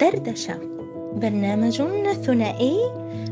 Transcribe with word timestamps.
دردشة 0.00 0.58
برنامج 1.16 1.82
ثنائي 2.12 2.76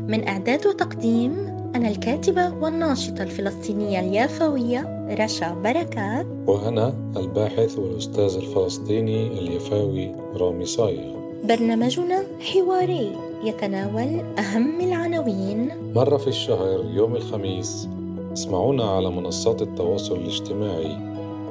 من 0.07 0.27
إعداد 0.27 0.67
وتقديم 0.67 1.31
أنا 1.75 1.89
الكاتبة 1.89 2.53
والناشطة 2.53 3.23
الفلسطينية 3.23 3.99
اليافوية 3.99 5.07
رشا 5.19 5.53
بركات. 5.53 6.25
وأنا 6.47 6.93
الباحث 7.17 7.79
والأستاذ 7.79 8.35
الفلسطيني 8.35 9.27
اليفاوي 9.39 10.15
رامي 10.35 10.65
صايغ. 10.65 11.15
برنامجنا 11.43 12.23
حواري 12.39 13.15
يتناول 13.43 14.19
أهم 14.39 14.81
العناوين. 14.81 15.71
مرة 15.95 16.17
في 16.17 16.27
الشهر 16.27 16.85
يوم 16.93 17.15
الخميس 17.15 17.87
اسمعونا 18.33 18.83
على 18.83 19.09
منصات 19.09 19.61
التواصل 19.61 20.15
الاجتماعي 20.15 20.97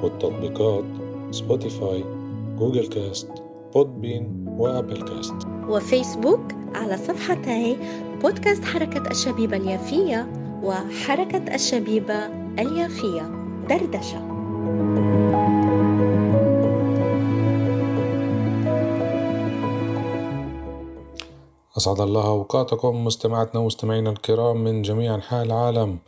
والتطبيقات 0.02 0.84
Spotify 1.30 2.17
Google 2.58 2.86
Cast 2.86 3.28
Podbean 3.74 4.44
و 4.48 4.57
Apple 4.57 5.02
Cast. 5.02 5.34
وفيسبوك 5.68 6.52
على 6.74 6.96
صفحتي 6.96 7.76
بودكاست 8.22 8.64
حركة 8.64 9.10
الشبيبة 9.10 9.56
اليافية 9.56 10.28
وحركة 10.62 11.54
الشبيبة 11.54 12.26
اليافية 12.58 13.22
دردشة. 13.68 14.38
أسعد 21.76 22.00
الله 22.00 22.26
أوقاتكم 22.26 23.04
مستمعاتنا 23.04 23.60
ومستمعينا 23.60 24.10
الكرام 24.10 24.64
من 24.64 24.82
جميع 24.82 25.14
أنحاء 25.14 25.44
العالم. 25.44 25.98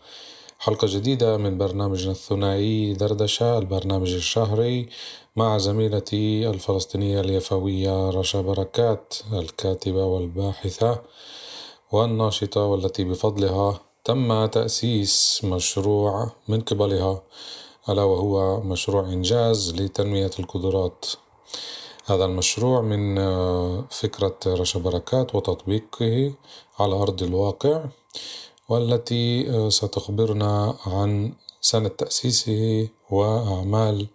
حلقة 0.58 0.86
جديدة 0.90 1.36
من 1.36 1.58
برنامجنا 1.58 2.12
الثنائي 2.12 2.94
دردشة 2.94 3.58
البرنامج 3.58 4.14
الشهري. 4.14 4.88
مع 5.36 5.58
زميلتي 5.58 6.50
الفلسطينية 6.50 7.20
اليفوية 7.20 8.10
رشا 8.10 8.40
بركات 8.40 9.14
الكاتبة 9.32 10.04
والباحثة 10.04 11.02
والناشطة 11.92 12.64
والتي 12.64 13.04
بفضلها 13.04 13.80
تم 14.04 14.46
تأسيس 14.46 15.40
مشروع 15.44 16.30
من 16.48 16.60
قبلها 16.60 17.22
ألا 17.88 18.02
وهو 18.02 18.60
مشروع 18.60 19.04
إنجاز 19.04 19.74
لتنمية 19.74 20.30
القدرات. 20.38 21.06
هذا 22.06 22.24
المشروع 22.24 22.80
من 22.80 23.16
فكرة 23.90 24.36
رشا 24.46 24.78
بركات 24.78 25.34
وتطبيقه 25.34 26.32
على 26.78 26.94
أرض 26.94 27.22
الواقع 27.22 27.84
والتي 28.68 29.46
ستخبرنا 29.70 30.76
عن 30.86 31.32
سنة 31.60 31.88
تأسيسه 31.88 32.88
وأعمال 33.10 34.06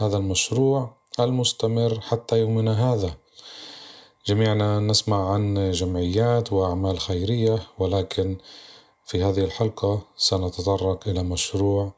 هذا 0.00 0.16
المشروع 0.16 0.94
المستمر 1.20 2.00
حتى 2.00 2.40
يومنا 2.40 2.92
هذا. 2.92 3.16
جميعنا 4.26 4.80
نسمع 4.80 5.32
عن 5.32 5.70
جمعيات 5.70 6.52
وأعمال 6.52 7.00
خيرية 7.00 7.62
ولكن 7.78 8.36
في 9.04 9.22
هذه 9.24 9.44
الحلقة 9.44 10.02
سنتطرق 10.16 11.08
إلى 11.08 11.22
مشروع 11.22 11.92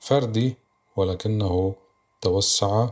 فردي 0.00 0.56
ولكنه 0.96 1.74
توسع 2.20 2.88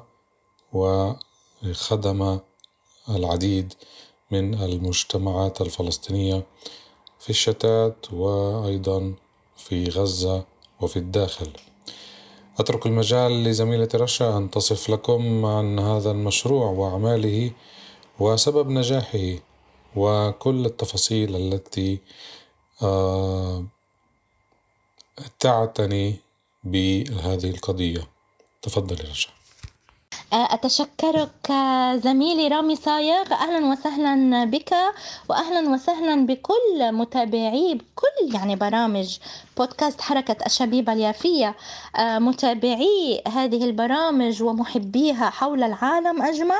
وخدم 0.72 2.38
العديد 3.08 3.74
من 4.30 4.54
المجتمعات 4.54 5.60
الفلسطينية 5.60 6.46
في 7.18 7.30
الشتات 7.30 8.12
وأيضا 8.12 9.14
في 9.56 9.88
غزة 9.88 10.44
وفي 10.80 10.96
الداخل. 10.96 11.50
أترك 12.58 12.86
المجال 12.86 13.44
لزميلتي 13.44 13.96
رشا 13.96 14.36
أن 14.36 14.50
تصف 14.50 14.90
لكم 14.90 15.44
عن 15.44 15.78
هذا 15.78 16.10
المشروع 16.10 16.66
وأعماله 16.70 17.50
وسبب 18.18 18.68
نجاحه 18.70 19.28
وكل 19.96 20.66
التفاصيل 20.66 21.36
التي 21.36 21.98
آه 22.82 23.64
تعتني 25.40 26.16
بهذه 26.64 27.50
القضية. 27.50 28.08
تفضلي 28.62 29.10
رشا. 29.10 29.30
أتشكرك 30.34 31.52
زميلي 31.94 32.48
رامي 32.48 32.76
صايغ. 32.76 33.32
أهلا 33.32 33.66
وسهلا 33.66 34.44
بك 34.44 34.74
وأهلا 35.28 35.70
وسهلا 35.70 36.26
بكل 36.26 36.92
متابعي 36.92 37.78
كل 37.94 38.34
يعني 38.34 38.56
برامج 38.56 39.18
بودكاست 39.56 40.00
حركة 40.00 40.36
الشبيبة 40.46 40.92
اليافية. 40.92 41.54
متابعي 41.98 43.22
هذه 43.28 43.64
البرامج 43.64 44.42
ومحبيها 44.42 45.30
حول 45.30 45.62
العالم 45.62 46.22
أجمع 46.22 46.58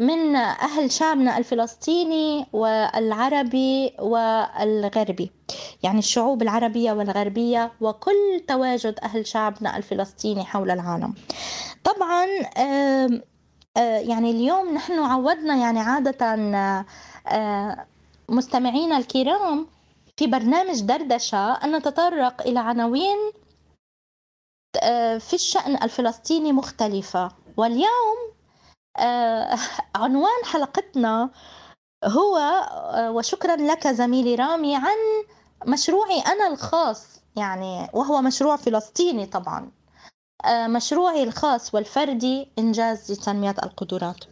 من 0.00 0.36
أهل 0.36 0.90
شعبنا 0.92 1.38
الفلسطيني 1.38 2.46
والعربي 2.52 3.92
والغربي 3.98 5.30
يعني 5.82 5.98
الشعوب 5.98 6.42
العربية 6.42 6.92
والغربية 6.92 7.72
وكل 7.80 8.44
تواجد 8.48 8.98
أهل 9.02 9.26
شعبنا 9.26 9.76
الفلسطيني 9.76 10.44
حول 10.44 10.70
العالم. 10.70 11.14
طبعا 11.84 12.26
يعني 14.00 14.30
اليوم 14.30 14.74
نحن 14.74 14.98
عودنا 14.98 15.54
يعني 15.56 15.80
عادة 15.80 16.36
مستمعينا 18.28 18.96
الكرام 18.96 19.66
في 20.16 20.26
برنامج 20.26 20.80
دردشة 20.80 21.52
أن 21.52 21.76
نتطرق 21.76 22.42
إلى 22.42 22.58
عناوين 22.60 23.16
في 25.18 25.32
الشأن 25.32 25.82
الفلسطيني 25.82 26.52
مختلفة. 26.52 27.30
واليوم 27.56 28.16
عنوان 29.94 30.44
حلقتنا 30.44 31.30
هو 32.04 32.38
وشكرا 33.10 33.56
لك 33.56 33.88
زميلي 33.88 34.34
رامي 34.34 34.76
عن 34.76 34.96
مشروعي 35.66 36.20
أنا 36.20 36.46
الخاص 36.48 37.06
يعني 37.36 37.88
وهو 37.92 38.22
مشروع 38.22 38.56
فلسطيني 38.56 39.26
طبعا. 39.26 39.70
مشروعي 40.48 41.22
الخاص 41.22 41.74
والفردي 41.74 42.48
إنجاز 42.58 43.12
لتنمية 43.12 43.54
القدرات. 43.62 44.24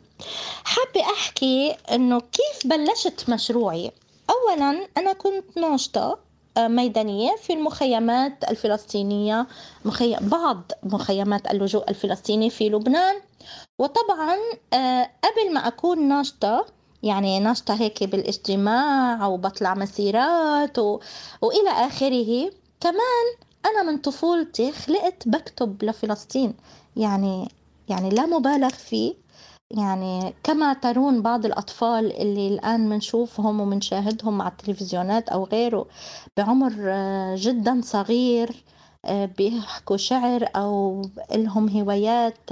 حابة 0.64 1.00
أحكي 1.00 1.76
أنه 1.92 2.20
كيف 2.20 2.66
بلشت 2.66 3.30
مشروعي. 3.30 3.92
أولا 4.30 4.86
أنا 4.96 5.12
كنت 5.12 5.58
ناشطة 5.58 6.18
ميدانية 6.58 7.36
في 7.36 7.52
المخيمات 7.52 8.50
الفلسطينية 8.50 9.46
مخي... 9.84 10.16
بعض 10.20 10.72
مخيمات 10.82 11.50
اللجوء 11.50 11.90
الفلسطيني 11.90 12.50
في 12.50 12.68
لبنان. 12.68 13.16
وطبعا 13.78 14.36
قبل 15.24 15.54
ما 15.54 15.66
أكون 15.66 16.08
ناشطة 16.08 16.66
يعني 17.02 17.40
ناشطة 17.40 17.74
هيك 17.74 18.04
بالاجتماع 18.04 19.26
وبطلع 19.26 19.74
مسيرات 19.74 20.78
و... 20.78 21.00
وإلى 21.42 21.70
آخره 21.70 22.50
كمان 22.80 23.26
أنا 23.66 23.82
من 23.82 23.98
طفولتي 23.98 24.72
خلقت 24.72 25.28
بكتب 25.28 25.84
لفلسطين 25.84 26.54
يعني 26.96 27.48
يعني 27.88 28.10
لا 28.10 28.26
مبالغ 28.26 28.68
فيه. 28.68 29.14
يعني 29.70 30.34
كما 30.44 30.72
ترون 30.72 31.22
بعض 31.22 31.46
الأطفال 31.46 32.12
اللي 32.22 32.48
الآن 32.48 32.88
منشوفهم 32.88 33.60
ومنشاهدهم 33.60 34.38
مع 34.38 34.48
التلفزيونات 34.48 35.28
أو 35.28 35.44
غيره 35.44 35.86
بعمر 36.36 36.72
جدا 37.36 37.80
صغير 37.84 38.64
بيحكوا 39.10 39.96
شعر 39.96 40.48
أو 40.56 41.02
لهم 41.34 41.68
هوايات 41.68 42.50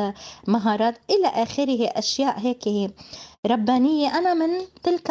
مهارات 0.48 0.98
إلى 1.10 1.28
آخره 1.28 1.86
أشياء 1.98 2.38
هيك. 2.38 2.94
ربانية 3.46 4.18
أنا 4.18 4.34
من 4.34 4.50
تلك 4.82 5.10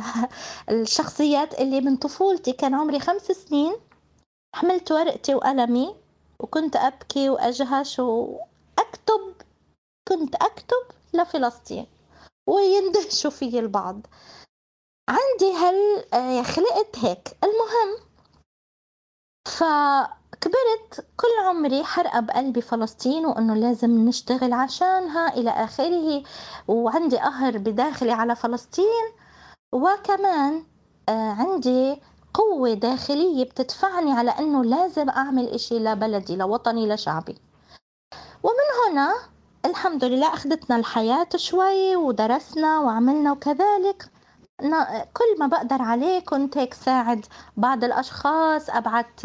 الشخصيات 0.70 1.60
اللي 1.60 1.80
من 1.80 1.96
طفولتي 1.96 2.52
كان 2.52 2.74
عمري 2.74 3.00
خمس 3.00 3.22
سنين 3.22 3.72
حملت 4.54 4.92
ورقتي 4.92 5.34
وقلمي 5.34 5.96
وكنت 6.40 6.76
أبكي 6.76 7.28
وأجهش 7.28 7.98
وأكتب 7.98 9.34
كنت 10.08 10.34
أكتب 10.34 10.84
لفلسطين 11.14 11.86
ويندهشوا 12.46 13.30
في 13.38 13.58
البعض. 13.58 14.06
عندي 15.08 15.52
هل 15.52 16.44
خلقت 16.44 16.98
هيك. 16.98 17.38
المهم 17.44 18.08
فكبرت 19.46 21.06
كل 21.16 21.46
عمري 21.46 21.84
حرقة 21.84 22.20
بقلبي 22.20 22.60
فلسطين 22.60 23.26
وأنه 23.26 23.54
لازم 23.54 24.08
نشتغل 24.08 24.52
عشانها 24.52 25.28
إلى 25.28 25.50
آخره 25.50 26.22
وعندي 26.68 27.18
قهر 27.18 27.58
بداخلي 27.58 28.12
على 28.12 28.36
فلسطين. 28.36 29.12
وكمان 29.72 30.64
عندي 31.08 32.00
قوة 32.38 32.74
داخلية 32.74 33.44
بتدفعني 33.44 34.12
على 34.12 34.30
أنه 34.30 34.64
لازم 34.64 35.10
أعمل 35.10 35.48
إشي 35.48 35.78
لبلدي 35.78 36.36
لوطني 36.36 36.88
لشعبي 36.94 37.36
ومن 38.42 38.68
هنا 38.92 39.14
الحمد 39.64 40.04
لله 40.04 40.34
أخذتنا 40.34 40.76
الحياة 40.76 41.28
شوي 41.36 41.96
ودرسنا 41.96 42.78
وعملنا 42.80 43.32
وكذلك 43.32 44.10
كل 45.14 45.38
ما 45.38 45.46
بقدر 45.46 45.82
عليه 45.82 46.20
كنت 46.20 46.58
هيك 46.58 46.74
ساعد 46.74 47.26
بعض 47.56 47.84
الأشخاص 47.84 48.70
أبعت 48.70 49.20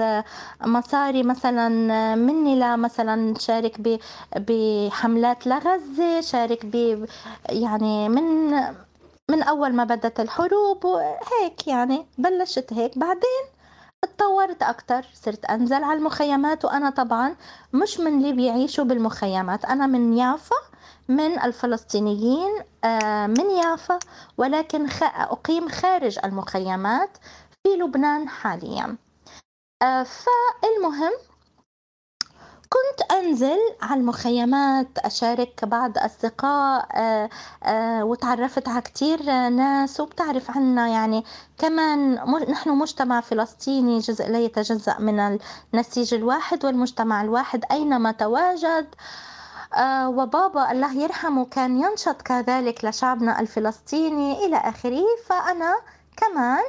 مصاري 0.62 1.24
مثلا 1.24 1.70
مني 2.16 2.56
لمثلا 2.60 3.34
شارك 3.40 4.04
بحملات 4.36 5.48
لغزة 5.48 6.22
شارك 6.22 6.66
ب 6.66 7.06
يعني 7.50 8.10
من 8.10 8.54
من 9.32 9.44
أول 9.44 9.74
ما 9.74 9.84
بدت 9.84 10.20
الحروب 10.20 10.86
وهيك 10.86 11.68
يعني 11.68 12.08
بلشت 12.18 12.74
هيك. 12.74 12.98
بعدين 12.98 13.44
اتطورت 14.04 14.64
أكتر 14.64 15.06
صرت 15.14 15.46
أنزل 15.46 15.84
على 15.84 15.98
المخيمات 15.98 16.66
وأنا 16.66 16.90
طبعا 16.90 17.36
مش 17.74 18.00
من 18.00 18.18
اللي 18.18 18.34
بيعيشوا 18.34 18.84
بالمخيمات. 18.84 19.66
أنا 19.66 19.88
من 19.88 20.14
يافا 20.14 20.56
من 21.08 21.40
الفلسطينيين 21.40 22.64
آه، 22.84 23.28
من 23.28 23.52
يافا 23.52 24.00
ولكن 24.38 24.88
أقيم 25.04 25.70
خارج 25.70 26.20
المخيمات 26.26 27.18
في 27.64 27.70
لبنان 27.70 28.30
حاليا. 28.30 28.98
آه، 29.82 30.04
فالمهم 30.04 31.12
كنت 32.74 33.12
أنزل 33.12 33.58
على 33.82 34.00
المخيمات 34.00 34.88
أشارك 34.98 35.66
بعض 35.66 35.98
أصدقاء 35.98 36.88
آه، 36.94 37.30
آه، 37.64 38.04
وتعرفت 38.06 38.70
على 38.70 38.82
كتير 38.82 39.24
ناس 39.50 40.00
وبتعرف 40.00 40.52
عنا 40.52 40.88
يعني 40.88 41.24
كمان 41.58 42.14
نحن 42.50 42.70
مجتمع 42.70 43.22
فلسطيني 43.22 44.00
جزء 44.00 44.28
لا 44.30 44.40
يتجزأ 44.40 45.00
من 45.00 45.40
النسيج 45.74 46.14
الواحد 46.14 46.66
والمجتمع 46.66 47.22
الواحد 47.22 47.64
أينما 47.72 48.12
تواجد. 48.12 48.88
آه، 49.76 50.10
وبابا 50.10 50.72
الله 50.72 50.94
يرحمه 50.94 51.46
كان 51.46 51.78
ينشط 51.78 52.22
كذلك 52.22 52.86
لشعبنا 52.86 53.40
الفلسطيني 53.40 54.46
إلى 54.46 54.58
آخره 54.58 55.04
فأنا 55.26 55.76
كمان 56.18 56.64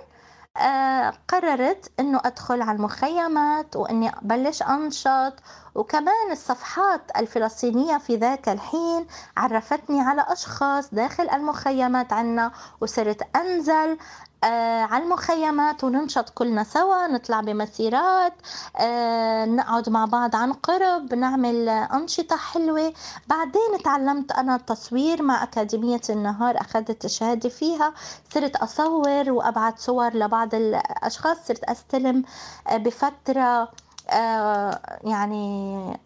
قررت 1.29 1.93
إنه 2.01 2.21
أدخل 2.25 2.63
على 2.63 2.77
المخيمات 2.77 3.77
وإني 3.77 4.09
أبلش 4.09 4.63
أنشط. 4.63 5.33
وكمان 5.75 6.31
الصفحات 6.31 7.01
الفلسطينية 7.17 7.99
في 7.99 8.17
ذاك 8.17 8.49
الحين 8.49 9.07
عرفتني 9.37 10.01
على 10.01 10.25
أشخاص 10.29 10.95
داخل 10.95 11.31
المخيمات 11.31 12.13
عنا 12.13 12.53
وصرت 12.81 13.37
أنزل. 13.37 13.99
آه 14.45 14.83
على 14.83 15.05
المخيمات 15.05 15.85
وننشط 15.85 16.31
كلنا 16.31 16.65
سوا 16.65 17.07
نطلع 17.07 17.41
بمسيرات 17.41 18.33
آه 18.77 19.45
نقعد 19.45 19.89
مع 19.89 20.05
بعض 20.05 20.37
عن 20.37 20.53
قرب 20.53 21.15
نعمل 21.15 21.69
أنشطة 21.69 22.37
حلوة. 22.37 22.93
بعدين 23.29 23.83
تعلمت 23.85 24.33
أنا 24.33 24.57
التصوير 24.57 25.23
مع 25.23 25.43
أكاديمية 25.43 26.01
النهار 26.11 26.61
أخذت 26.61 27.07
شهادة 27.07 27.49
فيها 27.49 27.95
صرت 28.35 28.57
أصور 28.57 29.31
وأبعت 29.33 29.79
صور 29.79 30.15
لبعض 30.15 30.55
الأشخاص 30.55 31.37
صرت 31.49 31.65
أستلم 31.65 32.25
آه 32.69 32.77
بفترة 32.77 33.69
آه 34.11 34.81
يعني 35.05 36.04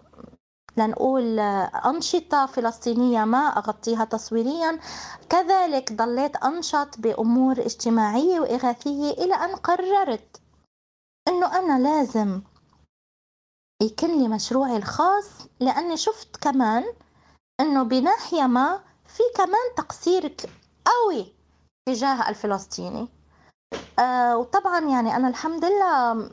لنقول 0.78 1.38
أنشطة 1.86 2.46
فلسطينية 2.46 3.24
ما 3.24 3.38
أغطيها 3.38 4.04
تصويريا. 4.04 4.80
كذلك 5.30 5.92
ضليت 5.92 6.36
أنشط 6.36 6.98
بأمور 6.98 7.58
اجتماعية 7.58 8.40
وإغاثية 8.40 9.10
إلى 9.10 9.34
أن 9.34 9.56
قررت 9.56 10.40
أنه 11.28 11.58
أنا 11.58 11.78
لازم 11.88 12.40
يكون 13.82 14.22
لي 14.22 14.28
مشروعي 14.28 14.76
الخاص 14.76 15.30
لأني 15.60 15.96
شفت 15.96 16.36
كمان 16.36 16.84
أنه 17.60 17.82
بناحية 17.82 18.46
ما 18.46 18.80
في 19.06 19.22
كمان 19.36 19.74
تقصير 19.76 20.36
قوي 20.84 21.32
تجاه 21.88 22.28
الفلسطيني. 22.28 23.08
آه 23.98 24.36
وطبعا 24.36 24.80
يعني 24.80 25.16
أنا 25.16 25.28
الحمد 25.28 25.64
لله 25.64 26.30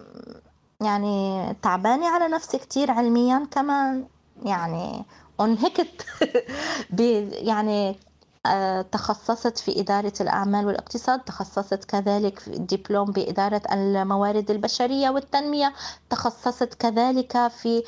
يعني 0.82 1.54
تعبانة 1.62 2.08
على 2.08 2.28
نفسي 2.28 2.58
كتير 2.58 2.92
علميا 2.92 3.48
كمان. 3.52 4.08
يعني 4.44 5.06
انهكت 5.42 6.06
يعني 7.32 7.96
آه، 8.46 8.82
تخصصت 8.82 9.58
في 9.58 9.80
إدارة 9.80 10.14
الأعمال 10.22 10.66
والاقتصاد 10.66 11.20
تخصصت 11.20 11.86
كذلك 11.86 12.40
في 12.40 12.52
دبلوم 12.52 13.12
بإدارة 13.12 13.62
الموارد 13.72 14.52
البشرية 14.52 15.10
والتنمية 15.10 15.74
تخصصت 16.10 16.74
كذلك 16.74 17.48
في 17.48 17.84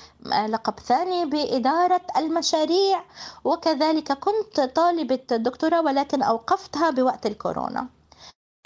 لقب 0.50 0.80
ثاني 0.80 1.26
بإدارة 1.26 2.02
المشاريع 2.18 3.04
وكذلك 3.44 4.12
كنت 4.12 4.60
طالبة 4.60 5.20
دكتوراه 5.32 5.82
ولكن 5.82 6.24
أوقفتها 6.24 6.90
بوقت 6.90 7.26
الكورونا. 7.26 7.88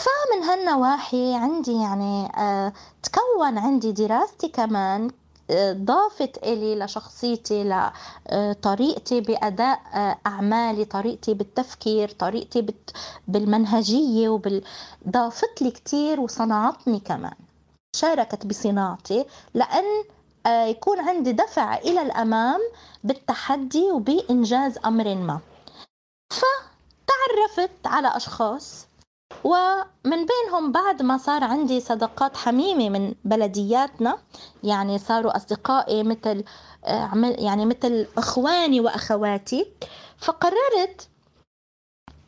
فمن 0.01 0.43
هالنواحي 0.43 1.35
عندي 1.35 1.73
يعني 1.73 2.31
آه، 2.37 2.73
تكون 3.03 3.57
عندي 3.57 3.91
دراستي 3.91 4.47
كمان 4.47 5.11
ضافت 5.71 6.37
إلي 6.43 6.75
لشخصيتي 6.75 7.63
لطريقتي 8.31 9.21
بأداء 9.21 9.79
أعمالي 10.27 10.85
طريقتي 10.85 11.33
بالتفكير 11.33 12.09
طريقتي 12.09 12.65
بالمنهجية 13.27 14.29
وبال... 14.29 14.63
ضافت 15.09 15.61
لي 15.61 15.71
كتير 15.71 16.19
وصنعتني 16.19 16.99
كمان. 16.99 17.33
شاركت 17.95 18.45
بصناعتي 18.45 19.25
لأن 19.53 20.03
آه، 20.45 20.65
يكون 20.65 20.99
عندي 20.99 21.31
دفع 21.31 21.77
إلى 21.77 22.01
الأمام 22.01 22.59
بالتحدي 23.03 23.91
وبإنجاز 23.91 24.77
أمر 24.85 25.15
ما. 25.15 25.39
فتعرفت 26.31 27.71
على 27.85 28.17
أشخاص 28.17 28.87
ومن 29.43 30.25
بينهم 30.25 30.71
بعد 30.71 31.01
ما 31.01 31.17
صار 31.17 31.43
عندي 31.43 31.79
صداقات 31.79 32.37
حميمة 32.37 32.89
من 32.89 33.13
بلدياتنا 33.25 34.17
يعني 34.63 34.97
صاروا 34.99 35.35
أصدقائي 35.35 36.03
مثل 36.03 36.43
يعني 37.39 37.65
مثل 37.65 38.07
إخواني 38.17 38.79
وأخواتي. 38.79 39.65
فقررت 40.17 41.09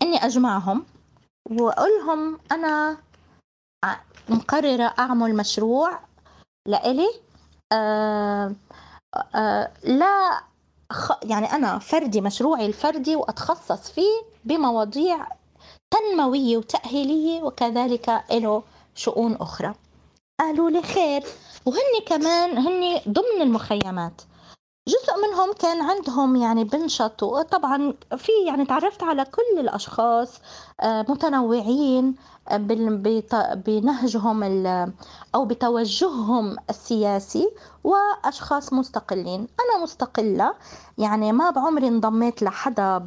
إني 0.01 0.25
أجمعهم 0.25 0.85
وأقولهم 1.51 2.39
أنا 2.51 2.97
مقررة 4.29 4.93
أعمل 4.99 5.35
مشروع 5.35 5.99
لإلي 6.67 7.09
آه 7.71 8.55
آه 9.35 9.71
لا 9.83 10.43
يعني 11.23 11.51
أنا 11.53 11.79
فردي 11.79 12.21
مشروعي 12.21 12.65
الفردي 12.65 13.15
وأتخصص 13.15 13.91
فيه 13.91 14.21
بمواضيع 14.45 15.27
تنموية 15.93 16.57
وتأهيلية 16.57 17.43
وكذلك 17.43 18.23
له 18.31 18.63
شؤون 18.95 19.33
أخرى. 19.35 19.73
قالوا 20.39 20.69
لي 20.69 20.81
خير 20.81 21.23
وهن 21.65 21.93
كمان 22.05 22.57
هن 22.57 23.01
ضمن 23.09 23.41
المخيمات. 23.41 24.21
جزء 24.87 25.27
منهم 25.27 25.53
كان 25.53 25.81
عندهم 25.81 26.35
يعني 26.35 26.63
بنشط 26.63 27.23
طبعا 27.23 27.93
في 28.17 28.31
يعني 28.47 28.65
تعرفت 28.65 29.03
على 29.03 29.25
كل 29.25 29.59
الأشخاص 29.59 30.39
آه، 30.79 31.05
متنوعين 31.09 32.15
آه، 32.47 32.57
بنهجهم 33.53 34.43
أو 35.35 35.45
بتوجههم 35.45 36.57
السياسي 36.69 37.49
وأشخاص 37.83 38.73
مستقلين. 38.73 39.47
أنا 39.59 39.83
مستقلة 39.83 40.53
يعني 40.97 41.31
ما 41.31 41.49
بعمري 41.49 41.87
انضميت 41.87 42.43
لحدا 42.43 42.97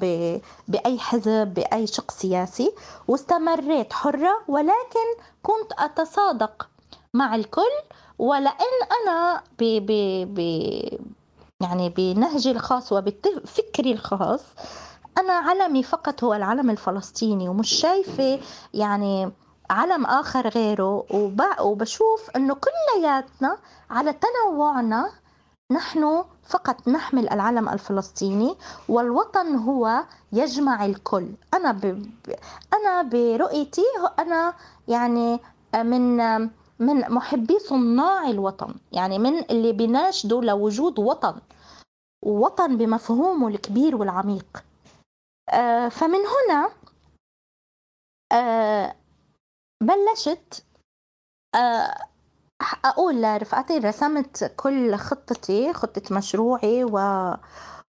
بأي 0.69 0.99
حزب 0.99 1.55
بأي 1.55 1.87
شق 1.87 2.11
سياسي 2.11 2.73
واستمريت 3.09 3.93
حرة 3.93 4.43
ولكن 4.49 5.07
كنت 5.43 5.73
أتصادق 5.79 6.69
مع 7.15 7.35
الكل 7.35 7.77
ولان 8.19 8.77
أنا 9.03 9.43
ب 9.59 9.65
ب 9.87 9.91
ب 10.35 10.41
يعني 11.63 11.89
بنهجي 11.89 12.51
الخاص 12.51 12.93
وبفكري 12.93 13.93
الخاص 13.93 14.41
أنا 15.19 15.33
علمي 15.33 15.83
فقط 15.83 16.25
هو 16.25 16.35
العلم 16.35 16.71
الفلسطيني 16.71 17.49
ومش 17.49 17.69
شايفة 17.69 18.41
يعني 18.75 19.33
علم 19.71 20.07
آخر 20.07 20.49
غيره 20.49 21.07
وبشوف 21.61 22.31
أنه 22.37 22.55
كلياتنا 22.55 23.59
على 23.91 24.13
تنوعنا 24.13 25.13
نحن 25.73 26.25
فقط 26.45 26.89
نحمل 26.89 27.29
العلم 27.29 27.69
الفلسطيني 27.69 28.57
والوطن 28.89 29.57
هو 29.57 30.05
يجمع 30.33 30.85
الكل. 30.85 31.29
أنا 31.55 31.73
ب... 31.73 31.85
أنا 32.75 33.03
برؤيتي 33.03 33.85
أنا 34.19 34.55
يعني 34.89 35.41
من 35.75 36.17
من 36.79 37.01
محبي 37.11 37.59
صناع 37.59 38.31
الوطن 38.31 38.75
يعني 38.93 39.19
من 39.19 39.39
اللي 39.39 39.73
بيناشدوا 39.73 40.43
لوجود 40.43 40.99
وطن 40.99 41.41
وطن 42.25 42.77
بمفهومه 42.77 43.49
الكبير 43.49 43.97
والعميق. 43.97 44.65
آه، 45.51 45.89
فمن 45.89 46.19
هنا 46.19 46.71
آه، 48.33 48.97
بلشت 49.83 50.65
آه، 51.55 51.95
أقول 52.85 53.23
لرفقاتي 53.23 53.79
رسمت 53.79 54.53
كل 54.57 54.97
خطتي 54.97 55.73
خطة 55.73 56.03
مشروعي 56.15 56.85
و 56.85 56.99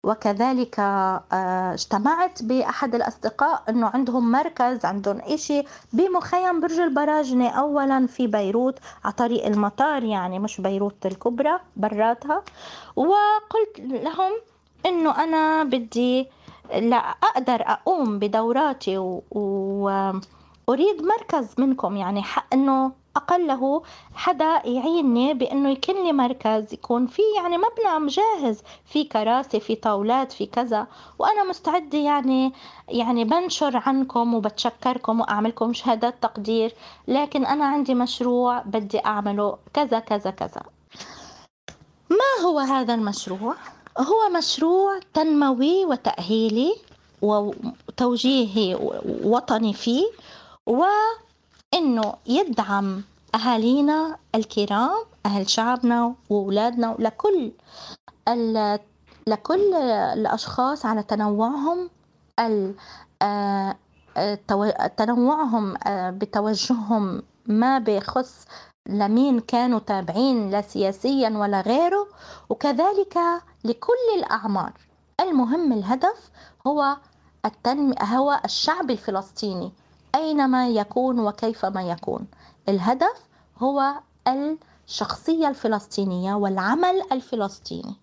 وكذلك 0.04 0.78
آه، 0.80 1.74
اجتمعت 1.74 2.42
بأحد 2.42 2.94
الأصدقاء 2.94 3.62
أنه 3.68 3.86
عندهم 3.94 4.32
مركز 4.32 4.84
عندهم 4.84 5.18
إشي 5.20 5.62
بمخيم 5.92 6.60
برج 6.60 6.78
البراجنة 6.78 7.48
أولا 7.48 8.06
في 8.06 8.26
بيروت 8.26 8.78
على 9.04 9.12
طريق 9.12 9.46
المطار 9.46 10.04
يعني 10.04 10.38
مش 10.38 10.60
بيروت 10.60 11.06
الكبرى 11.06 11.58
براتها. 11.76 12.42
وقلت 12.96 13.80
لهم 13.80 14.32
أنه 14.86 15.24
أنا 15.24 15.64
بدي 15.64 16.28
لا 16.74 16.96
أقدر 16.96 17.62
أقوم 17.66 18.18
بدوراتي 18.18 18.98
وأريد 19.30 21.02
مركز 21.02 21.54
منكم 21.58 21.96
يعني 21.96 22.22
أنه 22.52 22.92
أقله 23.16 23.82
حدا 24.14 24.62
يعيني 24.64 25.34
بإنه 25.34 25.70
يكون 25.70 26.04
لي 26.04 26.12
مركز 26.12 26.74
يكون 26.74 27.06
في 27.06 27.22
يعني 27.36 27.58
مبنى 27.58 27.98
مجهز 27.98 28.62
في 28.84 29.04
كراسي 29.04 29.60
في 29.60 29.74
طاولات 29.74 30.32
في 30.32 30.46
كذا 30.46 30.86
وأنا 31.18 31.44
مستعدة 31.44 31.98
يعني 31.98 32.52
يعني 32.88 33.24
بنشر 33.24 33.82
عنكم 33.86 34.34
وبتشكركم 34.34 35.20
وأعملكم 35.20 35.72
شهادات 35.72 36.14
تقدير 36.22 36.74
لكن 37.08 37.46
أنا 37.46 37.64
عندي 37.64 37.94
مشروع 37.94 38.62
بدي 38.62 39.04
أعمله 39.04 39.58
كذا 39.74 39.98
كذا 39.98 40.30
كذا 40.30 40.62
ما 42.10 42.46
هو 42.46 42.58
هذا 42.58 42.94
المشروع؟ 42.94 43.54
هو 43.98 44.38
مشروع 44.38 45.00
تنموي 45.14 45.84
وتأهيلي 45.84 46.76
وتوجيهي 47.22 48.74
وطني 49.24 49.72
فيه 49.72 50.04
وإنه 51.74 52.14
يدعم 52.26 53.02
أهالينا 53.34 54.16
الكرام 54.34 55.04
أهل 55.26 55.50
شعبنا 55.50 56.14
وأولادنا 56.30 56.96
لكل 56.98 57.52
لكل 59.26 59.74
الأشخاص 60.14 60.86
على 60.86 61.02
تنوعهم 61.02 61.90
آه، 63.22 63.76
تنوعهم 64.96 65.74
آه، 65.86 66.10
بتوجههم 66.10 67.22
ما 67.46 67.78
بيخص 67.78 68.46
لمين 68.88 69.40
كانوا 69.40 69.78
تابعين 69.78 70.50
لا 70.50 70.60
سياسيا 70.62 71.28
ولا 71.30 71.60
غيره. 71.60 72.06
وكذلك 72.48 73.18
لكل 73.64 74.06
الأعمار. 74.18 74.72
المهم 75.20 75.72
الهدف 75.72 76.30
هو 76.66 76.96
التنمية 77.44 78.04
هو 78.04 78.40
الشعب 78.44 78.90
الفلسطيني. 78.90 79.72
أينما 80.14 80.68
يكون 80.68 81.20
وكيفما 81.20 81.82
يكون. 81.82 82.26
الهدف 82.68 83.24
هو 83.58 83.94
الشخصية 84.88 85.48
الفلسطينية 85.48 86.34
والعمل 86.34 87.02
الفلسطيني. 87.12 87.96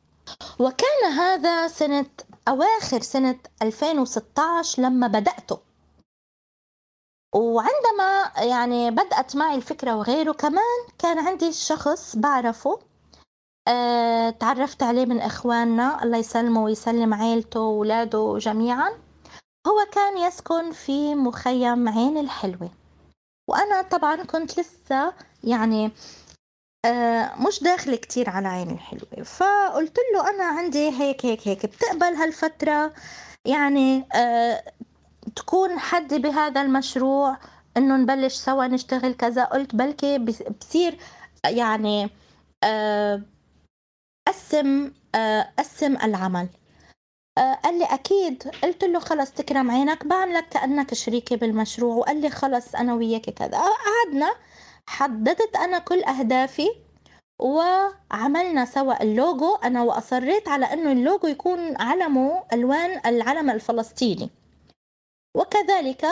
وكان 0.60 1.12
هذا 1.18 1.68
سنة 1.68 2.06
أواخر 2.48 3.02
سنة 3.02 3.40
2016 3.62 4.82
لما 4.82 5.08
بدأته. 5.08 5.60
وعندما 7.36 8.32
يعني 8.38 8.92
بدأت 8.92 9.36
معي 9.36 9.56
الفكرة 9.56 9.96
وغيره 9.96 10.32
كمان 10.32 10.88
كان 11.00 11.20
عندي 11.28 11.52
شخص 11.52 12.16
بعرفه 12.16 12.80
أه 13.68 14.30
تعرفت 14.30 14.84
عليه 14.84 15.06
من 15.06 15.20
إخواننا. 15.20 16.04
الله 16.04 16.18
يسلمه 16.18 16.64
ويسلم 16.64 17.14
عيلته 17.14 17.60
وولاده 17.60 18.38
جميعا. 18.38 18.92
هو 19.68 19.86
كان 19.92 20.18
يسكن 20.18 20.72
في 20.72 21.16
مخيم 21.16 21.90
عين 21.90 22.18
الحلوة. 22.18 22.70
وأنا 23.50 23.82
طبعا 23.82 24.24
كنت 24.24 24.60
لسه 24.60 25.14
يعني 25.44 25.92
آه 26.86 27.36
مش 27.48 27.64
داخلة 27.64 27.96
كتير 27.96 28.30
على 28.30 28.48
عين 28.48 28.70
الحلوة. 28.70 29.24
فقلت 29.24 29.98
له 30.14 30.30
أنا 30.30 30.44
عندي 30.44 30.90
هيك 30.90 31.26
هيك 31.26 31.48
هيك 31.48 31.66
بتقبل 31.66 32.04
هالفترة؟ 32.16 32.94
يعني 33.46 34.06
آه 34.16 34.64
تكون 35.36 35.80
حد 35.80 36.14
بهذا 36.14 36.62
المشروع 36.62 37.38
إنه 37.78 37.98
نبلش 37.98 38.34
سوا 38.36 38.68
نشتغل 38.68 39.14
كذا؟ 39.14 39.44
قلت 39.46 39.76
بلكي 39.76 40.18
بصير 40.62 40.98
يعني 41.46 42.10
آه، 42.64 43.22
قسم 44.28 44.92
آه، 45.16 45.52
قسم 45.60 45.96
العمل. 45.96 46.48
آه، 47.38 47.54
قال 47.54 47.80
لي 47.80 47.86
أكيد. 47.86 48.44
قلت 48.64 48.84
له 48.84 49.00
خلص 49.00 49.32
تكرم 49.32 49.72
عينك 49.72 50.06
بعملك 50.08 50.50
كأنك 50.50 50.94
شريكي 50.94 51.36
بالمشروع. 51.36 51.96
وقال 51.96 52.22
لي 52.22 52.30
خلص 52.30 52.76
أنا 52.76 52.94
وياك 52.94 53.30
كذا. 53.30 53.58
قعدنا 53.58 54.32
حددت 54.88 55.56
أنا 55.56 55.80
كل 55.80 56.04
أهدافي 56.04 56.70
وعملنا 57.40 58.66
سوا 58.66 59.04
اللوجو. 59.04 59.56
أنا 59.56 59.84
وأصريت 59.84 60.48
على 60.48 60.66
إنه 60.66 60.92
اللوجو 60.92 61.28
يكون 61.28 61.82
علمه 61.82 62.44
ألوان 62.54 63.02
العلم 63.06 63.50
الفلسطيني. 63.50 64.30
وكذلك 65.38 66.06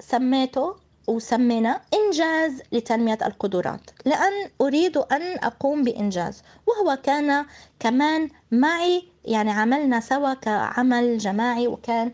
سميته 0.00 0.76
وسمينا 1.08 1.80
إنجاز 1.94 2.62
لتنمية 2.72 3.18
القدرات 3.26 3.80
لأن 4.04 4.50
أريد 4.60 4.96
أن 4.96 5.22
أقوم 5.22 5.84
بإنجاز. 5.84 6.42
وهو 6.66 6.96
كان 7.02 7.46
كمان 7.80 8.30
معي 8.50 9.11
يعني 9.24 9.50
عملنا 9.50 10.00
سوا 10.00 10.34
كعمل 10.34 11.18
جماعي 11.18 11.68
وكان 11.68 12.12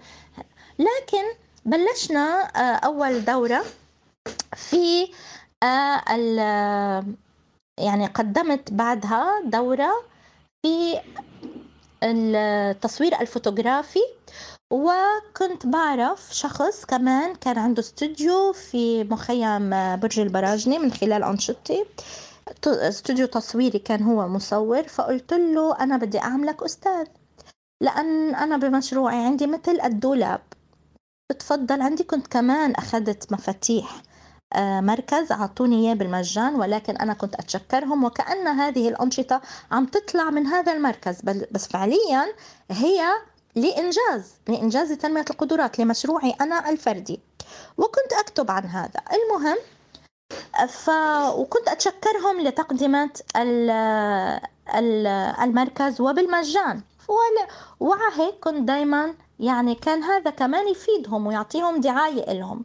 لكن 0.78 1.24
بلشنا 1.64 2.50
آه، 2.56 2.76
أول 2.86 3.24
دورة 3.24 3.64
في 4.56 5.08
آه، 5.62 7.04
يعني 7.78 8.06
قدمت 8.06 8.72
بعدها 8.72 9.42
دورة 9.44 9.90
في 10.62 11.00
التصوير 12.02 13.20
الفوتوغرافي. 13.20 14.00
وكنت 14.72 15.66
بعرف 15.66 16.28
شخص 16.32 16.84
كمان 16.84 17.34
كان 17.34 17.58
عنده 17.58 17.80
استوديو 17.80 18.52
في 18.52 19.04
مخيم 19.04 19.70
برج 19.96 20.20
البراجني 20.20 20.78
من 20.78 20.92
خلال 20.92 21.24
أنشطتي. 21.24 21.84
استوديو 22.66 23.26
تصويري 23.26 23.78
كان 23.78 24.02
هو 24.02 24.28
مصور 24.28 24.82
فقلت 24.82 25.32
له 25.34 25.80
أنا 25.80 25.96
بدي 25.96 26.18
أعملك 26.18 26.62
أستاذ 26.62 27.06
لأن 27.80 28.34
أنا 28.34 28.56
بمشروعي 28.56 29.16
عندي 29.16 29.46
مثل 29.46 29.80
الدولاب. 29.84 30.40
بتفضل 31.30 31.82
عندي 31.82 32.04
كنت 32.04 32.26
كمان 32.26 32.74
أخذت 32.74 33.32
مفاتيح 33.32 34.02
آه، 34.52 34.80
مركز 34.80 35.32
أعطوني 35.32 35.76
إياه 35.86 35.94
بالمجان 35.94 36.54
ولكن 36.54 36.96
أنا 36.96 37.14
كنت 37.14 37.34
أتشكرهم 37.34 38.04
وكأن 38.04 38.46
هذه 38.46 38.88
الأنشطة 38.88 39.40
عم 39.70 39.86
تطلع 39.86 40.30
من 40.30 40.46
هذا 40.46 40.72
المركز. 40.72 41.20
بس 41.52 41.66
فعليا 41.68 42.26
هي 42.70 43.06
لإنجاز 43.56 44.34
لإنجاز 44.48 44.92
تنمية 44.92 45.24
القدرات 45.30 45.78
لمشروعي 45.78 46.30
أنا 46.40 46.70
الفردي. 46.70 47.20
وكنت 47.78 48.12
أكتب 48.20 48.50
عن 48.50 48.64
هذا. 48.64 49.00
المهم 49.12 49.58
ف... 50.68 50.90
وكنت 51.34 51.68
أتشكرهم 51.68 52.40
لتقدمة 52.40 53.10
ال... 53.36 53.70
ال... 54.74 55.06
المركز 55.42 56.00
وبالمجان. 56.00 56.82
وعلى 57.80 58.12
هيك 58.16 58.34
كنت 58.40 58.68
دايما 58.68 59.14
يعني 59.40 59.74
كان 59.74 60.02
هذا 60.02 60.30
كمان 60.30 60.68
يفيدهم 60.68 61.26
ويعطيهم 61.26 61.80
دعاية 61.80 62.32
إلهم. 62.32 62.64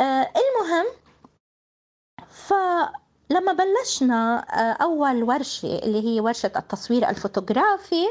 آه 0.00 0.30
المهم 0.36 0.86
فلما 2.28 3.52
بلشنا 3.52 4.38
آه 4.38 4.82
أول 4.82 5.22
ورشة 5.22 5.78
اللي 5.78 6.04
هي 6.08 6.20
ورشة 6.20 6.52
التصوير 6.56 7.08
الفوتوغرافي 7.08 8.06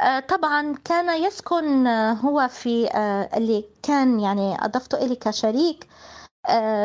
آه، 0.00 0.20
طبعا 0.20 0.74
كان 0.84 1.22
يسكن 1.22 1.86
هو 1.86 2.48
في 2.48 2.88
اللي 3.36 3.64
كان 3.82 4.20
يعني 4.20 4.64
أضفته 4.64 5.04
إلي 5.04 5.16
كشريك 5.16 5.88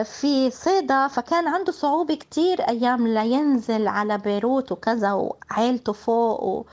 في 0.03 0.51
صيدا 0.51 1.07
فكان 1.07 1.47
عنده 1.47 1.71
صعوبة 1.71 2.15
كتير 2.15 2.61
أيام 2.69 3.07
لينزل 3.07 3.87
على 3.87 4.17
بيروت 4.17 4.71
وكذا 4.71 5.13
وعيلته 5.13 5.93
فوق 5.93 6.43
و... 6.43 6.65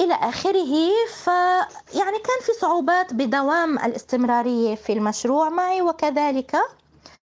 إلى 0.00 0.14
آخره. 0.14 0.90
فيعني 1.14 2.18
كان 2.18 2.40
في 2.42 2.52
صعوبات 2.60 3.14
بدوام 3.14 3.78
الاستمرارية 3.78 4.74
في 4.74 4.92
المشروع 4.92 5.48
معي 5.48 5.82
وكذلك. 5.82 6.56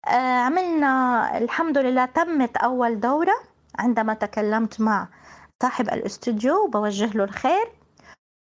عملنا 0.07 1.39
الحمد 1.39 1.79
لله 1.79 2.05
تمت 2.05 2.57
أول 2.57 3.01
دورة 3.01 3.35
عندما 3.79 4.15
تكلمت 4.15 4.81
مع 4.81 5.09
صاحب 5.63 5.89
الاستوديو 5.89 6.65
وبوجه 6.65 7.07
له 7.17 7.25
الخير 7.25 7.73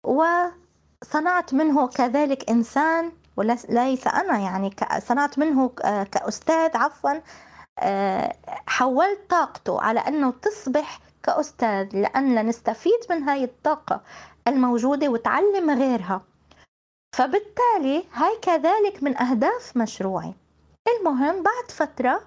وصنعت 0.04 1.54
منه 1.54 1.86
كذلك 1.86 2.50
إنسان 2.50 3.12
وليس 3.36 4.06
أنا 4.06 4.38
يعني 4.38 4.70
صنعت 4.98 5.38
منه 5.38 5.68
كأستاذ 6.12 6.76
عفوا 6.76 7.20
آه، 7.78 8.36
حولت 8.66 9.20
طاقته 9.30 9.80
على 9.80 10.00
أنه 10.00 10.30
تصبح 10.30 11.00
كأستاذ 11.22 11.88
لأن 11.92 12.46
نستفيد 12.46 13.00
من 13.10 13.22
هاي 13.22 13.44
الطاقة 13.44 14.00
الموجودة 14.48 15.08
وتعلم 15.08 15.70
غيرها. 15.70 16.22
فبالتالي 17.16 18.04
هاي 18.12 18.38
كذلك 18.42 19.02
من 19.02 19.22
أهداف 19.22 19.76
مشروعي. 19.76 20.34
المهم 20.98 21.42
بعد 21.42 21.70
فترة 21.70 22.20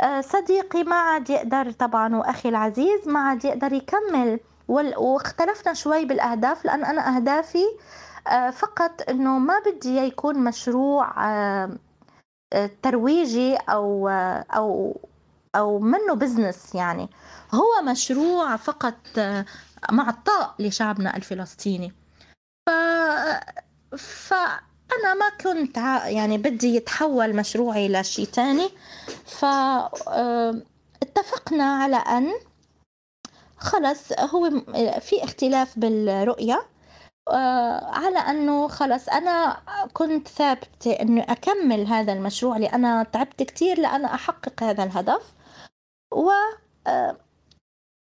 آه، 0.00 0.20
صديقي 0.20 0.82
ما 0.84 0.96
عاد 0.96 1.30
يقدر 1.30 1.70
طبعا 1.70 2.16
وأخي 2.16 2.48
العزيز 2.48 3.08
ما 3.08 3.20
عاد 3.20 3.44
يقدر 3.44 3.72
يكمل 3.72 4.40
واختلفنا 4.68 5.74
شوي 5.74 6.04
بالأهداف 6.04 6.64
لأن 6.64 6.84
أنا 6.84 7.16
أهدافي 7.16 7.64
فقط 8.52 9.02
إنه 9.08 9.38
ما 9.38 9.58
بدي 9.66 9.96
يكون 9.96 10.44
مشروع 10.44 11.24
آه، 11.24 11.78
ترويجي 12.82 13.56
أو 13.56 14.08
أو 14.56 15.00
أو 15.56 15.78
منه 15.78 16.14
بزنس 16.14 16.74
يعني. 16.74 17.08
هو 17.54 17.82
مشروع 17.82 18.56
فقط 18.56 18.94
معطاء 19.92 20.54
لشعبنا 20.58 21.16
الفلسطيني. 21.16 21.92
ف 22.66 22.70
فأنا 23.98 25.14
ما 25.14 25.28
كنت 25.40 25.76
يعني 26.06 26.38
بدي 26.38 26.76
يتحول 26.76 27.36
مشروعي 27.36 27.88
لشيء 27.88 28.26
تاني. 28.26 28.70
فاتفقنا 29.26 30.64
على 31.64 31.96
أن 31.96 32.32
خلص 33.58 34.12
هو 34.12 34.50
في 35.00 35.24
اختلاف 35.24 35.78
بالرؤية. 35.78 36.66
على 37.28 38.18
أنه 38.18 38.68
خلص 38.68 39.08
أنا 39.08 39.56
كنت 39.92 40.28
ثابتة 40.28 40.92
أنه 40.92 41.22
أكمل 41.22 41.86
هذا 41.86 42.12
المشروع 42.12 42.56
لأنا 42.56 43.02
تعبت 43.02 43.42
كتير 43.42 43.80
لأنا 43.80 44.14
أحقق 44.14 44.62
هذا 44.62 44.84
الهدف. 44.84 45.32
و 46.12 46.30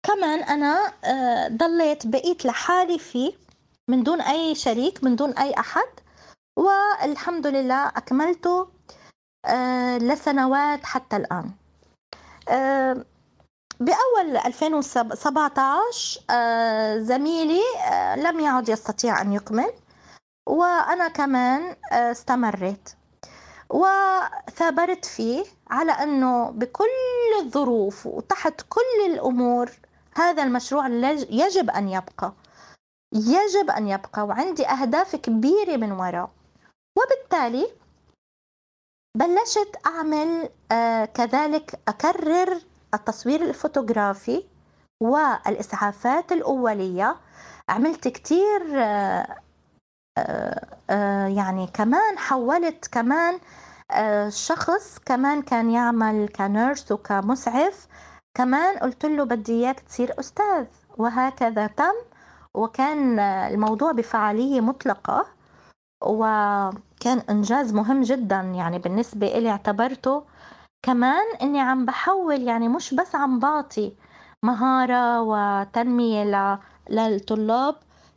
كمان 0.03 0.39
أنا 0.43 0.93
ضليت 1.47 2.07
بقيت 2.07 2.45
لحالي 2.45 2.99
فيه 2.99 3.33
من 3.89 4.03
دون 4.03 4.21
أي 4.21 4.55
شريك 4.55 5.03
من 5.03 5.15
دون 5.15 5.37
أي 5.37 5.53
أحد. 5.59 5.87
والحمد 6.57 7.47
لله 7.47 7.87
أكملته 7.87 8.67
لسنوات 9.97 10.85
حتى 10.85 11.15
الآن. 11.15 11.51
بأول 13.81 14.37
2017 14.37 16.21
آه، 16.29 16.97
زميلي 16.97 17.61
آه، 17.91 18.15
لم 18.15 18.39
يعد 18.39 18.69
يستطيع 18.69 19.21
أن 19.21 19.33
يكمل 19.33 19.73
وأنا 20.49 21.07
كمان 21.07 21.75
آه، 21.91 22.11
استمريت. 22.11 22.89
وثابرت 23.69 25.05
فيه 25.05 25.43
على 25.69 25.91
أنه 25.91 26.49
بكل 26.51 26.85
الظروف 27.39 28.05
وتحت 28.05 28.61
كل 28.69 29.05
الأمور 29.13 29.71
هذا 30.15 30.43
المشروع 30.43 30.87
يجب 30.87 31.69
أن 31.69 31.89
يبقى. 31.89 32.33
يجب 33.13 33.69
أن 33.69 33.87
يبقى 33.87 34.23
وعندي 34.23 34.67
أهداف 34.67 35.15
كبيرة 35.15 35.77
من 35.77 35.91
وراء. 35.91 36.29
وبالتالي 36.97 37.67
بلشت 39.17 39.75
أعمل 39.85 40.49
كذلك 41.13 41.79
أكرر 41.87 42.61
التصوير 42.93 43.41
الفوتوغرافي 43.41 44.43
والإسعافات 45.01 46.31
الأولية. 46.31 47.15
عملت 47.69 48.07
كتير 48.07 48.61
آه، 48.75 49.35
آه، 50.17 50.65
آه، 50.89 51.27
يعني 51.27 51.67
كمان 51.67 52.17
حولت 52.17 52.87
كمان 52.91 53.39
شخص 54.29 54.99
كمان 55.05 55.41
كان 55.41 55.71
يعمل 55.71 56.29
كنيرس 56.29 56.91
وكمسعف. 56.91 57.87
كمان 58.33 58.77
قلت 58.77 59.05
له 59.05 59.23
بدي 59.23 59.51
إياك 59.51 59.79
تصير 59.79 60.19
أستاذ 60.19 60.65
وهكذا 60.97 61.67
تم. 61.67 61.93
وكان 62.53 63.19
الموضوع 63.19 63.91
بفعالية 63.91 64.61
مطلقة 64.61 65.25
وكان 66.03 67.19
إنجاز 67.29 67.73
مهم 67.73 68.01
جدا 68.01 68.39
يعني 68.41 68.79
بالنسبة 68.79 69.27
لي 69.39 69.49
اعتبرته 69.49 70.23
كمان 70.83 71.25
إني 71.41 71.59
عم 71.59 71.85
بحول 71.85 72.41
يعني 72.41 72.67
مش 72.67 72.93
بس 72.93 73.15
عم 73.15 73.39
بعطي 73.39 73.93
مهارة 74.43 75.21
وتنمية 75.21 76.59
للطلاب 76.89 77.75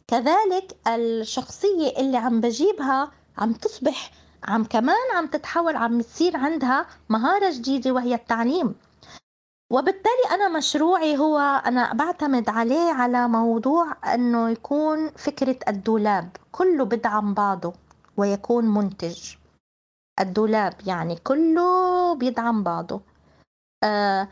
كذلك 0.08 0.76
الشخصية 0.88 1.96
اللي 1.98 2.16
عم 2.16 2.40
بجيبها 2.40 3.10
عم 3.38 3.52
تصبح 3.52 4.10
عم 4.44 4.64
كمان 4.64 5.10
عم 5.14 5.26
تتحول 5.26 5.76
عم 5.76 6.00
تصير 6.00 6.36
عندها 6.36 6.86
مهارة 7.08 7.50
جديدة 7.52 7.92
وهي 7.92 8.14
التعليم. 8.14 8.74
وبالتالي 9.70 10.24
أنا 10.30 10.48
مشروعي 10.48 11.18
هو 11.18 11.38
أنا 11.66 11.92
بعتمد 11.92 12.48
عليه 12.48 12.92
على 12.92 13.28
موضوع 13.28 13.96
أنه 14.14 14.50
يكون 14.50 15.10
فكرة 15.10 15.58
الدولاب 15.68 16.28
كله 16.52 16.84
بدعم 16.84 17.34
بعضه 17.34 17.72
ويكون 18.16 18.64
منتج. 18.64 19.34
الدولاب 20.20 20.74
يعني 20.86 21.16
كله 21.16 22.14
بيدعم 22.14 22.62
بعضه. 22.62 23.00
آه 23.84 24.28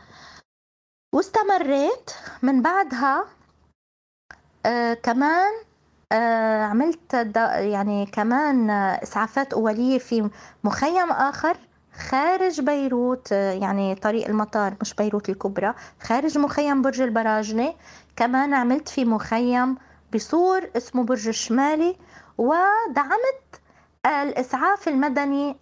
واستمريت 1.13 2.11
من 2.41 2.61
بعدها 2.61 3.25
آه 4.65 4.93
كمان 4.93 5.51
آه 6.11 6.63
عملت 6.63 7.13
يعني 7.57 8.05
كمان 8.05 8.69
إسعافات 8.69 9.53
أولية 9.53 9.97
في 9.99 10.29
مخيم 10.63 11.11
آخر 11.11 11.57
خارج 12.09 12.61
بيروت 12.61 13.31
يعني 13.31 13.95
طريق 13.95 14.27
المطار 14.27 14.75
مش 14.81 14.93
بيروت 14.93 15.29
الكبرى 15.29 15.73
خارج 16.01 16.37
مخيم 16.37 16.81
برج 16.81 17.01
البراجنة. 17.01 17.73
كمان 18.15 18.53
عملت 18.53 18.89
في 18.89 19.05
مخيم 19.05 19.77
بصور 20.15 20.69
اسمه 20.77 21.03
برج 21.03 21.27
الشمالي 21.27 21.95
ودعمت 22.37 23.61
الإسعاف 24.05 24.87
المدني. 24.87 25.57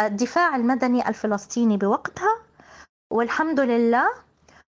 الدفاع 0.00 0.56
المدني 0.56 1.08
الفلسطيني 1.08 1.76
بوقتها 1.76 2.38
والحمد 3.12 3.60
لله 3.60 4.08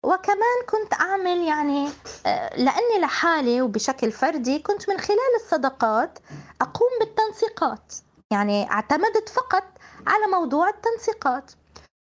وكمان 0.05 0.57
كنت 0.69 0.93
أعمل 0.93 1.37
يعني 1.47 1.89
آه، 2.25 2.55
لأني 2.55 2.99
لحالي 3.01 3.61
وبشكل 3.61 4.11
فردي 4.11 4.59
كنت 4.59 4.89
من 4.89 4.97
خلال 4.97 5.35
الصدقات 5.41 6.19
أقوم 6.61 6.89
بالتنسيقات 6.99 7.93
يعني 8.31 8.71
اعتمدت 8.71 9.29
فقط 9.29 9.63
على 10.07 10.27
موضوع 10.27 10.69
التنسيقات 10.69 11.51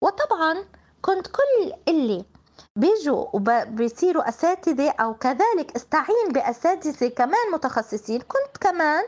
وطبعا 0.05 0.65
كنت 1.03 1.27
كل 1.27 1.73
اللي 1.89 2.25
بيجوا 2.77 3.27
وبيصيروا 3.33 4.29
أساتذة 4.29 4.91
أو 4.91 5.15
كذلك 5.15 5.77
استعين 5.77 6.29
بأساتذة 6.33 7.09
كمان 7.09 7.53
متخصصين 7.53 8.21
كنت 8.21 8.57
كمان 8.61 9.05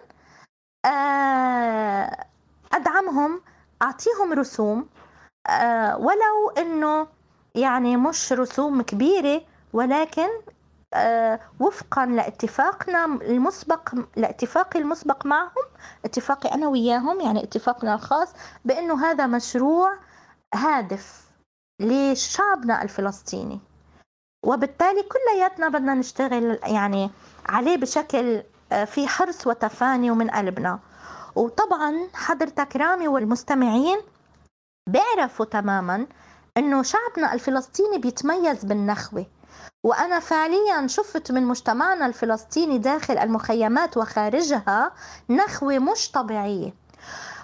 آه، 0.85 2.27
أدعمهم 2.73 3.41
أعطيهم 3.83 4.33
رسوم 4.33 4.89
آه، 5.47 5.97
ولو 5.97 6.51
إنه 6.59 7.07
يعني 7.55 7.97
مش 7.97 8.33
رسوم 8.33 8.83
كبيرة 8.83 9.43
ولكن 9.73 10.29
آه، 10.95 11.41
وفقا 11.61 12.07
لاتفاقنا 12.07 13.05
المسبق 13.05 13.95
لاتفاقي 14.17 14.79
المسبق 14.79 15.27
معهم 15.27 15.65
اتفاقي 16.05 16.55
أنا 16.55 16.69
وياهم 16.69 17.21
يعني 17.21 17.45
اتفاقنا 17.45 17.95
الخاص 17.95 18.29
بإنه 18.65 19.07
هذا 19.07 19.27
مشروع 19.27 19.93
هادف 20.55 21.31
لشعبنا 21.81 22.83
الفلسطيني. 22.83 23.61
وبالتالي 24.45 25.03
كلياتنا 25.03 25.69
بدنا 25.69 25.95
نشتغل 25.95 26.59
يعني 26.65 27.11
عليه 27.47 27.77
بشكل 27.77 28.43
في 28.87 29.09
حرص 29.09 29.47
وتفاني 29.47 30.11
ومن 30.11 30.31
قلبنا. 30.31 30.79
وطبعا 31.35 32.09
حضرتك 32.15 32.77
رامي 32.77 33.09
والمستمعين 33.09 33.99
بيعرفوا 34.89 35.47
تماما 35.47 36.07
إنه 36.57 36.83
شعبنا 36.83 37.33
الفلسطيني 37.35 37.99
بيتميز 37.99 38.65
بالنخوة. 38.65 39.27
وأنا 39.85 40.21
فعليا 40.21 40.87
شفت 40.87 41.33
من 41.33 41.43
مجتمعنا 41.43 42.07
الفلسطيني 42.07 42.79
داخل 42.79 43.19
المخيمات 43.19 43.97
وخارجها 43.97 44.93
نخوة 45.31 45.79
مش 45.79 46.11
طبيعية. 46.11 46.73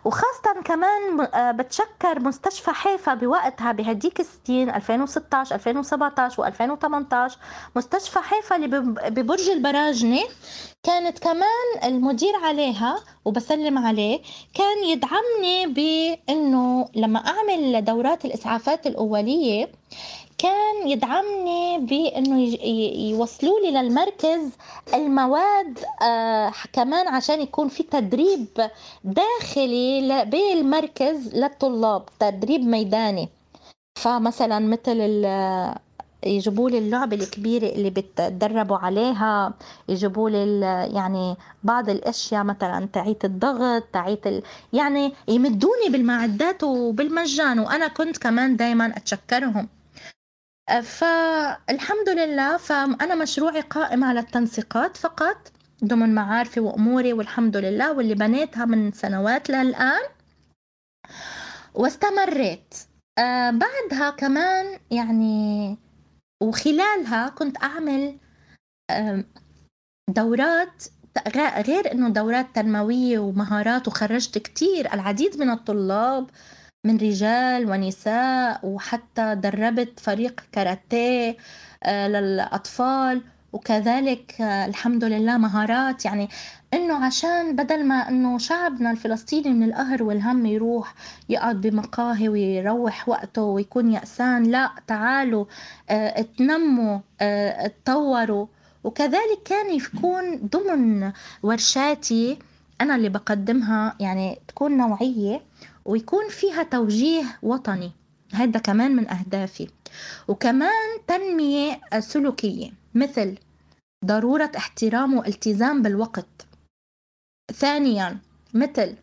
وخاصة 0.05 0.63
كمان 0.65 1.21
آه، 1.35 1.51
بتشكر 1.51 2.21
مستشفى 2.21 2.71
حيفا 2.71 3.15
بوقتها 3.15 3.73
بهديك 3.73 4.21
السنين 4.21 4.71
2016 4.71 5.55
2017 5.55 6.43
و2018 6.51 7.33
مستشفى 7.77 8.19
حيفا 8.19 8.57
اللي 8.57 8.69
ببرج 9.11 9.49
البراجنة 9.49 10.21
كانت 10.83 11.19
كمان 11.19 11.85
المدير 11.85 12.37
عليها 12.45 12.99
وبسلم 13.25 13.79
عليه 13.79 14.21
كان 14.55 14.85
يدعمني 14.85 15.67
بإنه 15.67 16.89
لما 16.95 17.19
أعمل 17.27 17.85
دورات 17.85 18.25
الإسعافات 18.25 18.87
الأولية 18.87 19.73
كان 20.39 20.89
يدعمني 20.89 21.79
بإنه 21.79 22.41
يوصلوا 23.11 23.61
لي 23.61 23.71
للمركز 23.71 24.51
المواد 24.95 25.79
آه 26.03 26.53
كمان 26.73 27.09
عشان 27.09 27.41
يكون 27.41 27.69
في 27.69 27.83
تدريب 27.83 28.47
داخلي 29.05 30.25
بالمركز 30.25 31.35
للطلاب 31.35 32.03
تدريب 32.21 32.61
ميداني. 32.61 33.29
فمثلا 33.99 34.59
مثل 34.59 35.25
يجيبوا 36.27 36.71
لي 36.71 36.79
اللعبة 36.79 37.17
الكبيرة 37.17 37.67
اللي 37.67 37.91
بتدربوا 37.91 38.77
عليها 38.77 39.55
يجيبوا 39.89 40.31
لي 40.31 40.61
يعني 40.95 41.37
بعض 41.65 41.89
الأشياء 41.91 42.45
مثلا 42.45 42.89
تعيت 42.93 43.25
الضغط 43.25 43.83
تعيت 43.93 44.27
ال... 44.27 44.43
يعني 44.73 45.13
يمدوني 45.29 45.89
بالمعدات 45.89 46.63
وبالمجان 46.65 47.59
وأنا 47.59 47.89
كنت 47.89 48.19
كمان 48.19 48.57
دائما 48.57 48.87
أتشكرهم. 48.97 49.69
فالحمد 50.69 52.09
لله 52.09 52.57
فأنا 52.57 53.15
مشروعي 53.15 53.61
قائم 53.61 54.05
على 54.05 54.21
التنسيقات 54.21 54.97
فقط 54.97 55.53
ضمن 55.85 56.15
معارفي 56.15 56.61
وأموري 56.61 57.13
والحمد 57.13 57.57
لله 57.57 57.93
واللي 57.93 58.15
بنيتها 58.15 58.65
من 58.65 58.93
سنوات 58.93 59.51
للآن. 59.51 60.03
واستمريت. 61.75 62.75
آه 63.19 63.51
بعدها 63.51 64.11
كمان 64.11 64.79
يعني 64.91 65.79
وخلالها 66.43 67.29
كنت 67.29 67.63
أعمل 67.63 68.19
دورات 70.09 70.85
غير 71.67 71.93
إنه 71.93 72.09
دورات 72.09 72.47
تنموية 72.55 73.19
ومهارات 73.19 73.89
وخرجت 73.89 74.39
كتير 74.39 74.95
العديد 74.95 75.39
من 75.39 75.51
الطلاب 75.51 76.31
من 76.85 76.97
رجال 76.97 77.71
ونساء 77.71 78.61
وحتى 78.67 79.35
دربت 79.35 80.01
فريق 80.01 80.41
كاراتيه 80.53 81.37
آه، 81.83 82.09
للأطفال. 82.09 83.23
وكذلك 83.53 84.41
آه، 84.41 84.67
الحمد 84.67 85.05
لله 85.05 85.39
مهارات. 85.39 86.05
يعني 86.05 86.29
إنه 86.75 87.05
عشان 87.07 87.57
بدل 87.57 87.85
ما 87.87 88.09
إنه 88.09 88.39
شعبنا 88.39 88.91
الفلسطيني 88.91 89.49
من 89.51 89.63
القهر 89.69 90.03
والهم 90.03 90.47
يروح 90.47 90.95
يقعد 91.29 91.61
بمقاهي 91.61 92.29
ويروح 92.29 93.09
وقته 93.09 93.43
ويكون 93.43 93.93
يأسان 93.93 94.43
لا 94.43 94.71
تعالوا 94.87 95.45
آه 95.91 96.23
تنموا 96.39 96.99
آه 97.21 97.67
تطوروا 97.85 98.47
وكذلك 98.85 99.43
كان 99.45 99.75
يكون 99.75 100.37
ضمن 100.53 101.13
ورشاتي 101.43 102.39
أنا 102.81 102.97
اللي 102.97 103.09
بقدمها 103.09 103.97
يعني 104.01 104.39
تكون 104.49 104.77
نوعية. 104.77 105.48
ويكون 105.89 106.29
فيها 106.29 106.63
توجيه 106.63 107.39
وطني. 107.43 107.93
هذا 108.35 108.61
كمان 108.61 108.97
من 108.97 109.09
أهدافي. 109.09 109.69
وكمان 110.29 110.99
تنمية 111.07 111.81
سلوكية 111.99 112.71
مثل 112.95 113.39
ضرورة 114.05 114.53
احترام 114.57 115.15
والتزام 115.15 115.83
بالوقت. 115.83 116.47
ثانيا 117.53 118.19
مثل 118.55 118.95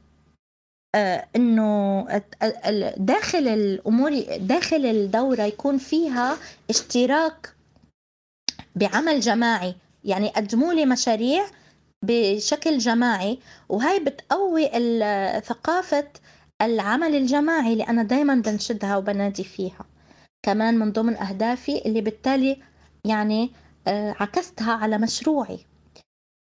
آه 0.95 1.27
إنه 1.35 2.01
داخل 2.97 3.47
الأمور 3.47 4.37
داخل 4.37 4.85
الدورة 4.85 5.41
يكون 5.41 5.77
فيها 5.77 6.37
اشتراك 6.69 7.53
بعمل 8.75 9.19
جماعي. 9.19 9.75
يعني 10.03 10.29
قدموا 10.29 10.73
لي 10.73 10.85
مشاريع 10.85 11.45
بشكل 12.03 12.77
جماعي 12.77 13.39
وهي 13.69 13.99
بتقوي 13.99 14.69
ثقافة 15.41 16.07
العمل 16.61 17.15
الجماعي 17.15 17.73
اللي 17.73 17.83
أنا 17.83 18.03
دايما 18.03 18.35
بنشدها 18.35 18.97
وبنادي 18.97 19.43
فيها. 19.43 19.85
كمان 20.43 20.79
من 20.79 20.91
ضمن 20.91 21.17
أهدافي 21.17 21.85
اللي 21.85 22.01
بالتالي 22.01 22.61
يعني 23.05 23.51
آه 23.87 24.15
عكستها 24.19 24.73
على 24.73 24.97
مشروعي. 24.97 25.59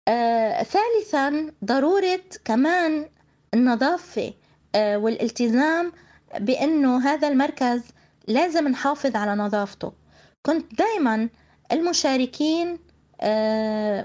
آه 0.07 0.63
ثالثا 0.63 1.51
ضرورة 1.65 2.21
كمان 2.45 3.05
النظافة 3.53 4.33
آه 4.75 4.97
والالتزام 4.97 5.91
بأنه 6.39 6.99
هذا 6.99 7.27
المركز 7.27 7.81
لازم 8.27 8.67
نحافظ 8.67 9.15
على 9.15 9.35
نظافته. 9.35 9.93
كنت 10.45 10.75
دايما 10.75 11.29
المشاركين 11.71 12.79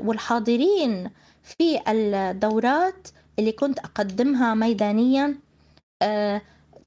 والحاضرين 0.06 1.10
في 1.42 1.80
الدورات 1.88 3.08
اللي 3.38 3.52
كنت 3.52 3.78
أقدمها 3.78 4.54
ميدانيا 4.54 5.36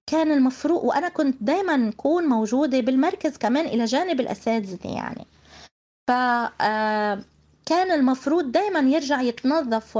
كان 0.07 0.31
المفروض 0.31 0.83
وأنا 0.83 1.09
كنت 1.09 1.37
دايما 1.41 1.89
أكون 1.89 2.23
موجودة 2.23 2.79
بالمركز 2.79 3.37
كمان 3.37 3.65
إلى 3.65 3.85
جانب 3.85 4.19
الأساتذة 4.19 4.87
يعني. 4.87 5.27
فكان 6.07 7.91
آه، 7.91 7.95
المفروض 7.95 8.51
دايما 8.51 8.79
يرجع 8.79 9.21
يتنظف 9.21 9.97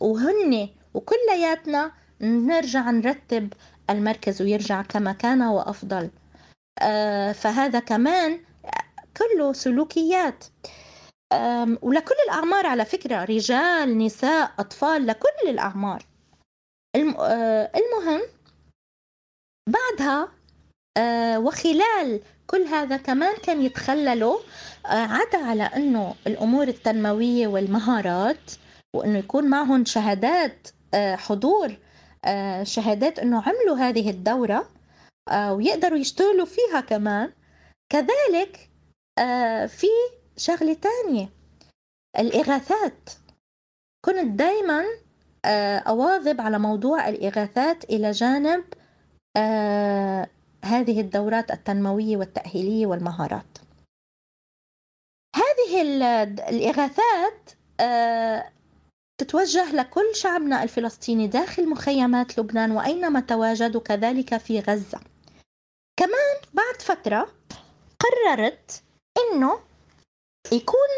وهن 0.00 0.68
وكلياتنا 0.94 1.92
نرجع 2.20 2.90
نرتب 2.90 3.52
المركز 3.90 4.42
ويرجع 4.42 4.82
كما 4.82 5.12
كان 5.12 5.42
وأفضل. 5.42 6.10
فهذا 7.34 7.78
كمان 7.78 8.40
كله 9.16 9.52
سلوكيات. 9.52 10.44
ولكل 11.82 12.14
الأعمار 12.26 12.66
على 12.66 12.84
فكرة 12.84 13.24
رجال 13.24 13.98
نساء 13.98 14.52
أطفال 14.58 15.06
لكل 15.06 15.48
الأعمار. 15.48 16.06
آه، 16.96 17.70
المهم 17.76 18.22
بعدها 19.68 20.28
آه، 20.96 21.38
وخلال 21.38 22.20
كل 22.46 22.62
هذا 22.62 22.96
كمان 22.96 23.36
كان 23.36 23.62
يتخللوا 23.62 24.38
آه، 24.86 24.88
عدا 24.88 25.38
على 25.38 25.62
إنه 25.62 26.14
الأمور 26.26 26.68
التنموية 26.68 27.46
والمهارات 27.46 28.52
وإنه 28.96 29.18
يكون 29.18 29.44
معهم 29.44 29.84
شهادات 29.84 30.68
حضور 30.94 31.76
شهادات 32.62 33.18
إنه 33.18 33.42
عملوا 33.42 33.76
هذه 33.76 34.10
الدورة 34.10 34.68
ويقدروا 35.50 35.98
يشتغلوا 35.98 36.46
فيها 36.46 36.80
كمان. 36.80 37.32
كذلك 37.92 38.70
في 39.68 39.86
شغلة 40.36 40.74
تانية 40.74 41.28
الإغاثات. 42.18 43.10
كنت 44.04 44.38
دايما 44.38 44.84
أواظب 45.86 46.40
على 46.40 46.58
موضوع 46.58 47.08
الإغاثات 47.08 47.84
إلى 47.84 48.10
جانب 48.10 48.64
آه 49.36 50.28
هذه 50.64 51.00
الدورات 51.00 51.50
التنموية 51.50 52.16
والتأهيلية 52.16 52.86
والمهارات. 52.86 53.58
هذه 55.36 55.82
الإغاثات 56.48 57.50
آه 57.80 58.50
تتوجه 59.20 59.72
لكل 59.72 60.14
شعبنا 60.14 60.62
الفلسطيني 60.62 61.26
داخل 61.26 61.68
مخيمات 61.68 62.38
لبنان 62.38 62.70
وأينما 62.70 63.20
تواجدوا 63.20 63.80
كذلك 63.80 64.36
في 64.36 64.60
غزة. 64.60 65.00
كمان 65.96 66.36
بعد 66.54 66.82
فترة 66.82 67.28
قررت 68.00 68.82
إنه 69.18 69.58
يكون 70.52 70.88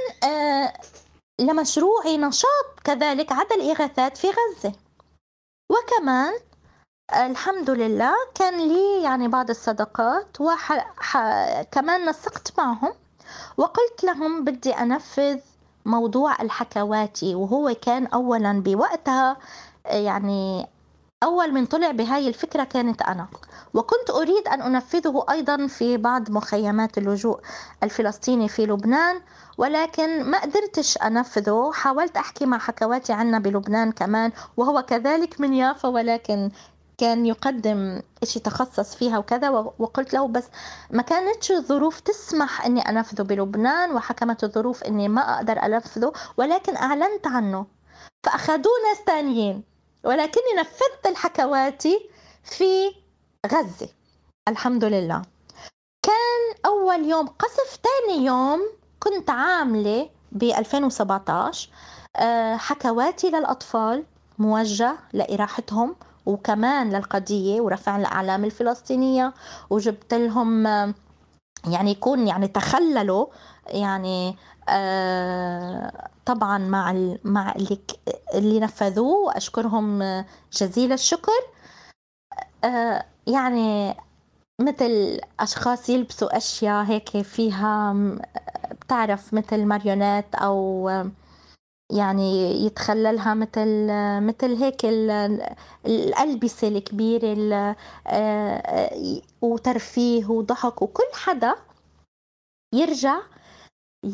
لمشروعي 1.40 2.16
نشاط 2.18 2.80
كذلك 2.84 3.32
عدا 3.32 3.54
الإغاثات 3.54 4.16
في 4.16 4.26
غزة. 4.28 4.72
وكمان 5.70 6.32
الحمد 7.14 7.70
لله 7.70 8.14
كان 8.34 8.68
لي 8.68 9.02
يعني 9.02 9.28
بعض 9.28 9.50
الصدقات 9.50 10.40
وكمان 10.40 12.08
نسقت 12.08 12.58
معهم 12.58 12.92
وقلت 13.56 14.04
لهم 14.04 14.44
بدي 14.44 14.70
أنفذ 14.70 15.38
موضوع 15.84 16.42
الحكواتي 16.42 17.34
وهو 17.34 17.74
كان 17.82 18.06
أولا 18.06 18.62
بوقتها 18.62 19.36
يعني 19.86 20.66
أول 21.22 21.52
من 21.52 21.66
طلع 21.66 21.90
بهاي 21.90 22.28
الفكرة 22.28 22.64
كانت 22.64 23.02
أنا 23.02 23.28
وكنت 23.74 24.10
أريد 24.10 24.48
أن 24.48 24.62
أنفذه 24.62 25.24
أيضا 25.30 25.66
في 25.66 25.96
بعض 25.96 26.30
مخيمات 26.30 26.98
اللجوء 26.98 27.40
الفلسطيني 27.82 28.48
في 28.48 28.66
لبنان 28.66 29.20
ولكن 29.58 30.24
ما 30.30 30.40
قدرتش 30.40 30.98
أنفذه. 30.98 31.70
حاولت 31.72 32.16
أحكي 32.16 32.46
مع 32.46 32.58
حكواتي 32.58 33.12
عنا 33.12 33.38
بلبنان 33.38 33.92
كمان 33.92 34.32
وهو 34.56 34.82
كذلك 34.82 35.40
من 35.40 35.54
يافا 35.54 35.88
ولكن 35.88 36.50
كان 36.98 37.26
يقدم 37.26 38.00
شيء 38.24 38.42
تخصص 38.42 38.94
فيها 38.94 39.18
وكذا 39.18 39.48
وقلت 39.78 40.14
له 40.14 40.28
بس 40.28 40.44
ما 40.90 41.02
كانتش 41.02 41.52
الظروف 41.52 42.00
تسمح 42.00 42.66
إني 42.66 42.80
أنفذه 42.80 43.22
بلبنان 43.22 43.90
وحكمت 43.90 44.44
الظروف 44.44 44.84
إني 44.84 45.08
ما 45.08 45.36
أقدر 45.36 45.64
أنفذه 45.64 46.12
ولكن 46.36 46.76
أعلنت 46.76 47.26
عنه. 47.26 47.66
فأخذوه 48.24 48.72
ناس 48.88 48.98
ثانيين 49.06 49.75
ولكني 50.06 50.52
نفذت 50.58 51.06
الحكواتي 51.06 52.08
في 52.44 52.94
غزة. 53.46 53.88
الحمد 54.48 54.84
لله. 54.84 55.22
كان 56.02 56.62
أول 56.66 57.04
يوم 57.04 57.26
قصف 57.26 57.76
تاني 57.76 58.24
يوم 58.26 58.60
كنت 59.00 59.30
عاملة 59.30 60.10
ب 60.32 60.42
2017 60.42 61.68
آه، 62.16 62.56
حكواتي 62.56 63.30
للأطفال 63.30 64.04
موجه 64.38 64.96
لإراحتهم 65.12 65.96
وكمان 66.26 66.92
للقضية 66.92 67.60
ورفع 67.60 67.96
الأعلام 67.96 68.44
الفلسطينية 68.44 69.34
وجبت 69.70 70.14
لهم 70.14 70.66
آه، 70.66 70.94
يعني 71.70 71.90
يكون 71.90 72.28
يعني 72.28 72.48
تخللوا 72.48 73.26
يعني 73.68 74.36
آه 74.68 76.08
طبعا 76.26 76.58
مع 76.58 76.92
مع 77.24 77.52
اللي 77.56 77.78
اللي 78.34 78.60
نفذوه 78.60 79.16
وأشكرهم 79.26 80.02
جزيل 80.52 80.92
الشكر. 80.92 81.32
آه 82.64 83.04
يعني 83.26 83.94
مثل 84.60 85.20
أشخاص 85.40 85.88
يلبسوا 85.88 86.36
أشياء 86.36 86.84
هيك 86.84 87.22
فيها 87.22 87.94
بتعرف 88.72 89.34
مثل 89.34 89.64
ماريونات 89.64 90.34
أو 90.34 90.88
يعني 91.92 92.64
يتخللها 92.66 93.34
مثل 93.34 93.86
مثل 94.26 94.54
هيك 94.62 94.84
الألبسة 95.86 96.68
الكبيرة 96.68 97.76
آه، 98.06 98.90
وترفيه 99.42 100.26
وضحك 100.26 100.82
وكل 100.82 101.04
حدا 101.14 101.54
يرجع 102.74 103.18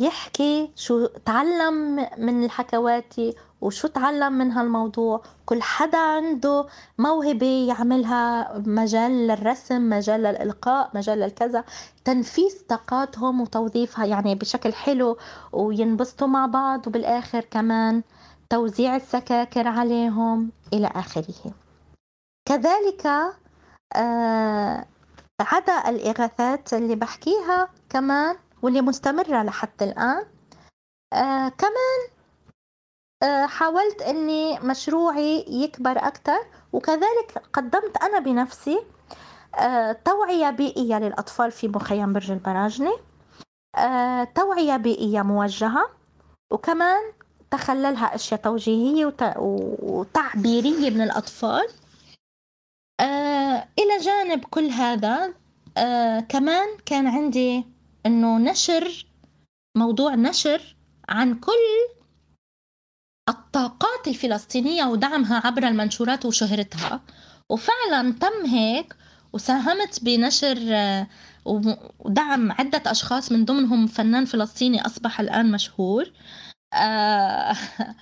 يحكي 0.01 0.71
شو 0.77 1.07
تعلم 1.07 1.75
من 2.19 2.45
الحكواتي 2.45 3.35
وشو 3.61 3.89
تعلم 3.89 4.33
من 4.33 4.53
هالموضوع. 4.53 5.23
كل 5.47 5.63
حدا 5.63 5.99
عنده 5.99 6.67
موهبة 6.99 7.67
يعملها 7.69 8.53
مجال 8.59 9.27
للرسم 9.27 9.91
مجال 9.91 10.21
للإلقاء 10.23 10.91
مجال 10.95 11.19
للكذا. 11.19 11.65
تنفيذ 12.05 12.67
طاقاتهم 12.69 13.41
وتوظيفها 13.41 14.05
يعني 14.05 14.35
بشكل 14.35 14.73
حلو 14.73 15.17
وينبسطوا 15.53 16.29
مع 16.29 16.47
بعض 16.47 16.87
وبالآخر 16.87 17.41
كمان 17.41 18.03
توزيع 18.51 18.97
السكاكر 18.97 19.69
عليهم 19.69 20.51
إلى 20.73 20.87
آخره. 20.87 21.53
كذلك 22.49 23.07
آه 23.97 24.87
عدا 25.41 25.89
الإغاثات 25.89 26.75
اللي 26.75 26.95
بحكيها 26.95 27.69
كمان 27.91 28.37
واللي 28.63 28.81
مستمرة 28.81 29.43
لحتى 29.43 29.85
الآن. 29.85 30.27
آه 31.13 31.49
كمان 31.49 32.01
آه 33.23 33.47
حاولت 33.47 34.03
أني 34.03 34.59
مشروعي 34.61 35.45
يكبر 35.49 35.99
أكثر 35.99 36.39
وكذلك 36.73 37.43
قدمت 37.53 37.97
أنا 38.03 38.19
بنفسي 38.19 38.81
آه 39.59 39.93
توعية 39.93 40.51
بيئية 40.51 40.99
للأطفال 40.99 41.53
في 41.53 41.69
مخيم 41.69 42.13
برج 42.13 42.31
البراجنة 42.31 42.93
آه 43.77 44.25
توعية 44.25 44.77
بيئية 44.77 45.23
موجهة 45.23 45.91
وكمان 46.53 47.13
تخللها 47.51 48.15
أشياء 48.15 48.41
توجيهية 48.41 49.15
وتعبيرية 49.39 50.91
من 50.91 51.01
الأطفال. 51.01 51.69
آه 53.01 53.69
إلى 53.79 53.99
جانب 54.01 54.45
كل 54.45 54.67
هذا 54.71 55.35
آه 55.77 56.21
كمان 56.21 56.69
كان 56.87 57.07
عندي 57.07 57.72
إنه 58.07 58.39
نشر 58.39 59.07
موضوع 59.77 60.15
نشر 60.15 60.77
عن 61.09 61.35
كل 61.35 61.93
الطاقات 63.29 64.09
الفلسطينية 64.09 64.85
ودعمها 64.85 65.43
عبر 65.47 65.69
المنشورات 65.69 66.27
وشهرتها. 66.27 67.01
وفعلا 67.51 68.13
تم 68.21 68.47
هيك 68.47 68.97
وساهمت 69.33 70.05
بنشر 70.05 70.59
آه، 70.73 71.07
ودعم 71.45 72.53
عدة 72.53 72.83
أشخاص 72.87 73.33
من 73.33 73.45
ضمنهم 73.45 73.87
فنان 73.87 74.25
فلسطيني 74.25 74.87
أصبح 74.87 75.21
الآن 75.21 75.53
مشهور. 75.53 76.13
آه، 76.75 77.57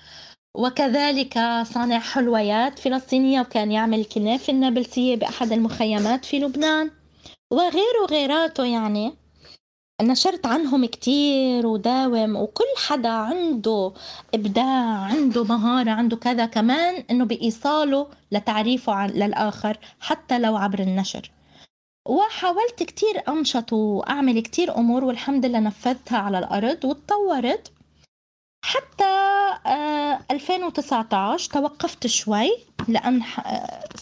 وكذلك 0.62 1.34
صانع 1.62 1.98
حلويات 1.98 2.78
فلسطينية 2.78 3.40
وكان 3.40 3.72
يعمل 3.72 4.04
كنافة 4.04 4.52
النابلسية 4.52 5.16
بأحد 5.16 5.52
المخيمات 5.52 6.24
في 6.24 6.38
لبنان. 6.38 6.90
وغيره 7.52 8.06
غيراته 8.10 8.64
يعني. 8.64 9.19
نشرت 10.02 10.46
عنهم 10.46 10.84
كتير 10.84 11.66
وداوم 11.66 12.36
وكل 12.36 12.64
حدا 12.76 13.08
عنده 13.08 13.92
إبداع 14.34 14.98
عنده 15.10 15.44
مهارة 15.44 15.90
عنده 15.90 16.16
كذا 16.16 16.46
كمان 16.46 17.04
إنه 17.10 17.24
بإيصاله 17.24 18.06
لتعريفه 18.32 18.92
عن 18.92 19.10
للآخر 19.10 19.78
حتى 20.00 20.38
لو 20.38 20.56
عبر 20.56 20.78
النشر. 20.78 21.30
وحاولت 22.08 22.82
كتير 22.82 23.22
أنشط 23.28 23.72
وأعمل 23.72 24.40
كتير 24.40 24.76
أمور 24.76 25.04
والحمد 25.04 25.46
لله 25.46 25.58
نفذتها 25.58 26.18
على 26.18 26.38
الأرض 26.38 26.84
وتطورت. 26.84 27.72
حتى 28.64 29.04
2019 30.30 31.50
آه، 31.50 31.60
توقفت 31.60 32.06
شوي 32.06 32.50
لأن 32.88 33.22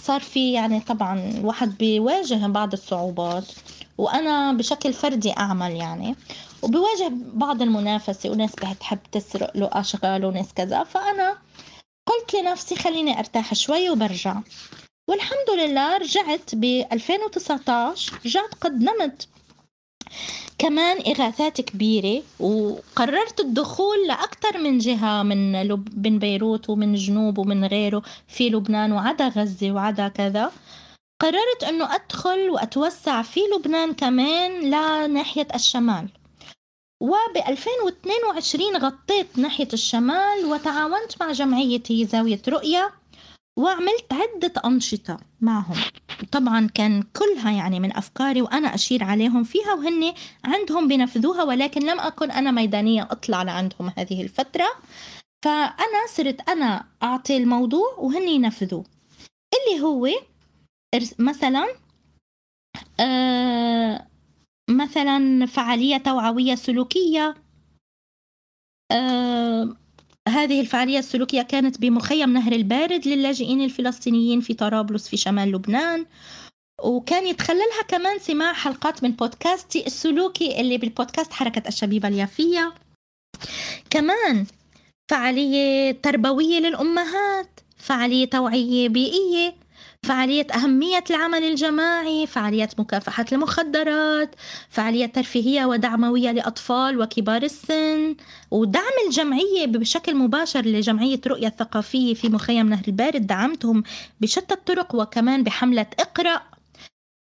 صار 0.03 0.21
في 0.21 0.53
يعني 0.53 0.81
طبعا 0.81 1.31
الواحد 1.39 1.79
بيواجه 1.79 2.47
بعض 2.47 2.73
الصعوبات. 2.73 3.45
وأنا 3.99 4.53
بشكل 4.53 4.93
فردي 4.93 5.33
أعمل 5.33 5.73
يعني. 5.73 6.17
وبواجه 6.63 7.13
بعض 7.35 7.63
المنافسة 7.63 8.31
وناس 8.31 8.53
بتحب 8.53 8.99
تسرق 9.13 9.57
له 9.57 9.71
أشغال 9.73 10.25
وناس 10.25 10.53
كذا. 10.55 10.85
فأنا 10.85 11.39
قلت 12.07 12.35
لنفسي 12.35 12.77
خليني 12.77 13.19
أرتاح 13.19 13.55
شوي 13.55 13.91
وبرجع. 13.91 14.41
والحمد 15.09 15.51
لله 15.59 15.97
رجعت 15.97 16.55
ب 16.55 16.65
2019 16.93 18.21
رجعت 18.27 18.55
قدمت 18.61 19.29
كمان 20.59 20.97
إغاثات 21.07 21.61
كبيرة 21.61 22.23
وقررت 22.41 23.41
الدخول 23.41 24.07
لأكثر 24.09 24.59
من 24.59 24.79
جهة 24.79 25.23
من. 25.23 25.69
من 26.05 26.19
بيروت 26.19 26.71
ومن 26.71 26.95
جنوب 26.95 27.39
ومن 27.39 27.65
غيره 27.65 28.03
في 28.29 28.51
لبنان 28.51 28.93
وعدا 28.93 29.29
غزة 29.29 29.71
وعدا 29.71 30.09
كذا. 30.09 30.51
قررت 31.21 31.65
أنه 31.69 31.95
أدخل 31.95 32.51
وأتوسع 32.51 33.23
في 33.23 33.41
لبنان 33.57 33.95
كمان 33.95 34.61
لناحية 34.61 35.49
الشمال. 35.55 36.09
وب 37.01 37.37
2022 37.49 38.77
غطيت 38.77 39.39
ناحية 39.39 39.69
الشمال 39.73 40.45
وتعاونت 40.45 41.21
مع 41.21 41.33
جمعيتي 41.33 42.07
زاوية 42.07 42.43
رؤية 42.49 42.91
وعملت 43.59 44.13
عدة 44.13 44.53
أنشطة 44.65 45.19
معهم. 45.41 45.77
طبعا 46.33 46.69
كان 46.75 47.03
كلها 47.03 47.51
يعني 47.51 47.81
من 47.81 47.97
أفكاري 47.97 48.43
وأنا 48.43 48.75
أشير 48.75 49.05
عليهم 49.05 49.45
فيها 49.45 49.75
وهن 49.75 50.15
عندهم 50.45 50.89
بنفذوها 50.89 51.43
ولكن 51.43 51.81
لم 51.81 52.01
أكن 52.01 52.31
أنا 52.31 52.51
ميدانية 52.51 53.09
أطلع 53.11 53.43
لعندهم 53.43 53.93
هذه 53.97 54.23
الفترة. 54.23 54.69
فأنا 55.45 56.07
صرت 56.09 56.49
أنا 56.49 56.85
أعطي 57.03 57.37
الموضوع 57.37 57.95
وهن 57.99 58.29
ينفذوه. 58.29 58.85
اللي 59.55 59.83
هو 59.83 60.09
مثلا 61.19 61.75
آه 63.01 64.09
مثلا 64.71 65.47
فعالية 65.47 65.97
توعوية 65.97 66.55
سلوكية 66.55 67.35
آه 68.93 69.77
هذه 70.29 70.61
الفعالية 70.61 70.99
السلوكية 70.99 71.43
كانت 71.43 71.81
بمخيم 71.81 72.33
نهر 72.33 72.53
البارد 72.53 73.09
للاجئين 73.09 73.61
الفلسطينيين 73.61 74.41
في 74.41 74.55
طرابلس 74.55 75.09
في 75.09 75.17
شمال 75.17 75.53
لبنان. 75.53 76.07
وكان 76.83 77.27
يتخللها 77.27 77.83
كمان 77.89 78.19
سماع 78.19 78.53
حلقات 78.53 79.03
من 79.05 79.11
بودكاستي 79.11 79.87
السلوكي 79.87 80.61
اللي 80.61 80.79
بالبودكاست 80.79 81.33
حركة 81.33 81.69
الشبيبة 81.69 82.09
اليافية. 82.09 82.75
كمان 83.91 84.47
فعالية 85.11 85.93
تربوية 85.93 86.59
للأمهات 86.59 87.61
فعالية 87.77 88.31
توعية 88.31 88.89
بيئية. 88.89 89.68
فعالية 90.07 90.47
أهمية 90.55 91.05
العمل 91.11 91.45
الجماعي 91.45 92.27
فعاليات 92.27 92.81
مكافحة 92.81 93.25
المخدرات 93.33 94.35
فعاليات 94.71 95.15
ترفيهية 95.15 95.65
ودعموية 95.65 96.31
لأطفال 96.31 97.01
وكبار 97.01 97.43
السن 97.43 98.17
ودعم 98.51 98.93
الجمعية 99.07 99.67
بشكل 99.67 100.15
مباشر 100.15 100.61
لجمعية 100.61 101.21
رؤية 101.27 101.47
الثقافية 101.47 102.15
في 102.15 102.29
مخيم 102.29 102.69
نهر 102.69 102.85
البارد. 102.89 103.27
دعمتهم 103.27 103.83
بشتى 104.21 104.55
الطرق 104.55 104.95
وكمان 104.95 105.43
بحملة 105.45 105.87
إقرأ 106.01 106.43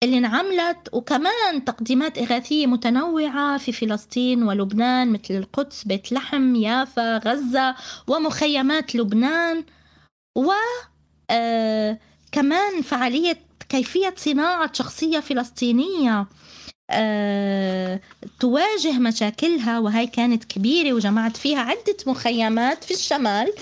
اللي 0.02 0.18
انعملت 0.18 0.88
وكمان 0.92 1.64
تقديمات 1.64 2.18
إغاثية 2.18 2.66
متنوعة 2.66 3.58
في 3.58 3.72
فلسطين 3.72 4.42
ولبنان 4.42 5.12
مثل 5.12 5.34
القدس 5.34 5.84
بيت 5.84 6.12
لحم 6.12 6.54
يافا 6.54 7.18
غزة 7.18 7.74
ومخيمات 8.08 8.94
لبنان 8.94 9.64
و 10.36 10.52
آه 11.30 11.98
كمان 12.32 12.82
فعالية 12.82 13.38
كيفية 13.68 14.14
صناعة 14.16 14.72
شخصية 14.72 15.20
فلسطينية 15.20 16.26
أه، 16.90 18.00
تواجه 18.40 18.98
مشاكلها 18.98 19.78
وهي 19.78 20.06
كانت 20.06 20.44
كبيرة 20.44 20.92
وجمعت 20.92 21.36
فيها 21.36 21.58
عدة 21.60 21.96
مخيمات 22.06 22.84
في 22.84 22.94
الشمال 22.94 23.52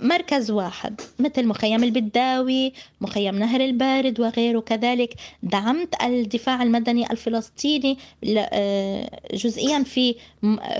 بمركز 0.00 0.50
واحد 0.50 1.00
مثل 1.18 1.46
مخيم 1.46 1.84
البداوي 1.84 2.72
مخيم 3.00 3.38
نهر 3.38 3.60
البارد 3.60 4.20
وغيره. 4.20 4.60
كذلك 4.60 5.14
دعمت 5.42 6.02
الدفاع 6.02 6.62
المدني 6.62 7.10
الفلسطيني 7.10 7.98
أه، 8.38 9.20
جزئيا 9.34 9.82
في 9.82 10.14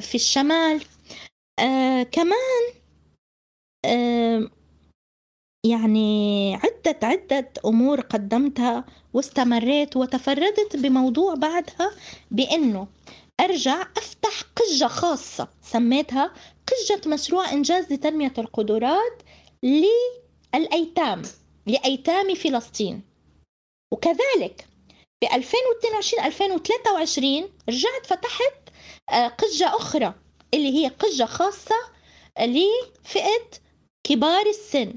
في 0.00 0.14
الشمال. 0.14 0.80
أه، 1.58 2.02
كمان 2.02 2.82
يعني 5.66 6.54
عدة 6.54 6.98
عدة 7.02 7.52
أمور 7.64 8.00
قدمتها 8.00 8.84
واستمريت 9.14 9.96
وتفردت 9.96 10.76
بموضوع 10.76 11.34
بعدها 11.34 11.90
بأنه 12.30 12.86
أرجع 13.40 13.82
أفتح 13.96 14.42
قجة 14.56 14.86
خاصة 14.86 15.48
سميتها 15.62 16.34
قجة 16.66 17.08
مشروع 17.08 17.52
إنجاز 17.52 17.92
لتنمية 17.92 18.32
القدرات 18.38 19.22
للأيتام 19.62 21.22
لأيتام 21.66 22.34
فلسطين. 22.34 23.02
وكذلك 23.92 24.66
ب 25.22 25.24
2022 25.24 26.24
2023 26.24 27.48
رجعت 27.68 28.06
فتحت 28.06 28.54
آه، 29.10 29.28
قجة 29.28 29.66
أخرى 29.76 30.14
اللي 30.54 30.68
هي 30.78 30.88
قجة 30.88 31.24
خاصة 31.24 31.74
لفئة 32.40 33.50
كبار 34.04 34.46
السن. 34.46 34.94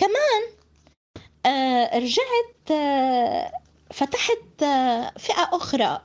كمان 0.00 0.42
آه 1.46 1.98
رجعت 1.98 2.70
آه 2.70 3.52
فتحت 3.90 4.62
آه 4.62 5.12
فئة 5.18 5.48
أخرى 5.52 6.00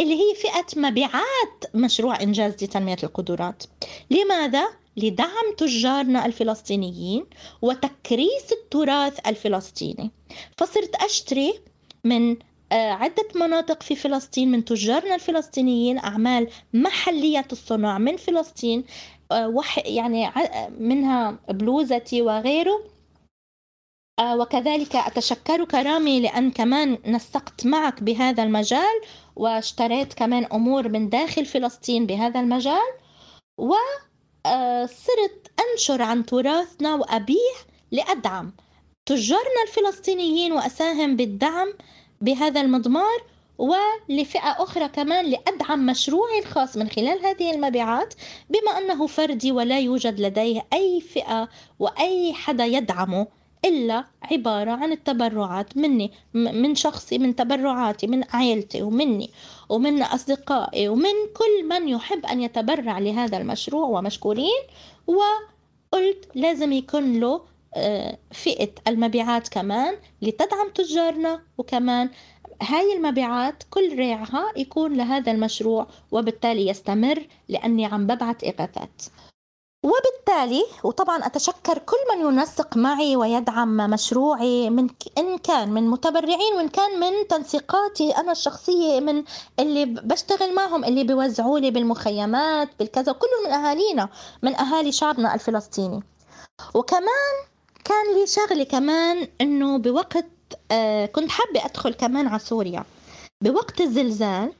اللي 0.00 0.14
هي 0.14 0.34
فئة 0.34 0.80
مبيعات 0.80 1.64
مشروع 1.74 2.20
إنجاز 2.22 2.64
لتنمية 2.64 2.96
القدرات 3.02 3.62
لماذا؟ 4.10 4.68
لدعم 4.96 5.54
تجارنا 5.56 6.26
الفلسطينيين 6.26 7.26
وتكريس 7.62 8.52
التراث 8.52 9.28
الفلسطيني 9.28 10.10
فصرت 10.58 10.94
أشتري 10.94 11.60
من 12.04 12.36
عدة 12.72 13.28
مناطق 13.34 13.82
في 13.82 13.96
فلسطين 13.96 14.50
من 14.50 14.64
تجارنا 14.64 15.14
الفلسطينيين 15.14 15.98
أعمال 15.98 16.48
محلية 16.74 17.48
الصنع 17.52 17.98
من 17.98 18.16
فلسطين 18.16 18.84
يعني 19.84 20.30
منها 20.78 21.38
بلوزتي 21.48 22.22
وغيره. 22.22 22.84
آه، 24.18 24.36
وكذلك 24.36 24.96
أتشكرك 24.96 25.74
رامي 25.74 26.20
لأن 26.20 26.50
كمان 26.50 26.98
نسقت 27.06 27.66
معك 27.66 28.02
بهذا 28.02 28.42
المجال 28.42 29.00
واشتريت 29.36 30.14
كمان 30.14 30.44
أمور 30.52 30.88
من 30.88 31.08
داخل 31.08 31.46
فلسطين 31.46 32.06
بهذا 32.06 32.40
المجال. 32.40 32.92
وصرت 33.58 35.50
أنشر 35.60 36.02
عن 36.02 36.26
تراثنا 36.26 36.94
وأبيع 36.94 37.54
لأدعم 37.92 38.52
تجارنا 39.06 39.62
الفلسطينيين 39.68 40.52
وأساهم 40.52 41.16
بالدعم 41.16 41.68
بهذا 42.20 42.60
المضمار. 42.60 43.22
ولفئة 43.60 44.62
أخرى 44.62 44.88
كمان 44.88 45.24
لأدعم 45.24 45.86
مشروعي 45.86 46.38
الخاص 46.38 46.76
من 46.76 46.88
خلال 46.88 47.26
هذه 47.26 47.54
المبيعات 47.54 48.14
بما 48.50 48.78
أنه 48.78 49.06
فردي 49.06 49.52
ولا 49.52 49.78
يوجد 49.78 50.20
لديه 50.20 50.66
أي 50.72 51.00
فئة 51.00 51.48
وأي 51.78 52.32
حدا 52.32 52.64
يدعمه 52.64 53.26
إلا 53.64 54.04
عبارة 54.22 54.70
عن 54.70 54.92
التبرعات 54.92 55.76
مني 55.76 56.12
من 56.34 56.74
شخصي 56.74 57.18
من 57.18 57.36
تبرعاتي 57.36 58.06
من 58.06 58.24
عائلتي 58.30 58.82
ومني 58.82 59.30
ومن 59.68 60.02
أصدقائي 60.02 60.88
ومن 60.88 61.14
كل 61.36 61.68
من 61.68 61.88
يحب 61.88 62.26
أن 62.26 62.40
يتبرع 62.40 62.98
لهذا 62.98 63.38
المشروع 63.38 63.86
ومشكورين. 63.86 64.62
وقلت 65.06 66.28
لازم 66.34 66.72
يكون 66.72 67.20
له 67.20 67.40
آه، 67.74 68.18
فئة 68.32 68.70
المبيعات 68.88 69.48
كمان 69.48 69.96
لتدعم 70.22 70.68
تجارنا 70.74 71.42
وكمان 71.58 72.10
هاي 72.62 72.92
المبيعات 72.92 73.62
كل 73.70 73.96
ريعها 73.96 74.52
يكون 74.56 74.96
لهذا 74.96 75.32
المشروع 75.32 75.86
وبالتالي 76.12 76.68
يستمر 76.68 77.26
لأني 77.48 77.86
عم 77.86 78.06
ببعث 78.06 78.44
إغاثات 78.44 79.02
وبالتالي 79.84 80.64
وطبعا 80.84 81.26
أتشكر 81.26 81.78
كل 81.78 81.96
من 82.14 82.26
ينسق 82.26 82.76
معي 82.76 83.16
ويدعم 83.16 83.76
مشروعي 83.76 84.70
من 84.70 84.88
إن 85.18 85.38
كان 85.38 85.72
من 85.72 85.90
متبرعين 85.90 86.54
وإن 86.56 86.68
كان 86.68 87.00
من 87.00 87.28
تنسيقاتي 87.28 88.10
أنا 88.10 88.32
الشخصية 88.32 89.00
من 89.00 89.24
اللي 89.60 89.84
بشتغل 89.84 90.54
معهم 90.54 90.84
اللي 90.84 91.04
بيوزعوا 91.04 91.58
لي 91.58 91.70
بالمخيمات 91.70 92.68
بالكذا 92.78 93.12
كلهم 93.12 93.44
من 93.44 93.50
أهالينا 93.50 94.08
من 94.42 94.54
أهالي 94.54 94.92
شعبنا 94.92 95.34
الفلسطيني. 95.34 96.02
وكمان 96.74 97.34
كان 97.84 98.14
لي 98.14 98.26
شغلة 98.26 98.64
كمان 98.64 99.28
إنه 99.40 99.78
بوقت 99.78 100.26
كنت 101.12 101.30
حابة 101.30 101.64
أدخل 101.64 101.94
كمان 101.94 102.26
على 102.26 102.38
سوريا. 102.38 102.84
بوقت 103.44 103.80
الزلزال 103.80 104.52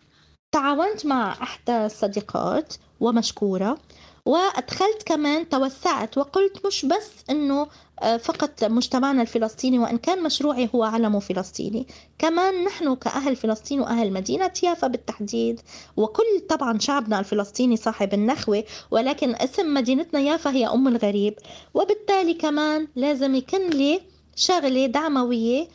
تعاونت 0.52 1.06
مع 1.06 1.32
إحدى 1.42 1.86
الصديقات 1.86 2.74
ومشكورة 3.00 3.78
وأدخلت 4.26 5.02
كمان 5.06 5.48
توسعت 5.48 6.18
وقلت 6.18 6.66
مش 6.66 6.84
بس 6.84 7.10
أنه 7.30 7.66
آه، 8.02 8.16
فقط 8.16 8.64
مجتمعنا 8.64 9.22
الفلسطيني 9.22 9.78
وإن 9.78 9.98
كان 9.98 10.22
مشروعي 10.22 10.68
هو 10.74 10.84
علم 10.84 11.20
فلسطيني 11.20 11.86
كمان 12.18 12.64
نحن 12.64 12.94
كأهل 12.94 13.36
فلسطين 13.36 13.80
وأهل 13.80 14.12
مدينة 14.12 14.52
يافا 14.62 14.86
بالتحديد. 14.86 15.60
وكل 15.96 16.40
طبعا 16.48 16.78
شعبنا 16.78 17.18
الفلسطيني 17.20 17.76
صاحب 17.76 18.14
النخوة 18.14 18.64
ولكن 18.90 19.34
اسم 19.34 19.74
مدينتنا 19.74 20.20
يافا 20.20 20.50
هي 20.50 20.66
أم 20.66 20.88
الغريب. 20.88 21.34
وبالتالي 21.74 22.34
كمان 22.34 22.88
لازم 22.96 23.34
يكون 23.34 23.70
لي 23.70 24.00
شغلة 24.36 24.86
دعموية 24.86 25.62
آه، 25.62 25.66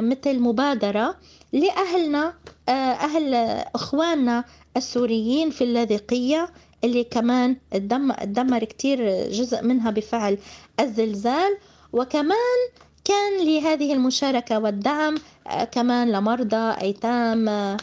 مثل 0.00 0.38
مبادرة 0.40 1.16
لأهلنا 1.52 2.34
آه، 2.68 2.72
أهل 2.72 3.34
إخواننا 3.74 4.44
السوريين 4.76 5.50
في 5.50 5.64
اللاذقية 5.64 6.48
اللي 6.84 7.04
كمان 7.04 7.56
تدمر 7.70 8.64
كتير 8.64 9.28
جزء 9.30 9.62
منها 9.62 9.90
بفعل 9.90 10.38
الزلزال. 10.80 11.58
وكمان 11.92 12.58
كان 13.04 13.46
لهذه 13.46 13.92
المشاركة 13.92 14.58
والدعم 14.58 15.14
آه، 15.46 15.64
كمان 15.64 16.12
لمرضى 16.12 16.80
أيتام 16.82 17.48
آه، 17.48 17.76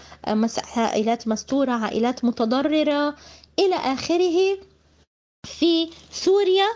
عائلات 0.77 1.27
مستورة 1.27 1.71
عائلات 1.71 2.25
متضررة 2.25 3.15
إلى 3.59 3.75
آخره 3.75 4.57
في 5.45 5.89
سوريا. 6.11 6.67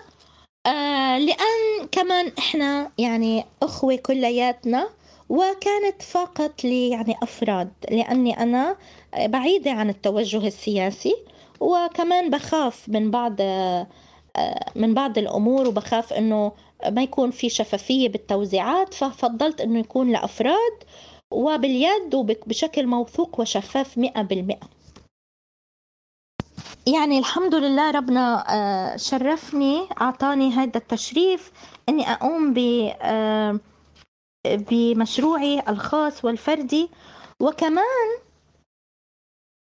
آه، 0.65 1.17
لأن 1.17 1.87
كمان 1.91 2.31
إحنا 2.39 2.91
يعني 2.97 3.45
أخوة 3.63 3.95
كلياتنا 3.95 4.89
وكانت 5.29 6.01
فقط 6.01 6.63
لي 6.63 6.89
يعني 6.89 7.15
أفراد 7.23 7.71
لأني 7.91 8.43
أنا 8.43 8.77
بعيدة 9.25 9.71
عن 9.71 9.89
التوجه 9.89 10.47
السياسي 10.47 11.15
وكمان 11.59 12.29
بخاف 12.29 12.89
من 12.89 13.11
بعض 13.11 13.35
آه، 14.37 14.71
من 14.75 14.93
بعض 14.93 15.17
الأمور 15.17 15.67
وبخاف 15.67 16.13
إنه 16.13 16.51
ما 16.89 17.03
يكون 17.03 17.31
في 17.31 17.49
شفافية 17.49 18.09
بالتوزيعات 18.09 18.93
ففضلت 18.93 19.61
إنه 19.61 19.79
يكون 19.79 20.11
لأفراد 20.11 20.83
وباليد 21.31 22.15
وبشكل 22.15 22.87
موثوق 22.87 23.39
وشفاف 23.39 23.97
مئة 23.97 24.21
بالمئة. 24.21 24.69
يعني 26.87 27.19
الحمد 27.19 27.55
لله 27.55 27.91
ربنا 27.91 28.45
آه، 28.55 28.97
شرفني 28.97 29.87
أعطاني 30.01 30.51
هذا 30.51 30.77
التشريف 30.77 31.51
إني 31.89 32.11
أقوم 32.11 32.53
ب 32.53 32.57
آه، 33.01 33.59
بمشروعي 34.55 35.63
الخاص 35.69 36.25
والفردي 36.25 36.89
وكمان 37.39 38.19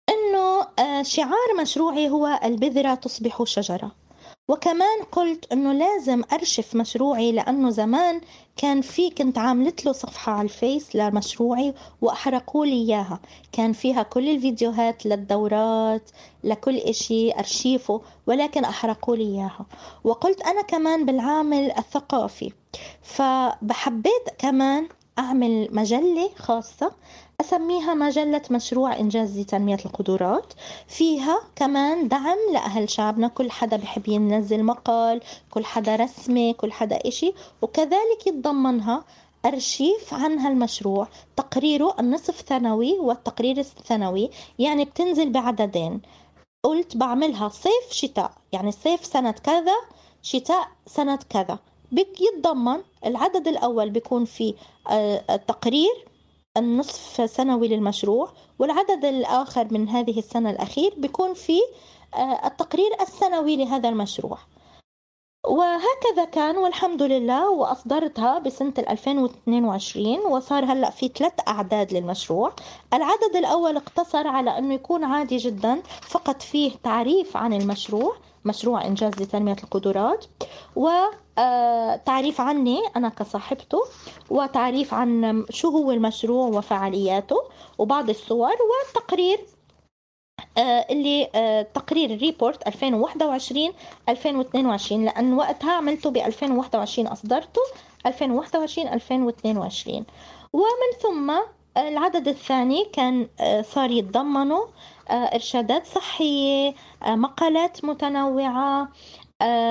إنه 0.09 0.61
آه، 0.79 1.03
شعار 1.03 1.61
مشروعي 1.61 2.09
هو 2.09 2.39
البذرة 2.43 2.95
تصبح 2.95 3.43
شجرة. 3.43 4.00
وكمان 4.51 5.03
قلت 5.11 5.51
إنه 5.51 5.73
لازم 5.73 6.23
أرشف 6.33 6.75
مشروعي 6.75 7.31
لأنه 7.31 7.69
زمان 7.69 8.21
كان 8.57 8.81
في 8.81 9.09
كنت 9.09 9.37
عاملت 9.37 9.85
له 9.85 9.91
صفحة 9.91 10.31
على 10.31 10.41
الفيس 10.41 10.95
لمشروعي 10.95 11.73
وأحرقوا 12.01 12.65
لي 12.65 12.73
إياها. 12.73 13.19
كان 13.51 13.73
فيها 13.73 14.03
كل 14.03 14.29
الفيديوهات 14.29 15.05
للدورات 15.05 16.11
لكل 16.43 16.77
إشي 16.77 17.31
أرشيفه 17.31 18.01
ولكن 18.27 18.65
أحرقوا 18.65 19.15
لي 19.15 19.23
إياها. 19.23 19.65
وقلت 20.03 20.41
أنا 20.41 20.61
كمان 20.61 21.05
بالعامل 21.05 21.71
الثقافي 21.77 22.51
فبحبيت 23.01 24.29
كمان 24.37 24.87
أعمل 25.19 25.67
مجلة 25.71 26.29
خاصة 26.37 26.91
أسميها 27.41 27.93
مجلة 27.93 28.41
مشروع 28.51 28.99
إنجاز 28.99 29.39
لتنمية 29.39 29.77
القدرات. 29.85 30.53
فيها 30.87 31.41
كمان 31.55 32.07
دعم 32.07 32.37
لأهل 32.53 32.89
شعبنا 32.89 33.27
كل 33.27 33.51
حدا 33.51 33.77
بحب 33.77 34.07
ينزل 34.07 34.63
مقال 34.63 35.21
كل 35.51 35.65
حدا 35.65 35.95
رسمة 35.95 36.51
كل 36.51 36.71
حدا 36.71 36.99
إشي. 37.07 37.33
وكذلك 37.61 38.27
يتضمنها 38.27 39.03
أرشيف 39.45 40.13
عن 40.13 40.39
هالمشروع 40.39 41.07
تقريره 41.35 41.95
النصف 41.99 42.41
ثانوي 42.41 42.99
والتقرير 42.99 43.57
الثانوي 43.57 44.29
يعني 44.59 44.85
بتنزل 44.85 45.29
بعددين. 45.29 46.01
قلت 46.63 46.97
بعملها 46.97 47.49
صيف 47.49 47.91
شتاء 47.91 48.31
يعني 48.51 48.71
صيف 48.71 49.05
سنة 49.05 49.31
كذا 49.31 49.75
شتاء 50.21 50.67
سنة 50.87 51.19
كذا. 51.29 51.59
يتضمن 52.21 52.81
العدد 53.05 53.47
الأول 53.47 53.89
بيكون 53.89 54.25
فيه 54.25 54.53
التقرير 55.29 55.91
آه، 56.05 56.10
النصف 56.57 57.29
سنوي 57.29 57.67
للمشروع 57.67 58.29
والعدد 58.59 59.05
الآخر 59.05 59.67
من 59.71 59.89
هذه 59.89 60.19
السنة 60.19 60.49
الأخير 60.49 60.93
بيكون 60.97 61.33
فيه 61.33 61.61
آه، 62.15 62.47
التقرير 62.47 62.91
السنوي 63.01 63.55
لهذا 63.55 63.89
المشروع. 63.89 64.37
وهكذا 65.47 66.25
كان 66.31 66.57
والحمد 66.57 67.01
لله 67.03 67.49
وأصدرتها 67.49 68.39
بسنة 68.39 68.73
2022 68.77 70.19
وصار 70.19 70.65
هلأ 70.65 70.89
في 70.89 71.07
ثلاث 71.07 71.33
أعداد 71.47 71.93
للمشروع. 71.93 72.53
العدد 72.93 73.35
الأول 73.35 73.77
اقتصر 73.77 74.27
على 74.27 74.57
أنه 74.57 74.73
يكون 74.73 75.03
عادي 75.03 75.37
جدا 75.37 75.81
فقط 76.01 76.41
فيه 76.41 76.71
تعريف 76.83 77.37
عن 77.37 77.53
المشروع 77.53 78.15
مشروع 78.45 78.85
إنجاز 78.85 79.13
لتنمية 79.21 79.55
القدرات. 79.63 80.25
وتعريف 81.41 82.41
عني 82.41 82.79
أنا 82.95 83.09
كصاحبته 83.09 83.79
وتعريف 84.29 84.93
عن 84.93 85.45
شو 85.49 85.69
هو 85.69 85.91
المشروع 85.91 86.47
وفعالياته 86.47 87.35
وبعض 87.77 88.09
الصور 88.09 88.55
والتقرير. 88.71 89.39
آه، 90.57 90.85
اللي 90.89 91.29
آه، 91.35 91.61
تقرير 91.61 92.13
الريبورت 92.13 92.67
2021 92.67 93.73
2022 94.09 95.05
لأن 95.05 95.33
وقتها 95.33 95.71
عملته 95.71 96.09
ب 96.09 96.17
2021 96.17 97.07
أصدرته 97.07 97.61
2021 98.05 98.87
2022 98.87 100.05
ومن 100.53 100.91
ثم 101.01 101.31
العدد 101.77 102.27
الثاني 102.27 102.85
كان 102.93 103.27
آه، 103.39 103.61
صار 103.61 103.91
يتضمنوا 103.91 104.65
آه، 105.09 105.13
إرشادات 105.13 105.85
صحية 105.87 106.73
آه، 107.03 107.15
مقالات 107.15 107.85
متنوعة 107.85 108.89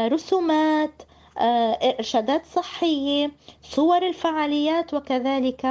رسومات 0.09 1.03
إرشادات 1.39 2.47
صحية 2.47 3.31
صور 3.63 4.07
الفعاليات 4.09 4.95
وكذلك 4.95 5.67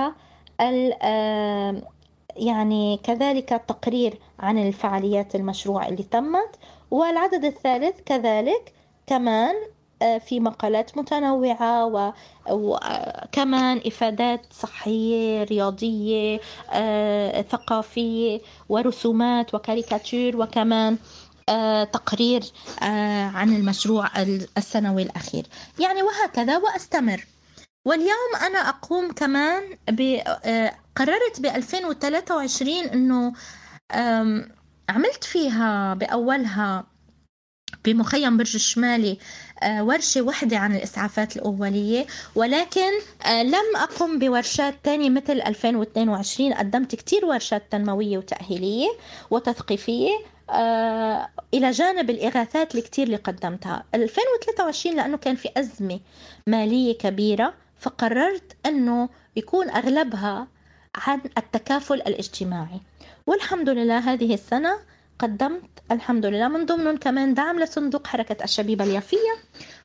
يعني 2.35 2.99
كذلك 3.03 3.49
تقرير 3.67 4.19
عن 4.39 4.67
الفعاليات 4.67 5.35
المشروع 5.35 5.87
اللي 5.87 6.03
تمت. 6.03 6.55
والعدد 6.91 7.45
الثالث 7.45 8.01
كذلك 8.05 8.73
كمان 9.07 9.55
آه، 10.01 10.17
في 10.17 10.39
مقالات 10.39 10.97
متنوعة 10.97 11.85
وكمان 12.49 13.81
إفادات 13.85 14.41
صحية 14.51 15.43
رياضية 15.43 16.39
آه، 16.71 17.41
ثقافية 17.41 18.41
ورسومات 18.69 19.53
وكاريكاتير 19.55 20.37
وكمان 20.41 20.93
آه، 20.93 20.97
تقرير 21.93 22.43
عن 23.33 23.55
المشروع 23.55 24.09
السنوي 24.57 25.01
الأخير. 25.03 25.45
يعني 25.79 26.01
وهكذا 26.03 26.57
وأستمر. 26.57 27.25
واليوم 27.85 28.35
أنا 28.41 28.69
أقوم 28.69 29.11
كمان 29.11 29.61
قررت 30.95 31.39
ب 31.39 31.45
2023 31.45 32.73
أنه 32.83 33.33
عملت 34.89 35.23
فيها 35.23 35.93
بأولها 35.93 36.83
بمخيم 37.85 38.37
برج 38.37 38.55
الشمالي 38.55 39.17
آه، 39.63 39.83
ورشة 39.83 40.21
واحدة 40.21 40.57
عن 40.57 40.75
الإسعافات 40.75 41.35
الأولية. 41.35 42.05
ولكن 42.35 42.91
آه، 43.25 43.43
لم 43.43 43.75
أقم 43.75 44.19
بورشات 44.19 44.75
تانية 44.83 45.09
مثل 45.09 45.41
2022 45.41 46.53
قدمت 46.53 46.95
كتير 46.95 47.25
ورشات 47.25 47.71
تنموية 47.71 48.17
وتأهيلية 48.17 48.87
وتثقيفية. 49.31 50.11
آه، 50.53 51.29
إلى 51.53 51.71
جانب 51.71 52.09
الإغاثات 52.09 52.75
الكتير 52.75 53.05
اللي 53.05 53.17
قدمتها. 53.17 53.83
2023 53.95 54.95
لأنه 54.95 55.17
كان 55.17 55.35
في 55.35 55.49
أزمة 55.57 55.99
مالية 56.47 56.97
كبيرة 56.97 57.53
فقررت 57.79 58.57
أنه 58.65 59.09
يكون 59.35 59.69
أغلبها 59.69 60.47
عن 60.95 61.21
التكافل 61.37 61.95
الاجتماعي. 61.95 62.81
والحمد 63.27 63.69
لله 63.69 63.97
هذه 63.97 64.33
السنة 64.33 64.79
قدمت 65.19 65.69
الحمد 65.91 66.25
لله 66.25 66.47
من 66.47 66.65
ضمنهم 66.65 66.97
كمان 66.97 67.33
دعم 67.33 67.59
لصندوق 67.59 68.07
حركة 68.07 68.43
الشبيبة 68.43 68.83
اليافية 68.83 69.35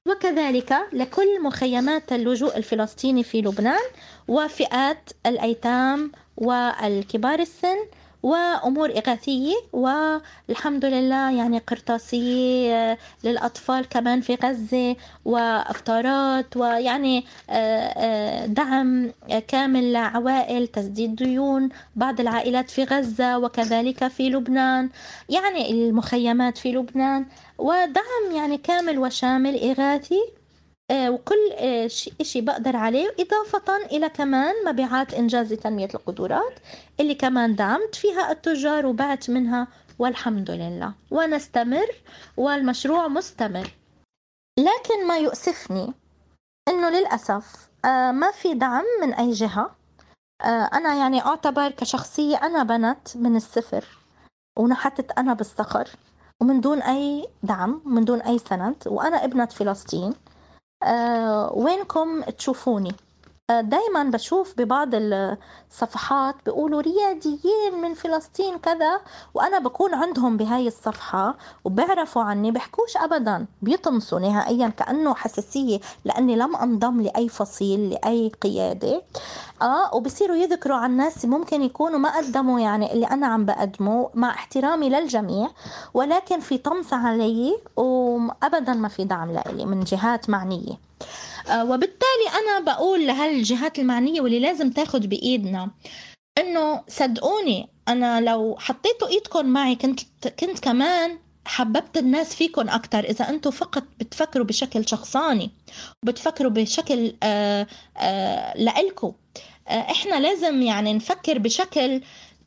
وكذلك 0.09 0.77
لكل 0.93 1.43
مخيمات 1.43 2.13
اللجوء 2.13 2.57
الفلسطيني 2.57 3.25
في 3.25 3.41
لبنان 3.41 3.83
وفئات 4.29 5.11
الأيتام 5.27 6.13
والكبار 6.37 7.39
السن 7.39 7.77
وأمور 8.25 8.91
إغاثية 8.91 9.55
والحمد 9.73 10.85
لله 10.85 11.31
يعني 11.39 11.59
قرطاسية 11.59 12.75
آه، 12.75 12.99
للأطفال 13.25 13.89
كمان 13.89 14.21
في 14.21 14.35
غزة 14.35 14.97
وإفطارات 15.25 16.57
ويعني 16.57 17.25
آه، 17.51 17.53
آه، 17.53 18.47
دعم 18.47 19.11
كامل 19.49 19.93
لعوائل 19.93 20.67
تسديد 20.67 21.17
ديون 21.17 21.69
بعض 21.97 22.21
العائلات 22.21 22.71
في 22.71 22.85
غزة 22.85 23.39
وكذلك 23.39 24.09
في 24.09 24.31
لبنان. 24.31 24.91
يعني 25.29 25.71
المخيمات 25.71 26.59
في 26.59 26.73
لبنان 26.73 27.27
ودعم 27.59 28.37
يعني 28.37 28.59
كامل 28.59 28.99
وشامل 28.99 29.71
إغاثي. 29.71 30.44
وكل 30.93 31.53
آه، 31.53 31.87
شيء 32.23 32.43
بقدر 32.45 32.77
عليه. 32.77 33.15
إضافة 33.21 33.77
إلى 33.77 34.09
كمان 34.09 34.55
مبيعات 34.67 35.15
إنجاز 35.15 35.53
تنمية 35.53 35.89
القدرات 35.95 36.59
اللي 37.01 37.15
كمان 37.15 37.55
دعمت 37.55 37.95
فيها 37.95 38.33
التجار 38.33 38.87
وبعت 38.87 39.31
منها 39.31 39.69
والحمد 39.99 40.51
لله. 40.51 40.95
ونستمر 41.11 41.87
والمشروع 42.37 43.09
مستمر. 43.09 43.71
لكن 44.59 45.07
ما 45.07 45.19
يؤسفني 45.19 45.93
أنه 46.69 46.91
للأسف 46.91 47.69
آه، 47.85 48.11
ما 48.13 48.31
في 48.31 48.55
دعم 48.55 48.85
من 49.03 49.15
أي 49.15 49.31
جهة. 49.31 49.71
أنا 50.75 50.95
يعني 50.95 51.21
أعتبر 51.27 51.71
كشخصية 51.71 52.37
أنا 52.37 52.63
بنت 52.63 53.17
من 53.17 53.37
الصفر 53.37 53.85
ونحتت 54.59 55.19
أنا 55.19 55.35
بالصخر 55.35 55.89
ومن 56.41 56.61
دون 56.61 56.83
أي 56.83 57.29
دعم 57.43 57.83
من 57.85 58.05
دون 58.05 58.21
أي 58.21 58.39
سند 58.39 58.77
وأنا 58.87 59.25
ابنة 59.25 59.47
فلسطين. 59.47 60.13
آه، 60.13 60.34
وينكم 61.55 62.23
تشوفوني؟ 62.23 62.89
آه، 62.89 62.95
دايما 63.51 64.03
بشوف 64.05 64.55
ببعض 64.59 64.89
الصفحات 64.95 66.35
بيقولوا 66.47 66.81
رياديين 66.81 67.81
من 67.83 67.95
فلسطين 67.95 68.59
كذا 68.59 69.01
وأنا 69.35 69.59
بكون 69.59 69.95
عندهم 69.95 70.37
بهاي 70.37 70.67
الصفحة 70.69 71.35
وبيعرفوا 71.65 72.23
عني 72.23 72.51
بحكوش 72.51 72.97
ابدا 72.97 73.47
بيطمسوا 73.63 74.19
نهائيا 74.21 74.69
كأنه 74.69 75.15
حساسية 75.15 75.81
لأني 76.05 76.37
لم 76.37 76.57
أنضم 76.57 77.01
لأي 77.01 77.29
فصيل 77.29 77.91
لأي 77.91 78.33
قيادة. 78.43 79.03
آه 79.63 79.95
وبصيروا 79.95 80.37
يذكروا 80.37 80.77
عن 80.77 80.97
ناس 80.97 81.25
ممكن 81.25 81.63
يكونوا 81.63 81.99
ما 81.99 82.17
قدموا 82.17 82.61
يعني 82.61 82.93
اللي 82.93 83.07
أنا 83.07 83.27
عم 83.27 83.45
بقدمه 83.45 84.11
مع 84.15 84.31
احترامي 84.31 84.89
للجميع 84.89 85.49
ولكن 85.95 86.41
في 86.41 86.59
طمس 86.59 86.93
علي 86.93 87.57
وابدا 87.77 88.73
ما 88.73 88.89
في 88.89 89.05
دعم 89.05 89.33
لإلي 89.33 89.65
من 89.65 89.81
جهات 89.81 90.31
معنية. 90.31 90.73
آه، 90.73 91.34
وبالتالي 91.53 92.27
أنا 92.43 92.61
بقول 92.65 93.07
لهالجهات 93.07 93.79
المعنية 93.79 94.21
واللي 94.21 94.39
لازم 94.39 94.71
تاخد 94.71 95.09
بإيدنا 95.09 95.71
إنه 96.39 96.83
صدقوني 96.89 97.69
أنا 97.89 98.21
لو 98.21 98.57
حطيتوا 98.59 99.09
إيدكم 99.09 99.47
معي 99.47 99.75
كنت 99.75 100.01
كنت 100.41 100.59
كمان 100.59 101.19
حببت 101.47 101.97
الناس 101.99 102.35
فيكم 102.35 102.69
أكتر. 102.69 102.99
إذا 102.99 103.29
أنتم 103.29 103.51
فقط 103.51 103.83
بتفكروا 104.01 104.47
بشكل 104.47 104.89
شخصاني 104.89 105.51
وبتفكروا 106.03 106.51
بشكل 106.51 107.15
آه 107.23 107.67
آه 107.97 108.59
لإلكم 108.59 109.13
آه 109.69 109.81
إحنا 109.91 110.21
لازم 110.21 110.63
يعني 110.63 110.93
نفكر 110.95 111.39
بشكل 111.39 112.01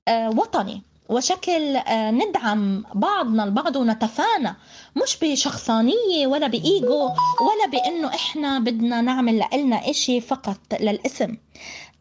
آه 0.08 0.30
وطني 0.30 0.82
وشكل 1.10 1.76
آه، 1.76 2.12
ندعم 2.12 2.84
بعضنا 2.94 3.44
البعض 3.44 3.76
ونتفانى. 3.76 4.56
مش 5.04 5.18
بشخصانية 5.22 6.28
ولا 6.28 6.48
بإيجو 6.48 7.04
ولا 7.42 7.68
بأنه 7.72 8.08
إحنا 8.08 8.60
بدنا 8.60 9.02
نعمل 9.02 9.38
لإلنا 9.38 9.90
إشي 9.90 10.22
فقط 10.22 10.60
للإسم. 10.80 11.38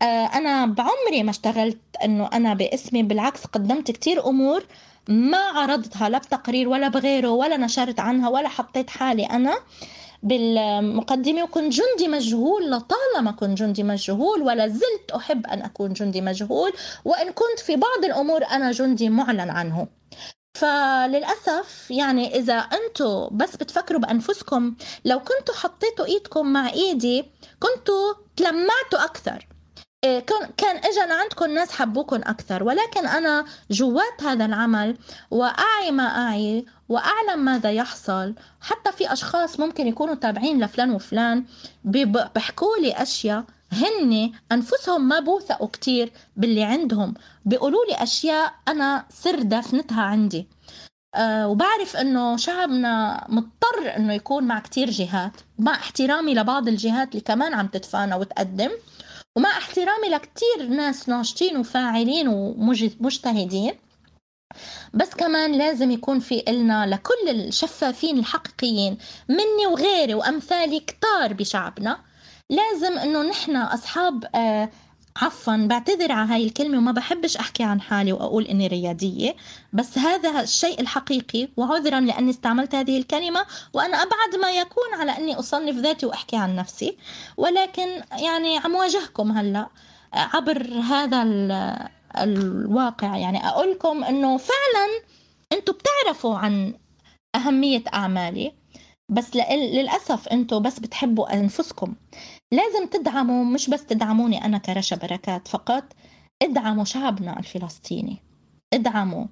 آه، 0.02 0.04
أنا 0.26 0.66
بعمري 0.66 1.22
ما 1.22 1.30
اشتغلت 1.30 1.78
أنه 2.04 2.28
أنا 2.32 2.54
باسمي 2.54 3.02
بالعكس 3.02 3.44
قدمت 3.44 3.90
كتير 3.90 4.26
أمور 4.26 4.64
ما 5.08 5.38
عرضتها 5.38 6.08
لا 6.08 6.18
بتقرير 6.18 6.68
ولا 6.68 6.88
بغيره 6.88 7.28
ولا 7.28 7.56
نشرت 7.56 8.00
عنها 8.00 8.28
ولا 8.28 8.48
حطيت 8.48 8.90
حالي 8.90 9.24
أنا 9.24 9.58
بالمقدمة 10.22 11.42
وكنت 11.42 11.72
جندي 11.72 12.08
مجهول 12.08 12.70
لطالما 12.70 13.30
كنت 13.30 13.58
جندي 13.58 13.82
مجهول 13.82 14.42
ولا 14.42 14.68
زلت 14.68 15.10
أحب 15.16 15.46
أن 15.46 15.62
أكون 15.62 15.92
جندي 15.92 16.20
مجهول 16.20 16.72
وإن 17.04 17.26
كنت 17.32 17.58
في 17.66 17.76
بعض 17.76 18.04
الأمور 18.04 18.44
أنا 18.44 18.70
جندي 18.72 19.08
معلن 19.08 19.50
عنه. 19.50 19.86
فللأسف 20.58 21.90
يعني 21.90 22.36
إذا 22.36 22.54
أنتوا 22.54 23.28
بس 23.32 23.56
بتفكروا 23.56 24.00
بأنفسكم 24.00 24.74
لو 25.04 25.18
كنتوا 25.18 25.54
حطيتوا 25.54 26.04
إيدكم 26.04 26.52
مع 26.52 26.68
إيدي 26.68 27.24
كنتوا 27.60 28.14
تلمعتوا 28.36 29.04
أكثر. 29.04 29.46
إيه، 30.04 30.26
كان 30.56 30.76
اجى 30.76 31.08
لعندكم 31.08 31.50
ناس 31.50 31.72
حبوكم 31.72 32.16
أكثر 32.16 32.62
ولكن 32.62 33.06
أنا 33.06 33.44
جوات 33.70 34.22
هذا 34.22 34.44
العمل 34.44 34.96
وأعي 35.30 35.90
ما 35.90 36.04
أعي 36.04 36.66
وأعلم 36.88 37.44
ماذا 37.44 37.72
يحصل. 37.72 38.34
حتى 38.60 38.92
في 38.92 39.12
أشخاص 39.12 39.60
ممكن 39.60 39.86
يكونوا 39.86 40.14
تابعين 40.14 40.64
لفلان 40.64 40.90
وفلان 40.90 41.44
بيحكوا 41.84 42.76
لي 42.80 42.92
أشياء 43.02 43.44
هن 43.72 44.32
أنفسهم 44.52 45.08
ما 45.08 45.20
بوثقوا 45.20 45.68
كتير 45.68 46.12
باللي 46.36 46.62
عندهم. 46.62 47.14
بيقولوا 47.44 47.84
لي 47.90 48.02
أشياء 48.02 48.54
أنا 48.68 49.04
سر 49.10 49.42
دافنتها 49.42 50.02
عندي. 50.02 50.48
أه 51.14 51.48
وبعرف 51.48 51.96
إنه 51.96 52.36
شعبنا 52.36 53.26
مضطر 53.28 53.96
إنه 53.96 54.12
يكون 54.12 54.44
مع 54.44 54.60
كتير 54.60 54.90
جهات. 54.90 55.32
مع 55.58 55.72
احترامي 55.74 56.34
لبعض 56.34 56.68
الجهات 56.68 57.10
اللي 57.10 57.20
كمان 57.20 57.54
عم 57.54 57.66
تتفانى 57.66 58.14
وتقدم. 58.14 58.70
ومع 59.36 59.50
احترامي 59.50 60.08
لكتير 60.08 60.68
ناس 60.68 61.08
ناشطين 61.08 61.56
وفاعلين 61.56 62.28
ومجتهدين 62.28 63.74
بس 64.94 65.10
كمان 65.10 65.52
لازم 65.52 65.90
يكون 65.90 66.20
في 66.20 66.44
إلنا 66.48 66.86
لكل 66.86 67.28
الشفافين 67.28 68.18
الحقيقيين 68.18 68.98
مني 69.28 69.66
وغيري 69.70 70.14
وأمثالي 70.14 70.80
كتار 70.80 71.32
بشعبنا. 71.32 71.98
لازم 72.50 72.98
إنه 72.98 73.22
نحن 73.22 73.56
أصحاب 73.56 74.24
آه 74.34 74.70
عفوا 75.22 75.66
بعتذر 75.66 76.12
على 76.12 76.28
هاي 76.32 76.44
الكلمة 76.44 76.78
وما 76.78 76.92
بحبش 76.92 77.36
أحكي 77.36 77.62
عن 77.62 77.80
حالي 77.80 78.12
وأقول 78.12 78.44
إني 78.44 78.66
ريادية 78.66 79.36
بس 79.72 79.98
هذا 79.98 80.40
الشيء 80.40 80.80
الحقيقي 80.80 81.48
وعذرا 81.56 82.00
لأني 82.00 82.30
استعملت 82.30 82.74
هذه 82.74 82.98
الكلمة 82.98 83.46
وأنا 83.72 83.96
أبعد 83.96 84.36
ما 84.42 84.50
يكون 84.50 84.94
على 85.00 85.18
أني 85.18 85.38
أصنف 85.38 85.76
ذاتي 85.76 86.06
وأحكي 86.06 86.36
عن 86.36 86.56
نفسي. 86.56 86.96
ولكن 87.36 88.02
يعني 88.12 88.58
عم 88.58 88.74
واجهكم 88.74 89.32
هلأ 89.32 89.68
عبر 90.12 90.68
هذا 90.68 91.22
الواقع. 92.18 93.16
يعني 93.16 93.48
أقولكم 93.48 94.04
أنه 94.04 94.36
فعلا 94.36 95.02
أنتم 95.52 95.72
بتعرفوا 95.72 96.36
عن 96.38 96.74
أهمية 97.36 97.84
أعمالي 97.94 98.52
بس 99.08 99.36
للأسف 99.52 100.28
أنتم 100.28 100.62
بس 100.62 100.78
بتحبوا 100.78 101.34
أنفسكم. 101.34 101.94
لازم 102.52 102.86
تدعموا 102.86 103.44
مش 103.44 103.70
بس 103.70 103.86
تدعموني 103.86 104.44
أنا 104.44 104.58
كرشا 104.58 104.96
بركات 104.96 105.48
فقط 105.48 105.84
ادعموا 106.42 106.84
شعبنا 106.84 107.38
الفلسطيني. 107.38 108.16
ادعموا 108.72 109.26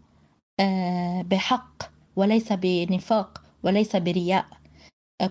آه، 0.61 1.23
بحق 1.23 1.83
وليس 2.17 2.53
بنفاق 2.53 3.43
وليس 3.63 3.97
برياء. 3.97 4.47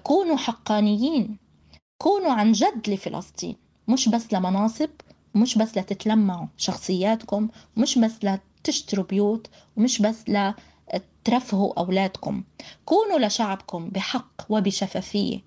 كونوا 0.04 0.38
حقانيين. 0.38 1.38
كونوا 1.98 2.32
عن 2.32 2.52
جد 2.52 2.90
لفلسطين. 2.90 3.56
مش 3.88 4.10
بس 4.10 4.34
لمناصب 4.34 4.90
مش 5.36 5.58
بس 5.58 5.78
لتتلمعوا 5.78 6.48
شخصياتكم 6.58 7.50
مش 7.78 7.98
بس 7.98 8.12
لتشتروا 8.24 9.06
بيوت 9.06 9.48
ومش 9.78 10.02
بس 10.02 10.24
لترفهوا 10.30 11.80
أولادكم. 11.80 12.44
كونوا 12.86 13.20
لشعبكم 13.20 13.90
بحق 13.90 14.42
وبشفافية. 14.50 15.40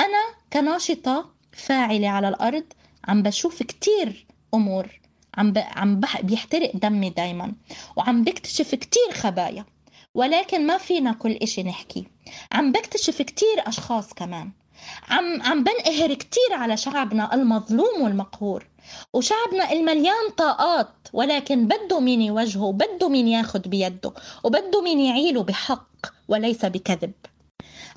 أنا 0.00 0.34
كناشطة 0.52 1.37
فاعلة 1.58 2.08
على 2.08 2.28
الأرض 2.28 2.64
عم 3.08 3.22
بشوف 3.22 3.62
كتير 3.62 4.26
أمور. 4.54 5.00
عم 5.34 5.52
ب... 5.52 5.58
عم 5.58 6.00
بح... 6.00 6.20
بيحترق 6.20 6.76
دمي 6.76 7.10
دايما. 7.10 7.52
وعم 7.96 8.24
بكتشف 8.24 8.74
كتير 8.74 9.12
خبايا. 9.12 9.64
ولكن 10.14 10.66
ما 10.66 10.78
فينا 10.78 11.12
كل 11.12 11.32
إشي 11.32 11.62
نحكي. 11.62 12.06
عم 12.52 12.72
بكتشف 12.72 13.22
كتير 13.22 13.62
أشخاص 13.66 14.14
كمان. 14.14 14.50
عم 15.08 15.42
عم 15.42 15.64
بنقهر 15.64 16.14
كتير 16.14 16.52
على 16.52 16.76
شعبنا 16.76 17.34
المظلوم 17.34 18.02
والمقهور. 18.02 18.66
وشعبنا 19.12 19.72
المليان 19.72 20.30
طاقات 20.36 21.08
ولكن 21.12 21.68
بده 21.68 22.00
مين 22.00 22.22
يوجهه؟ 22.22 22.72
بده 22.72 23.08
مين 23.08 23.28
ياخد 23.28 23.62
بيده؟ 23.62 24.12
وبده 24.44 24.82
مين 24.82 25.00
يعيله 25.00 25.42
بحق 25.42 25.88
وليس 26.28 26.64
بكذب. 26.64 27.12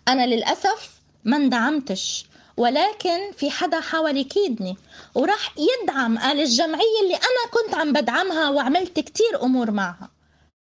أنا 0.07 0.26
للأسف 0.26 1.01
ما 1.24 1.38
اندعمتش 1.38 2.26
ولكن 2.62 3.32
في 3.38 3.51
حدا 3.51 3.80
حاول 3.80 4.18
يكيدني 4.18 4.78
وراح 5.16 5.53
يدعم 5.57 6.18
قال 6.18 6.39
الجمعية 6.39 7.01
اللي 7.03 7.16
أنا 7.16 7.51
كنت 7.51 7.76
عم 7.76 7.93
بدعمها 7.93 8.49
وعملت 8.49 8.99
كتير 8.99 9.43
أمور 9.43 9.72
معها. 9.72 10.09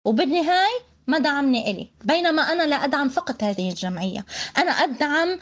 وبالنهاية 0.04 0.80
ما 1.06 1.18
دعمني 1.18 1.70
إلي 1.70 1.90
بينما 2.04 2.52
أنا 2.52 2.62
لا 2.62 2.76
أدعم 2.84 3.08
فقط 3.08 3.42
هذه 3.44 3.68
الجمعية. 3.68 4.24
أنا 4.58 4.70
أدعم 4.70 5.38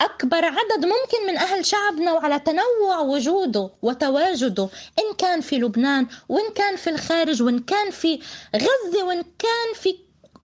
أكبر 0.00 0.44
عدد 0.44 0.84
ممكن 0.84 1.26
من 1.26 1.36
أهل 1.36 1.66
شعبنا 1.66 2.12
وعلى 2.12 2.38
تنوع 2.38 2.98
وجوده 3.00 3.70
وتواجده 3.82 4.68
إن 4.98 5.16
كان 5.18 5.40
في 5.40 5.58
لبنان 5.58 6.06
وإن 6.28 6.52
كان 6.54 6.76
في 6.76 6.90
الخارج 6.90 7.42
وإن 7.42 7.58
كان 7.58 7.90
في 7.90 8.20
غزة 8.56 9.04
وإن 9.04 9.22
كان 9.22 9.74
في 9.74 9.96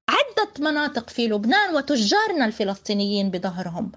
عدة 0.08 0.50
مناطق 0.58 1.10
في 1.10 1.28
لبنان 1.28 1.74
وتجارنا 1.74 2.44
الفلسطينيين 2.44 3.30
بظهرهم. 3.30 3.92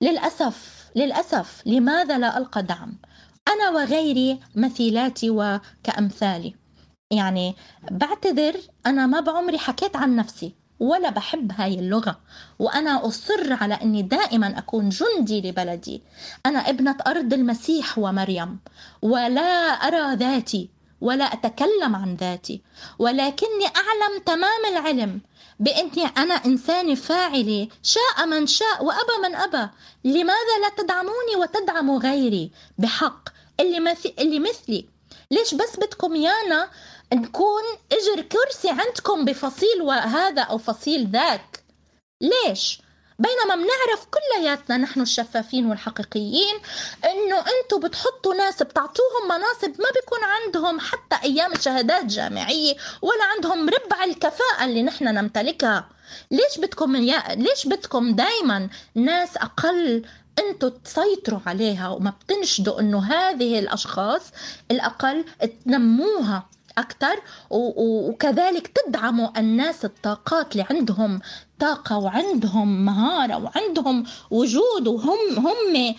للأسف 0.00 0.79
للأسف 0.96 1.62
لماذا 1.66 2.18
لا 2.18 2.38
ألقى 2.38 2.62
دعم؟ 2.62 2.98
أنا 3.48 3.70
وغيري 3.70 4.40
مثيلاتي 4.54 5.30
وكأمثالي. 5.30 6.54
يعني 7.10 7.56
بعتذر 7.90 8.56
أنا 8.86 9.06
ما 9.06 9.20
بعمري 9.20 9.58
حكيت 9.58 9.96
عن 9.96 10.16
نفسي 10.16 10.54
ولا 10.80 11.10
بحب 11.10 11.52
هاي 11.56 11.74
اللغة. 11.78 12.20
وأنا 12.58 13.06
أصر 13.06 13.52
على 13.52 13.74
أني 13.74 14.02
دائما 14.02 14.58
أكون 14.58 14.88
جندي 14.88 15.40
لبلدي. 15.40 16.02
أنا 16.46 16.58
ابنة 16.58 16.96
أرض 17.06 17.32
المسيح 17.32 17.98
ومريم 17.98 18.58
ولا 19.02 19.72
أرى 19.72 20.16
ذاتي 20.16 20.70
ولا 21.00 21.24
أتكلم 21.24 21.96
عن 21.96 22.14
ذاتي. 22.14 22.62
ولكني 22.98 23.66
أعلم 23.76 24.22
تمام 24.26 24.64
العلم. 24.72 25.20
بأني 25.60 26.06
أنا 26.16 26.34
إنسانة 26.34 26.94
فاعلة 26.94 27.68
شاء 27.82 28.26
من 28.26 28.46
شاء 28.46 28.84
وأبى 28.84 29.28
من 29.28 29.34
أبى. 29.34 29.70
لماذا 30.04 30.58
لا 30.62 30.68
تدعموني 30.82 31.36
وتدعموا 31.36 32.00
غيري؟ 32.00 32.50
بحق. 32.78 33.28
اللي, 33.60 33.80
مث... 33.80 34.06
اللي 34.18 34.38
مثلي. 34.38 34.88
ليش 35.30 35.54
بس 35.54 35.76
بدكم 35.76 36.16
يانا 36.16 36.70
نكون 37.12 37.62
إجر 37.92 38.22
كرسي 38.22 38.70
عندكم 38.70 39.24
بفصيل 39.24 39.82
وهذا 39.82 40.42
أو 40.42 40.58
فصيل 40.58 41.10
ذاك؟ 41.10 41.64
ليش؟ 42.20 42.80
بينما 43.20 43.54
بنعرف 43.54 44.06
كلياتنا 44.10 44.76
نحن 44.76 45.00
الشفافين 45.00 45.66
والحقيقيين 45.66 46.54
إنه 47.04 47.36
أنتم 47.38 47.80
بتحطوا 47.88 48.34
ناس 48.34 48.62
بتعطوهم 48.62 49.24
مناصب 49.24 49.80
ما 49.80 49.88
بيكون 49.94 50.18
عندهم 50.24 50.80
حتى 50.80 51.16
أيام 51.24 51.54
شهادات 51.60 52.04
جامعيه 52.04 52.74
ولا 53.02 53.24
عندهم 53.34 53.68
ربع 53.68 54.04
الكفاءة 54.04 54.64
اللي 54.64 54.82
نحن 54.82 55.04
نمتلكها. 55.04 55.88
ليش 56.30 56.58
بدكم 56.58 56.96
يا... 56.96 57.34
ليش 57.34 57.66
بدكم 57.66 58.14
دائما 58.14 58.68
ناس 58.94 59.36
أقل 59.36 60.04
أنتوا 60.38 60.68
تسيطروا 60.68 61.40
عليها 61.46 61.88
وما 61.88 62.10
بتنشدوا 62.10 62.80
إنه 62.80 63.04
هذه 63.04 63.58
الأشخاص 63.58 64.22
الأقل 64.70 65.24
تنموها؟ 65.64 66.46
أكثر 66.80 67.22
وكذلك 67.50 68.66
تدعموا 68.66 69.38
الناس 69.38 69.84
الطاقات 69.84 70.52
اللي 70.52 70.66
عندهم 70.70 71.20
طاقة 71.58 71.98
وعندهم 71.98 72.84
مهارة 72.84 73.36
وعندهم 73.36 74.04
وجود 74.30 74.88
وهم 74.88 75.46
هم 75.46 75.94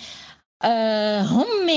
آه 0.64 1.22
هم 1.22 1.68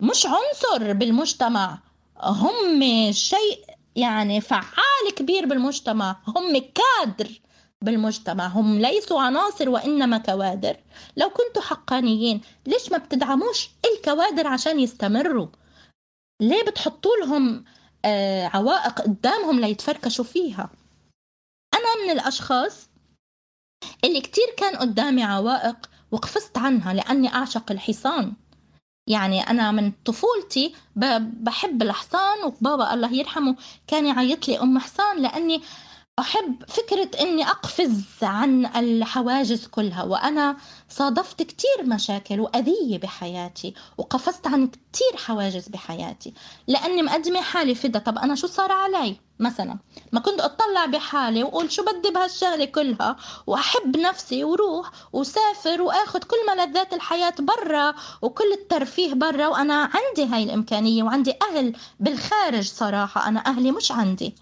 مش 0.00 0.26
عنصر 0.26 0.92
بالمجتمع. 0.92 1.78
هم 2.22 2.82
شيء 3.12 3.64
يعني 3.96 4.40
فعال 4.40 5.14
كبير 5.16 5.46
بالمجتمع. 5.46 6.16
هم 6.26 6.62
كادر 6.74 7.40
بالمجتمع. 7.82 8.46
هم 8.46 8.78
ليسوا 8.80 9.20
عناصر 9.20 9.68
وإنما 9.68 10.18
كوادر. 10.18 10.76
لو 11.16 11.30
كنتوا 11.30 11.62
حقانيين 11.62 12.40
ليش 12.66 12.92
ما 12.92 12.98
بتدعموش 12.98 13.70
الكوادر 13.94 14.46
عشان 14.46 14.80
يستمروا؟ 14.80 15.46
ليه 16.42 16.62
بتحطوا 16.62 17.16
لهم 17.20 17.64
عوائق 18.54 19.00
قدامهم 19.00 19.60
ليتفركشوا 19.60 20.24
فيها. 20.24 20.70
أنا 21.74 22.04
من 22.04 22.10
الأشخاص 22.10 22.88
اللي 24.04 24.20
كتير 24.20 24.44
كان 24.56 24.76
قدامي 24.76 25.22
عوائق 25.22 25.76
وقفزت 26.10 26.58
عنها 26.58 26.94
لأني 26.94 27.34
أعشق 27.34 27.72
الحصان. 27.72 28.32
يعني 29.08 29.40
أنا 29.40 29.72
من 29.72 29.92
طفولتي 30.04 30.74
بحب 31.40 31.82
الحصان 31.82 32.44
وبابا 32.44 32.94
الله 32.94 33.12
يرحمه 33.12 33.56
كان 33.86 34.06
يعيط 34.06 34.48
لي 34.48 34.60
أم 34.60 34.78
حصان 34.78 35.22
لأني 35.22 35.62
أحب 36.18 36.62
فكرة 36.68 37.10
إني 37.20 37.48
أقفز 37.48 38.04
عن 38.22 38.66
الحواجز 38.66 39.66
كلها 39.66 40.02
وأنا 40.02 40.56
صادفت 40.88 41.42
كتير 41.42 41.82
مشاكل 41.84 42.40
وأذية 42.40 42.98
بحياتي 42.98 43.74
وقفزت 43.98 44.46
عن 44.46 44.66
كتير 44.66 45.16
حواجز 45.16 45.68
بحياتي. 45.68 46.34
لأني 46.66 47.02
مقدمة 47.02 47.40
حالي 47.40 47.74
فدا 47.74 47.98
طب 47.98 48.18
أنا 48.18 48.34
شو 48.34 48.46
صار 48.46 48.72
علي؟ 48.72 49.16
مثلا 49.38 49.78
ما 50.12 50.20
كنت 50.20 50.40
أطلع 50.40 50.86
بحالي 50.86 51.42
وأقول 51.42 51.72
شو 51.72 51.84
بدي 51.84 52.10
بهالشغلة 52.10 52.64
كلها 52.64 53.16
وأحب 53.46 53.96
نفسي 53.96 54.44
وروح 54.44 54.90
وسافر 55.12 55.82
وأخذ 55.82 56.18
كل 56.18 56.36
ملذات 56.48 56.92
الحياة 56.92 57.34
برا 57.38 57.94
وكل 58.22 58.52
الترفيه 58.52 59.14
برا 59.14 59.46
وأنا 59.48 59.90
عندي 59.94 60.34
هاي 60.34 60.42
الإمكانية 60.42 61.02
وعندي 61.02 61.34
أهل 61.50 61.76
بالخارج 62.00 62.68
صراحة 62.68 63.28
أنا 63.28 63.46
أهلي 63.46 63.70
مش 63.72 63.92
عندي. 63.92 64.34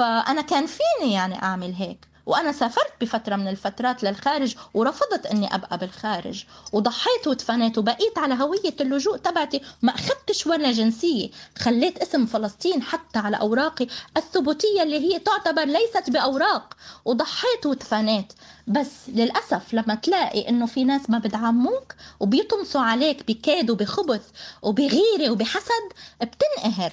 فأنا 0.00 0.42
كان 0.42 0.66
فيني 0.66 1.12
يعني 1.12 1.42
أعمل 1.42 1.74
هيك. 1.74 2.08
وأنا 2.26 2.52
سافرت 2.52 2.92
بفترة 3.00 3.36
من 3.36 3.48
الفترات 3.48 4.02
للخارج 4.02 4.54
ورفضت 4.74 5.26
أني 5.26 5.54
أبقى 5.54 5.78
بالخارج. 5.78 6.44
وضحيت 6.72 7.26
وتفنيت 7.26 7.78
وبقيت 7.78 8.18
على 8.18 8.34
هوية 8.34 8.74
اللجوء 8.80 9.16
تبعتي. 9.16 9.60
ما 9.82 9.94
أخذتش 9.94 10.46
ولا 10.46 10.72
جنسية. 10.72 11.30
خليت 11.58 11.98
اسم 11.98 12.26
فلسطين 12.26 12.82
حتى 12.82 13.18
على 13.18 13.36
أوراقي 13.40 13.86
الثبوتية 14.16 14.82
اللي 14.82 14.98
هي 15.14 15.18
تعتبر 15.18 15.64
ليست 15.64 16.10
بأوراق. 16.10 16.74
وضحيت 17.04 17.66
وتفنيت. 17.66 18.32
بس 18.66 18.90
للأسف 19.08 19.74
لما 19.74 19.94
تلاقي 19.94 20.48
إنه 20.48 20.66
في 20.66 20.84
ناس 20.84 21.10
ما 21.10 21.18
بدعموك 21.18 21.94
وبيطمسوا 22.20 22.80
عليك 22.80 23.28
بكيد 23.28 23.70
وبخبث 23.70 24.22
وبغيرة 24.62 25.30
وبحسد 25.30 25.92
بتنقهر. 26.22 26.92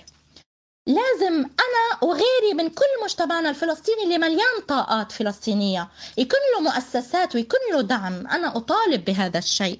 لازم 0.87 1.33
أنا 1.35 2.09
وغيري 2.09 2.53
من 2.53 2.69
كل 2.69 3.03
مجتمعنا 3.03 3.49
الفلسطيني 3.49 4.03
اللي 4.03 4.17
مليان 4.17 4.61
طاقات 4.67 5.11
فلسطينية 5.11 5.87
يكون 6.17 6.39
له 6.55 6.71
مؤسسات 6.71 7.35
ويكون 7.35 7.59
له 7.73 7.81
دعم. 7.81 8.27
أنا 8.27 8.57
أطالب 8.57 9.05
بهذا 9.05 9.39
الشيء. 9.39 9.79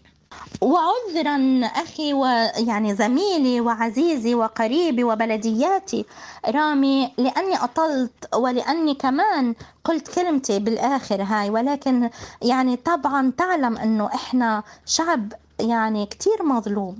وعذرا 0.62 1.62
أخي 1.66 2.14
ويعني 2.14 2.95
زميلي 2.95 3.62
وعزيزي 3.62 4.36
وقريبي 4.36 5.03
وبلدياتي 5.03 6.05
رامي 6.45 7.14
لأني 7.18 7.64
أطلت 7.64 8.36
ولأني 8.36 8.95
كمان 8.95 9.55
قلت 9.84 10.08
كلمتي 10.08 10.60
بالآخر 10.60 11.22
هاي. 11.24 11.49
ولكن 11.49 12.10
يعني 12.41 12.76
طبعا 12.76 13.32
تعلم 13.38 13.78
إنه 13.78 14.08
إحنا 14.16 14.64
شعب 14.86 15.34
يعني 15.60 16.05
كتير 16.05 16.43
مظلوم. 16.43 16.99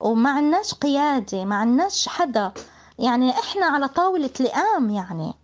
وما 0.00 0.30
عندناش 0.30 0.74
قيادة 0.74 1.44
ما 1.44 1.56
عندناش 1.56 2.08
حدا. 2.08 2.52
يعني 2.98 3.30
إحنا 3.30 3.66
على 3.66 3.88
طاولة 3.88 4.30
لئام 4.40 4.90
يعني. 4.90 5.34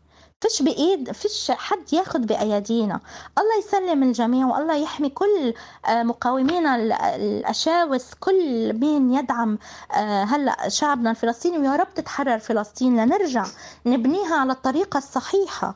فيش 0.41 0.63
بإيد 0.63 1.13
فيش 1.13 1.51
حد 1.51 1.93
ياخد 1.93 2.27
بأيادينا. 2.27 3.01
الله 3.39 3.59
يسلم 3.59 4.03
الجميع 4.03 4.47
والله 4.47 4.75
يحمي 4.77 5.09
كل 5.09 5.55
آه، 5.87 6.03
مقاومينا 6.03 6.77
الأشاوس 7.17 8.15
كل 8.21 8.73
مين 8.73 9.15
يدعم 9.15 9.59
آه، 9.93 10.25
هلأ 10.25 10.69
شعبنا 10.69 11.11
الفلسطيني. 11.11 11.59
ويا 11.59 11.77
رب 11.77 11.95
تتحرر 11.95 12.39
فلسطين 12.39 12.97
لنرجع 13.05 13.47
نبنيها 13.87 14.37
على 14.37 14.53
الطريقة 14.53 14.99
الصحيحة. 14.99 15.75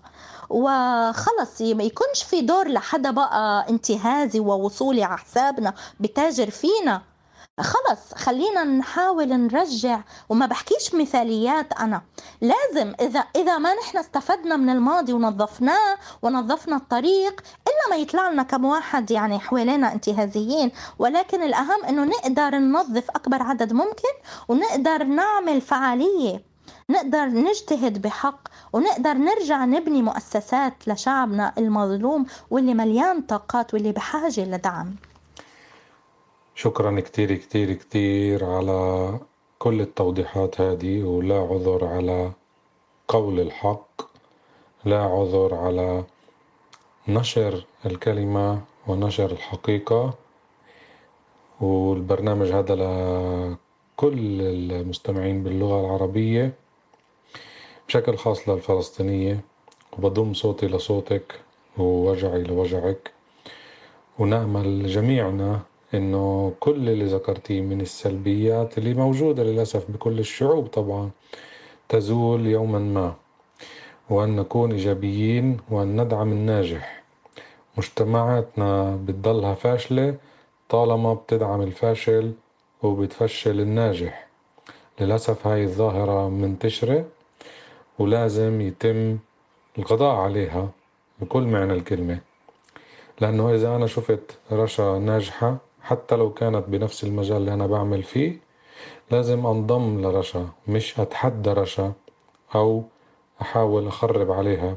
وخلص 0.50 1.60
ما 1.62 1.82
يكونش 1.84 2.22
في 2.22 2.40
دور 2.40 2.68
لحدا 2.68 3.10
بقى 3.10 3.66
انتهازي 3.70 4.40
ووصولي 4.40 5.04
على 5.04 5.18
حسابنا 5.18 5.74
بتاجر 6.00 6.50
فينا. 6.50 7.02
خلص 7.60 8.14
خلينا 8.14 8.64
نحاول 8.64 9.28
نرجع. 9.28 10.00
وما 10.28 10.46
بحكيش 10.46 10.94
مثاليات 10.94 11.72
أنا. 11.72 12.02
لازم 12.40 12.94
إذا 13.00 13.24
إذا 13.36 13.58
ما 13.58 13.74
نحن 13.74 13.98
استفدنا 13.98 14.56
من 14.56 14.70
الماضي 14.70 15.12
ونظفناه 15.12 15.98
ونظفنا 16.22 16.76
الطريق 16.76 17.40
إلا 17.40 17.90
ما 17.90 17.96
يطلع 17.96 18.30
لنا 18.30 18.42
كم 18.42 18.64
واحد 18.64 19.10
يعني 19.10 19.38
حوالينا 19.38 19.92
انتهازيين. 19.92 20.72
ولكن 20.98 21.42
الأهم 21.42 21.84
إنه 21.84 22.04
نقدر 22.04 22.58
ننظف 22.58 23.10
أكبر 23.10 23.42
عدد 23.42 23.72
ممكن 23.72 24.14
ونقدر 24.48 25.04
نعمل 25.04 25.60
فعالية. 25.60 26.48
نقدر 26.90 27.26
نجتهد 27.26 28.02
بحق 28.02 28.48
ونقدر 28.72 29.12
نرجع 29.12 29.64
نبني 29.64 30.02
مؤسسات 30.02 30.74
لشعبنا 30.88 31.52
المظلوم 31.58 32.26
واللي 32.50 32.74
مليان 32.74 33.20
طاقات 33.22 33.74
واللي 33.74 33.92
بحاجة 33.92 34.44
لدعم. 34.44 34.96
شكرا 36.58 37.00
كتير 37.00 37.34
كتير 37.34 37.72
كتير 37.72 38.44
على 38.44 39.18
كل 39.58 39.80
التوضيحات 39.80 40.60
هذه 40.60 41.02
ولا 41.02 41.38
عذر 41.38 41.84
على 41.84 42.32
قول 43.08 43.40
الحق 43.40 44.02
لا 44.84 45.02
عذر 45.02 45.54
على 45.54 46.04
نشر 47.08 47.64
الكلمة 47.86 48.60
ونشر 48.86 49.30
الحقيقة. 49.30 50.14
والبرنامج 51.60 52.52
هذا 52.52 52.74
لكل 52.74 54.40
المستمعين 54.42 55.42
باللغة 55.42 55.80
العربية 55.80 56.52
بشكل 57.88 58.16
خاص 58.16 58.48
للفلسطينية. 58.48 59.40
وبضم 59.92 60.34
صوتي 60.34 60.66
لصوتك 60.66 61.40
ووجعي 61.78 62.42
لوجعك. 62.42 63.10
ونأمل 64.18 64.86
جميعنا 64.86 65.60
إنه 65.94 66.52
كل 66.60 66.88
اللي 66.88 67.04
ذكرتيه 67.04 67.60
من 67.60 67.80
السلبيات 67.80 68.78
اللي 68.78 68.94
موجودة 68.94 69.42
للأسف 69.42 69.90
بكل 69.90 70.18
الشعوب 70.18 70.66
طبعا 70.66 71.10
تزول 71.88 72.46
يوما 72.46 72.78
ما 72.78 73.14
وأن 74.10 74.36
نكون 74.36 74.72
إيجابيين 74.72 75.56
وأن 75.70 76.00
ندعم 76.02 76.32
الناجح. 76.32 77.02
مجتمعاتنا 77.78 78.96
بتضلها 78.96 79.54
فاشلة 79.54 80.14
طالما 80.68 81.14
بتدعم 81.14 81.62
الفاشل 81.62 82.32
وبتفشل 82.82 83.60
الناجح. 83.60 84.26
للأسف 85.00 85.46
هاي 85.46 85.64
الظاهرة 85.64 86.28
منتشرة 86.28 87.04
ولازم 87.98 88.60
يتم 88.60 89.18
القضاء 89.78 90.16
عليها 90.16 90.68
بكل 91.20 91.42
معنى 91.42 91.72
الكلمة. 91.72 92.18
لأنه 93.20 93.54
إذا 93.54 93.76
أنا 93.76 93.86
شفت 93.86 94.38
رشا 94.52 94.98
ناجحة 94.98 95.67
حتى 95.88 96.16
لو 96.16 96.32
كانت 96.32 96.68
بنفس 96.68 97.04
المجال 97.04 97.36
اللي 97.36 97.54
أنا 97.54 97.66
بعمل 97.66 98.02
فيه 98.02 98.38
لازم 99.10 99.46
أنضم 99.46 100.00
لرشا 100.00 100.48
مش 100.68 101.00
أتحدى 101.00 101.50
رشا 101.52 101.92
أو 102.54 102.82
أحاول 103.42 103.86
أخرب 103.86 104.30
عليها. 104.30 104.76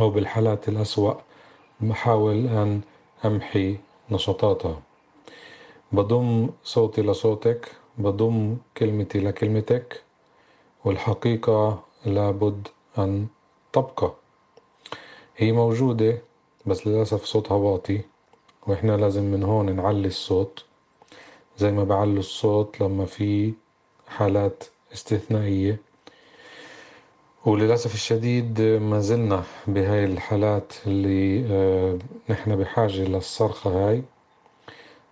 أو 0.00 0.10
بالحالات 0.10 0.68
الأسوأ 0.68 1.14
بحاول 1.80 2.46
أن 2.46 2.80
أمحي 3.24 3.76
نشاطاتها. 4.10 4.80
بضم 5.92 6.48
صوتي 6.64 7.02
لصوتك 7.02 7.72
بضم 7.98 8.56
كلمتي 8.76 9.20
لكلمتك 9.20 10.02
والحقيقة 10.84 11.82
لابد 12.06 12.68
أن 12.98 13.26
تبقى. 13.72 14.12
هي 15.36 15.52
موجودة 15.52 16.22
بس 16.66 16.86
للأسف 16.86 17.24
صوتها 17.24 17.54
واطي. 17.56 18.13
وإحنا 18.66 18.96
لازم 18.96 19.22
من 19.22 19.42
هون 19.42 19.76
نعلي 19.76 20.08
الصوت 20.08 20.64
زي 21.58 21.70
ما 21.72 21.84
بعلوا 21.84 22.18
الصوت 22.18 22.80
لما 22.80 23.06
في 23.06 23.52
حالات 24.08 24.64
استثنائية. 24.92 25.80
وللأسف 27.46 27.94
الشديد 27.94 28.60
ما 28.60 29.00
زلنا 29.00 29.42
بهاي 29.66 30.04
الحالات 30.04 30.72
اللي 30.86 31.46
آه 31.50 31.98
نحن 32.30 32.56
بحاجة 32.56 33.04
للصرخة 33.04 33.70
هاي. 33.70 34.02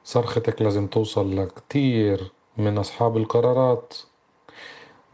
صرختك 0.05 0.62
لازم 0.62 0.86
توصل 0.86 1.36
لكتير 1.36 2.32
من 2.57 2.78
أصحاب 2.78 3.16
القرارات. 3.16 3.94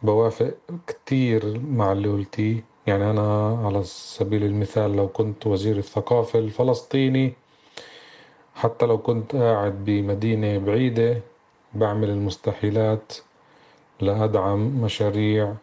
بوافق 0.03 0.55
كتير 0.87 1.61
مع 1.61 1.93
اللي 1.93 2.09
قلتيه. 2.09 2.65
يعني 2.87 3.11
أنا 3.11 3.59
على 3.65 3.85
سبيل 3.85 4.45
المثال 4.45 4.97
لو 4.97 5.09
كنت 5.09 5.47
وزير 5.47 5.77
الثقافة 5.79 6.39
الفلسطيني 6.39 7.33
حتى 8.59 8.87
لو 8.87 8.99
كنت 8.99 9.37
قاعد 9.37 9.85
بمدينة 9.85 10.59
بعيدة 10.59 11.21
بعمل 11.75 12.11
المستحيلات 12.11 13.13
لأدعم 14.01 14.83
مشاريع 14.83 15.55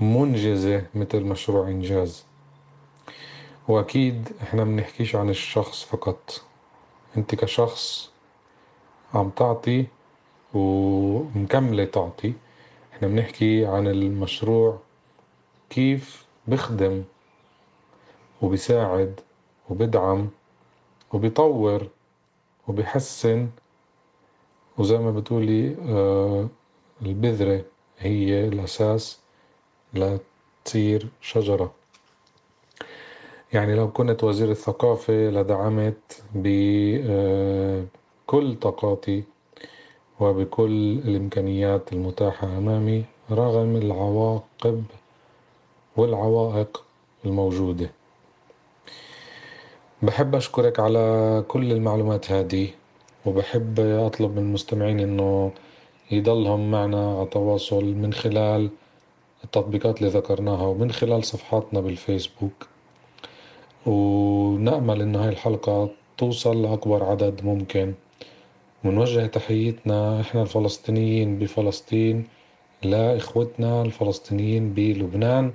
منجزة 0.00 0.86
مثل 0.94 1.24
مشروع 1.24 1.68
إنجاز. 1.68 2.24
وأكيد 3.68 4.28
إحنا 4.42 4.64
بنحكيش 4.64 5.16
عن 5.16 5.30
الشخص 5.30 5.84
فقط. 5.84 6.42
أنت 7.16 7.34
كشخص 7.34 8.10
عم 9.14 9.30
تعطي 9.30 9.86
ومكملة 10.54 11.84
تعطي. 11.84 12.32
إحنا 12.92 13.08
بنحكي 13.08 13.66
عن 13.66 13.86
المشروع 13.86 14.78
كيف 15.70 16.26
بخدم 16.48 17.04
وبساعد 18.42 19.20
وبدعم 19.70 20.28
وبيطور 21.12 21.86
وبيحسن. 22.68 23.48
وزي 24.78 24.98
ما 24.98 25.10
بتقولي 25.10 25.76
آه 25.88 26.48
البذرة 27.02 27.64
هي 27.98 28.48
الأساس 28.48 29.18
لتصير 29.94 31.08
شجرة. 31.20 31.72
يعني 33.52 33.74
لو 33.74 33.90
كنت 33.90 34.24
وزير 34.24 34.50
الثقافة 34.50 35.12
لدعمت 35.12 36.22
بكل 36.34 37.46
طاقاتي 38.60 39.24
وبكل 40.20 40.98
الإمكانيات 41.04 41.92
المتاحة 41.92 42.46
أمامي 42.46 43.04
رغم 43.30 43.76
العواقب 43.76 44.84
والعوائق 45.96 46.84
الموجودة. 47.24 47.90
بحب 50.02 50.34
أشكرك 50.34 50.80
على 50.80 51.44
كل 51.48 51.72
المعلومات 51.72 52.30
هذه 52.32 52.68
وبحب 53.26 53.80
أطلب 53.80 54.30
من 54.32 54.38
المستمعين 54.38 55.00
إنه 55.00 55.52
يضلهم 56.10 56.70
معنا 56.70 57.18
على 57.18 57.26
تواصل 57.26 57.84
من 57.84 58.12
خلال 58.12 58.70
التطبيقات 59.44 59.98
اللي 59.98 60.10
ذكرناها 60.10 60.66
ومن 60.66 60.92
خلال 60.92 61.24
صفحاتنا 61.24 61.80
بالفيسبوك. 61.80 62.66
ونأمل 63.86 65.02
إنه 65.02 65.24
هاي 65.24 65.28
الحلقة 65.28 65.90
توصل 66.18 66.62
لأكبر 66.62 67.04
عدد 67.04 67.44
ممكن. 67.44 67.94
ونوجه 68.84 69.26
تحيتنا 69.26 70.20
إحنا 70.20 70.42
الفلسطينيين 70.42 71.38
بفلسطين 71.38 72.26
لإخوتنا 72.82 73.82
الفلسطينيين 73.82 74.74
بلبنان 74.74 75.52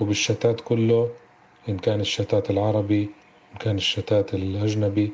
وبالشتات 0.00 0.60
كله 0.60 1.08
إن 1.68 1.78
كان 1.78 2.00
الشتات 2.00 2.50
العربي 2.50 3.10
كان 3.60 3.76
الشتات 3.76 4.34
الأجنبي 4.34 5.12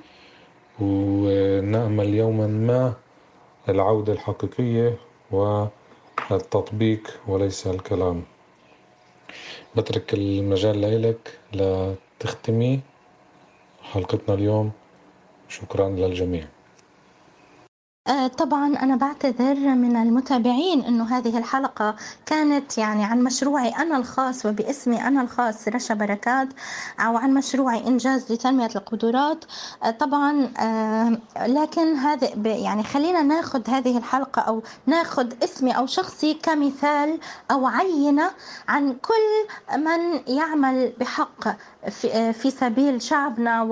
ونأمل 0.80 2.14
يوما 2.14 2.46
ما 2.46 2.94
العودة 3.68 4.12
الحقيقية 4.12 4.96
والتطبيق 5.30 7.20
وليس 7.26 7.66
الكلام. 7.66 8.22
بترك 9.76 10.14
المجال 10.14 10.80
لإلك 10.80 11.38
لتختمي 11.52 12.80
حلقتنا 13.82 14.34
اليوم. 14.34 14.72
شكرا 15.48 15.88
للجميع. 15.88 16.46
طبعًا 18.38 18.66
أنا 18.82 18.96
باعتذر 18.96 19.54
من 19.74 19.96
المتابعين 19.96 20.84
إنه 20.84 21.04
هذه 21.18 21.38
الحلقة 21.38 21.96
كانت 22.26 22.78
يعني 22.78 23.04
عن 23.04 23.22
مشروعي 23.24 23.68
أنا 23.68 23.96
الخاص 23.96 24.46
وباسمي 24.46 25.06
أنا 25.08 25.22
الخاص 25.22 25.68
رشا 25.68 25.94
بركات 25.94 26.48
أو 27.00 27.16
عن 27.16 27.34
مشروعي 27.34 27.86
إنجاز 27.86 28.32
لتنمية 28.32 28.70
القدرات. 28.76 29.44
آه، 29.82 29.90
طبعًا 29.90 30.52
آه، 30.58 31.18
لكن 31.46 31.94
هذا 31.96 32.28
يعني 32.46 32.82
خلينا 32.82 33.22
ناخذ 33.22 33.70
هذه 33.70 33.98
الحلقة 33.98 34.42
أو 34.42 34.62
ناخذ 34.86 35.32
اسمي 35.44 35.72
أو 35.72 35.86
شخصي 35.86 36.34
كمثال 36.34 37.20
أو 37.50 37.66
عينة 37.66 38.30
عن 38.68 38.94
كل 38.94 39.46
من 39.78 40.20
يعمل 40.36 40.92
بحق 41.00 41.48
في 42.32 42.50
سبيل 42.50 43.02
شعبنا 43.02 43.62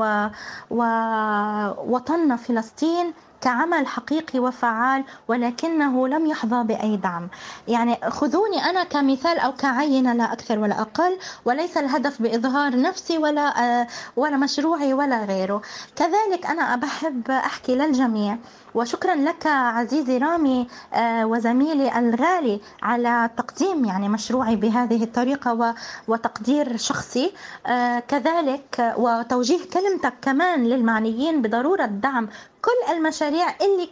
ووطننا 0.70 2.36
فلسطين. 2.36 3.12
كعمل 3.40 3.86
حقيقي 3.86 4.38
وفعال 4.38 5.04
ولكنه 5.28 6.08
لم 6.08 6.26
يحظى 6.26 6.62
بأي 6.64 6.96
دعم. 6.96 7.28
يعني 7.68 7.96
خذوني 8.08 8.64
أنا 8.70 8.84
كمثال 8.84 9.38
أو 9.38 9.52
كعينة 9.52 10.12
لا 10.12 10.32
أكثر 10.32 10.58
ولا 10.58 10.80
أقل 10.80 11.18
وليس 11.44 11.76
الهدف 11.76 12.22
بإظهار 12.22 12.80
نفسي 12.80 13.18
ولا 13.18 13.80
آه، 13.80 13.86
ولا 14.16 14.36
مشروعي 14.36 14.92
ولا 14.92 15.24
غيره. 15.24 15.62
كذلك 15.96 16.46
أنا 16.46 16.76
بحب 16.76 17.30
أحكي 17.30 17.74
للجميع 17.74 18.38
وشكرا 18.74 19.14
لك 19.14 19.46
عزيزي 19.46 20.18
رامي 20.18 20.66
آه، 20.94 21.26
وزميلي 21.26 21.98
الغالي 21.98 22.60
على 22.82 23.30
تقديم 23.36 23.84
يعني 23.84 24.08
مشروعي 24.08 24.56
بهذه 24.56 25.04
الطريقة 25.04 25.74
وتقدير 26.08 26.76
شخصي. 26.76 27.32
آه، 27.66 27.98
كذلك 27.98 28.94
وتوجيه 28.98 29.70
كلمتك 29.72 30.14
كمان 30.22 30.64
للمعنيين 30.64 31.42
بضرورة 31.42 31.86
دعم 31.86 32.28
كل 32.66 32.92
المشاريع 32.92 33.46
اللي 33.60 33.88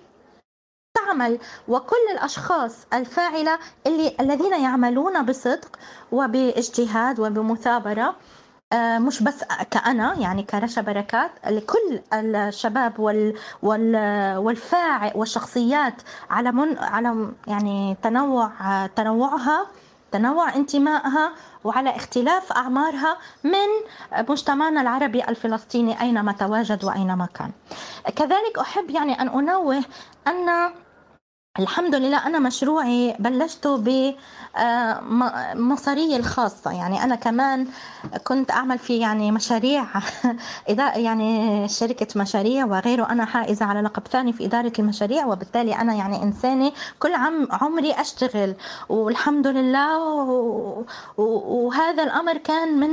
تعمل 0.96 1.38
وكل 1.68 1.96
الأشخاص 2.12 2.72
الفاعلة 2.92 3.58
اللي 3.86 4.16
الذين 4.20 4.52
يعملون 4.62 5.22
بصدق 5.26 5.78
وباجتهاد 6.12 7.20
وبمثابرة 7.20 8.16
آه، 8.72 8.98
مش 8.98 9.22
بس 9.22 9.44
كأنا 9.70 10.14
يعني 10.18 10.42
كرشا 10.42 10.82
بركات 10.82 11.30
لكل 11.46 12.00
الشباب 12.12 13.00
وال 13.00 13.34
وال 13.62 13.96
والفاعل 14.36 15.12
والشخصيات 15.14 15.94
على 16.30 16.52
من 16.52 16.78
على 16.78 17.28
يعني 17.46 17.96
تنوع 18.02 18.50
تنوعها 18.86 19.66
تنوع 20.14 20.54
انتمائها 20.56 21.32
وعلى 21.64 21.96
اختلاف 21.96 22.52
أعمارها 22.52 23.16
من 23.44 23.70
مجتمعنا 24.28 24.80
العربي 24.80 25.24
الفلسطيني 25.24 26.00
أينما 26.00 26.32
تواجد 26.32 26.84
وأينما 26.84 27.28
كان. 27.34 27.50
كذلك 28.16 28.58
أحب 28.60 28.90
يعني 28.90 29.20
أن 29.20 29.28
أنوه 29.28 29.82
أن 30.28 30.70
الحمد 31.58 31.94
لله 31.94 32.26
أنا 32.26 32.38
مشروعي 32.38 33.16
بلشته 33.18 33.76
بمصاري 34.56 36.16
الخاصة. 36.16 36.72
يعني 36.72 37.02
أنا 37.04 37.14
كمان 37.14 37.66
كنت 38.24 38.50
أعمل 38.50 38.78
في 38.78 38.98
يعني 38.98 39.32
مشاريع 39.32 39.84
إذا 40.70 40.96
يعني 40.96 41.68
شركة 41.68 42.06
مشاريع 42.20 42.64
وغيره. 42.64 43.10
أنا 43.10 43.24
حائزة 43.24 43.66
على 43.66 43.80
لقب 43.80 44.06
ثاني 44.08 44.32
في 44.32 44.44
إدارة 44.44 44.72
المشاريع 44.78 45.26
وبالتالي 45.26 45.76
أنا 45.76 45.94
يعني 45.94 46.22
إنسانة 46.22 46.72
كل 46.98 47.14
عام 47.14 47.48
عمري 47.50 47.92
أشتغل. 47.92 48.54
والحمد 48.88 49.46
لله 49.46 49.98
وهذا 51.18 52.02
الأمر 52.02 52.36
كان 52.36 52.80
من 52.80 52.90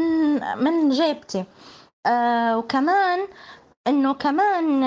من 0.64 0.90
جيبتي. 0.90 1.44
آه، 2.06 2.58
وكمان 2.58 3.20
إنه 3.88 4.14
كمان 4.14 4.84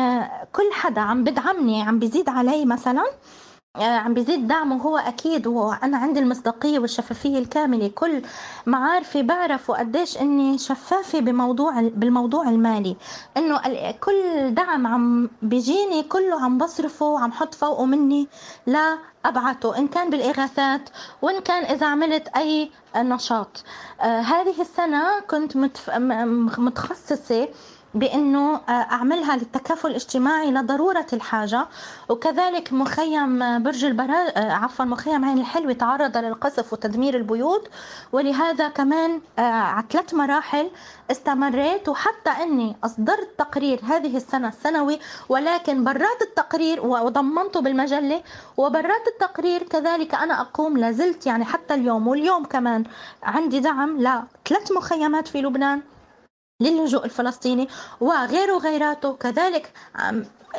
كل 0.52 0.72
حدا 0.72 1.00
عم 1.00 1.24
بدعمني 1.24 1.82
عم 1.82 1.98
بيزيد 1.98 2.28
علي 2.28 2.64
مثلا 2.64 3.04
آه، 3.04 3.53
عم 3.78 4.14
بيزيد 4.14 4.46
دعمه 4.48 4.82
هو 4.82 4.96
أكيد 4.98 5.46
وأنا 5.46 5.96
عندي 5.98 6.20
المصداقية 6.20 6.78
والشفافية 6.78 7.38
الكاملة. 7.38 7.88
كل 7.88 8.22
معارفي 8.66 9.22
بعرفوا 9.22 9.78
قديش 9.78 10.18
إني 10.18 10.58
شفافة 10.58 11.20
بموضوع 11.20 11.80
بالموضوع 11.80 12.48
المالي. 12.48 12.96
إنه 13.36 13.60
كل 14.00 14.54
دعم 14.54 14.86
عم 14.86 15.30
بيجيني 15.42 16.02
كله 16.02 16.44
عم 16.44 16.58
بصرفه 16.58 17.06
وعم 17.06 17.32
حط 17.32 17.54
فوقه 17.54 17.84
مني 17.84 18.28
لا 18.66 18.98
أبعته 19.24 19.78
إن 19.78 19.88
كان 19.88 20.10
بالإغاثات 20.10 20.90
وإن 21.22 21.40
كان 21.40 21.64
إذا 21.64 21.86
عملت 21.86 22.28
أي 22.28 22.70
نشاط. 22.96 23.64
آه 24.00 24.20
هذه 24.20 24.60
السنة 24.60 25.20
كنت 25.30 25.56
متف... 25.56 25.90
متخصصة 26.58 27.48
بأنه 27.94 28.54
آه، 28.54 28.70
أعملها 28.70 29.36
للتكافل 29.36 29.88
الاجتماعي 29.90 30.50
لضرورة 30.50 31.06
الحاجة. 31.12 31.66
وكذلك 32.08 32.72
مخيم 32.72 33.62
برج 33.62 33.84
البرا 33.84 34.28
آه، 34.36 34.52
عفوا 34.52 34.84
مخيم 34.84 35.24
عين 35.24 35.38
الحلوه 35.38 35.72
تعرض 35.72 36.16
للقصف 36.16 36.72
وتدمير 36.72 37.16
البيوت. 37.16 37.68
ولهذا 38.12 38.68
كمان 38.68 39.20
آه، 39.38 39.42
على 39.42 39.84
ثلاث 39.90 40.14
مراحل 40.14 40.70
استمريت. 41.10 41.88
وحتى 41.88 42.30
أني 42.30 42.76
أصدرت 42.84 43.28
تقرير 43.38 43.80
هذه 43.84 44.16
السنة 44.16 44.48
السنوي 44.48 44.98
ولكن 45.28 45.84
برات 45.84 46.22
التقرير 46.22 46.86
وضمنته 46.86 47.60
بالمجلة. 47.60 48.22
وبرات 48.56 49.08
التقرير 49.08 49.62
كذلك 49.62 50.14
أنا 50.14 50.40
أقوم 50.40 50.78
لازلت 50.78 51.26
يعني 51.26 51.44
حتى 51.44 51.74
اليوم 51.74 52.08
واليوم 52.08 52.44
كمان 52.44 52.84
عندي 53.22 53.60
دعم 53.60 53.98
لثلاث 53.98 54.72
مخيمات 54.72 55.28
في 55.28 55.42
لبنان. 55.42 55.80
للجوء 56.60 57.04
الفلسطيني 57.04 57.68
وغيره 58.00 58.58
غيراته 58.58 59.12
كذلك 59.12 59.72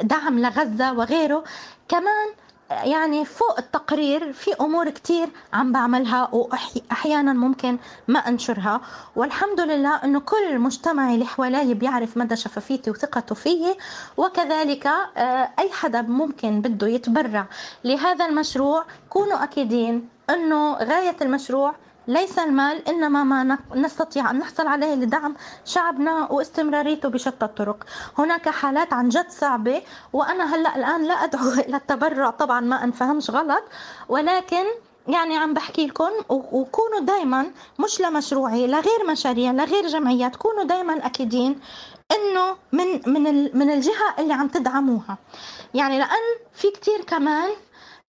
دعم 0.02 0.40
لغزة 0.40 0.94
وغيره. 0.94 1.44
كمان 1.88 2.28
يعني 2.70 3.26
فوق 3.26 3.60
التقرير 3.60 4.34
في 4.34 4.54
أمور 4.62 4.90
كتير 4.90 5.30
عم 5.54 5.72
بعملها 5.72 6.30
واحيانا 6.32 7.34
ممكن 7.34 7.78
ما 8.08 8.20
أنشرها. 8.20 8.82
والحمد 9.16 9.62
لله 9.62 10.04
إنه 10.04 10.20
كل 10.20 10.60
مجتمعي 10.60 11.14
اللي 11.14 11.26
حوالي 11.26 11.74
بيعرف 11.74 12.18
مدى 12.18 12.36
شفافيتي 12.36 12.92
وثقته 12.92 13.36
فيي. 13.36 13.78
وكذلك 14.18 14.88
آه، 14.88 15.50
أي 15.60 15.72
حدا 15.72 16.02
ممكن 16.02 16.62
بده 16.62 16.88
يتبرع 16.88 17.48
لهذا 17.84 18.26
المشروع 18.26 18.86
كونوا 19.10 19.44
أكيدين 19.44 20.10
إنه 20.30 20.74
غاية 20.74 21.16
المشروع 21.22 21.76
ليس 22.08 22.40
المال 22.40 22.88
إنما 22.88 23.24
ما 23.24 23.58
نستطيع 23.76 24.32
أن 24.32 24.40
نحصل 24.40 24.68
عليه 24.68 24.96
لدعم 24.96 25.36
شعبنا 25.66 26.32
واستمراريته 26.32 27.10
بشتى 27.10 27.46
الطرق. 27.46 27.84
هناك 28.18 28.50
حالات 28.50 28.94
عن 28.94 29.10
جد 29.10 29.30
صعبة 29.30 29.82
وأنا 30.14 30.56
هلأ 30.56 30.76
الآن 30.76 31.04
لا 31.04 31.14
أدعو 31.14 31.50
إلى 31.68 31.78
التبرع. 31.78 32.30
طبعا 32.30 32.60
ما 32.60 32.84
انفهمش 32.84 33.30
غلط 33.30 33.64
ولكن 34.10 34.66
يعني 35.08 35.38
عم 35.38 35.54
بحكي 35.54 35.88
لكم 35.88 36.12
وكونوا 36.30 37.00
دائما 37.00 37.52
مش 37.80 38.02
لمشروعي 38.02 38.68
لغير 38.68 39.06
مشاريع 39.12 39.52
لغير 39.52 39.88
جمعيات 39.88 40.36
كونوا 40.36 40.64
دائما 40.64 41.06
أكيدين 41.06 41.60
إنه 42.12 42.58
من 42.72 43.02
من 43.14 43.58
من 43.58 43.72
الجهة 43.72 44.16
اللي 44.20 44.34
عم 44.34 44.48
تدعموها. 44.48 45.18
يعني 45.74 46.00
لأن 46.00 46.26
في 46.54 46.72
كتير 46.72 47.02
كمان 47.02 47.50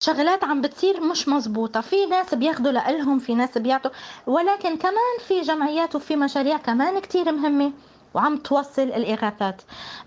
شغلات 0.01 0.45
عم 0.45 0.61
بتصير 0.61 1.01
مش 1.01 1.29
مزبوطة. 1.29 1.81
في 1.81 2.07
ناس 2.07 2.35
بياخدوا 2.35 2.73
لإلهم 2.73 3.19
في 3.19 3.35
ناس 3.35 3.59
بيعطوا. 3.59 3.91
ولكن 4.27 4.77
كمان 4.77 5.19
في 5.29 5.41
جمعيات 5.41 5.95
وفي 5.97 6.17
مشاريع 6.17 6.57
كمان 6.57 6.99
كتير 7.01 7.33
مهمة 7.33 7.73
وعم 8.15 8.37
توصل 8.37 8.83
الإغاثات. 8.83 9.63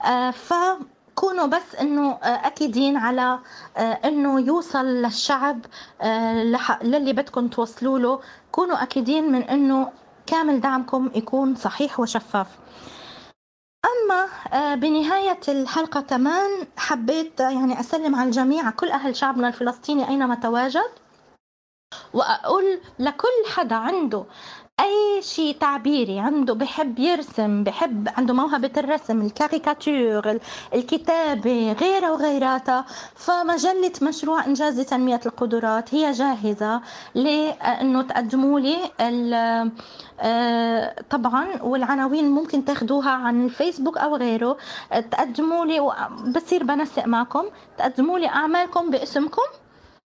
آه 0.05 0.31
فكونوا 0.31 1.45
بس 1.45 1.75
إنه 1.81 2.11
آه، 2.11 2.47
أكيدين 2.47 2.97
على 2.97 3.39
آه، 3.77 3.81
إنه 4.05 4.39
يوصل 4.39 4.85
للشعب 4.85 5.65
للي 6.83 7.13
بدكم 7.13 7.47
توصلوا 7.47 7.99
له. 7.99 8.19
كونوا 8.51 8.83
أكيدين 8.83 9.31
من 9.31 9.41
إنه 9.41 9.91
كامل 10.27 10.61
دعمكم 10.61 11.09
يكون 11.15 11.55
صحيح 11.55 11.99
وشفاف. 11.99 12.47
أما 13.85 14.27
آه، 14.53 14.75
بنهاية 14.75 15.39
الحلقة 15.47 16.01
كمان 16.01 16.67
حبيت 16.77 17.39
يعني 17.39 17.79
أسلم 17.79 18.15
على 18.15 18.27
الجميع 18.27 18.69
كل 18.69 18.89
أهل 18.89 19.15
شعبنا 19.15 19.47
الفلسطيني 19.47 20.07
أينما 20.09 20.35
تواجد 20.35 20.89
وأقول 22.13 22.81
لكل 22.99 23.45
حدا 23.55 23.75
عنده 23.75 24.25
أي 24.79 25.21
شيء 25.21 25.55
تعبيري 25.59 26.19
عنده 26.19 26.53
بحب 26.53 26.99
يرسم 26.99 27.63
بحب 27.63 28.09
عنده 28.17 28.33
موهبة 28.33 28.71
الرسم 28.77 29.21
الكاريكاتير 29.21 30.39
الكتابة 30.73 31.71
غيرها 31.81 32.11
وغيراتها 32.11 32.85
فمجله 33.15 33.91
مشروع 34.01 34.45
إنجاز 34.45 34.79
لتنميه 34.79 35.19
القدرات 35.25 35.93
هي 35.95 36.11
جاهزة 36.11 36.81
لأنه 37.15 38.01
تقدموا 38.01 38.59
لي 38.59 38.77
آه، 40.21 40.95
طبعا 41.09 41.61
والعناوين 41.61 42.29
ممكن 42.29 42.65
تاخذوها 42.65 43.11
عن 43.11 43.45
الفيسبوك 43.45 43.97
أو 43.97 44.15
غيره. 44.15 44.57
تقدموا 45.11 45.65
لي 45.65 45.79
بصير 46.35 46.63
بنسق 46.63 47.05
معكم. 47.07 47.45
تقدموا 47.77 48.19
لي 48.19 48.27
أعمالكم 48.27 48.89
باسمكم. 48.89 49.41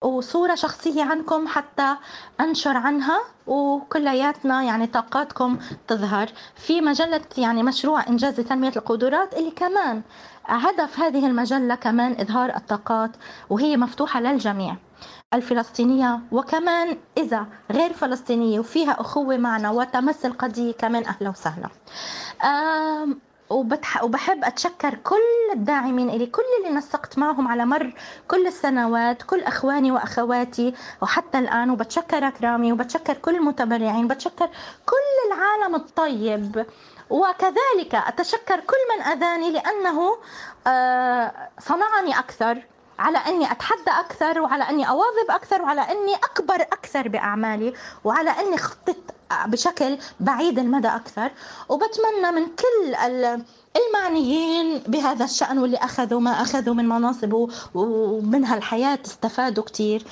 وصورة 0.03 0.55
شخصية 0.55 1.03
عنكم 1.03 1.47
حتى 1.47 1.95
أنشر 2.39 2.77
عنها 2.77 3.19
وكلياتنا 3.47 4.63
يعني 4.63 4.87
طاقاتكم 4.87 5.59
تظهر. 5.87 6.27
في 6.55 6.81
مجلة 6.81 7.21
يعني 7.37 7.63
مشروع 7.63 8.07
إنجاز 8.07 8.35
تنمية 8.35 8.71
القدرات 8.75 9.33
اللي 9.33 9.51
كمان 9.51 10.01
هدف 10.45 10.99
هذه 10.99 11.27
المجلة 11.27 11.75
كمان 11.75 12.11
إظهار 12.19 12.55
الطاقات 12.55 13.11
وهي 13.49 13.77
مفتوحة 13.77 14.19
للجميع 14.21 14.75
الفلسطينية. 15.33 16.19
وكمان 16.31 16.97
إذا 17.17 17.45
غير 17.71 17.93
فلسطينية 17.93 18.59
وفيها 18.59 19.01
أخوة 19.01 19.37
معنا 19.37 19.69
وتمس 19.69 20.25
القضية 20.25 20.73
كمان 20.73 21.05
أهلا 21.05 21.29
وسهلا. 21.29 21.69
وبتح... 23.53 24.03
وبحب 24.03 24.43
أتشكر 24.43 24.95
كل 24.95 25.51
الداعمين 25.53 26.09
إلي 26.09 26.25
كل 26.25 26.43
اللي 26.59 26.77
نسقت 26.77 27.17
معهم 27.17 27.47
على 27.47 27.65
مر 27.65 27.93
كل 28.27 28.47
السنوات 28.47 29.23
كل 29.23 29.41
أخواني 29.43 29.91
وأخواتي 29.91 30.73
وحتى 31.01 31.39
الآن. 31.39 31.69
وبتشكرك 31.69 32.41
رامي 32.41 32.71
وبتشكر 32.73 33.13
كل 33.13 33.35
المتبرعين 33.35 34.07
بتشكر 34.07 34.49
كل 34.85 35.33
العالم 35.33 35.75
الطيب. 35.75 36.65
وكذلك 37.09 37.95
أتشكر 37.95 38.59
كل 38.59 38.81
من 38.97 39.03
أذاني 39.05 39.51
لأنه 39.51 40.17
آه، 40.67 41.31
صنعني 41.59 42.19
أكثر. 42.19 42.72
على 42.99 43.17
أني 43.17 43.51
أتحدى 43.51 43.91
أكثر 43.99 44.41
وعلى 44.41 44.63
أني 44.69 44.89
أواظب 44.89 45.29
أكثر 45.29 45.61
وعلى 45.61 45.81
أني 45.81 46.15
أكبر 46.15 46.61
أكثر 46.61 47.07
بأعمالي 47.07 47.73
وعلى 48.03 48.29
أني 48.29 48.57
خطط 48.57 48.95
بشكل 49.45 49.97
بعيد 50.19 50.59
المدى 50.59 50.87
أكثر. 50.87 51.31
وبتمنى 51.69 52.31
من 52.31 52.45
كل 52.45 52.95
المعنيين 53.77 54.79
بهذا 54.87 55.25
الشأن 55.25 55.59
واللي 55.59 55.77
أخذوا 55.77 56.19
ما 56.19 56.31
أخذوا 56.31 56.73
من 56.73 56.89
مناصب 56.89 57.49
ومن 57.75 58.45
هالحياة 58.45 58.99
استفادوا 59.05 59.63
كتير 59.63 60.03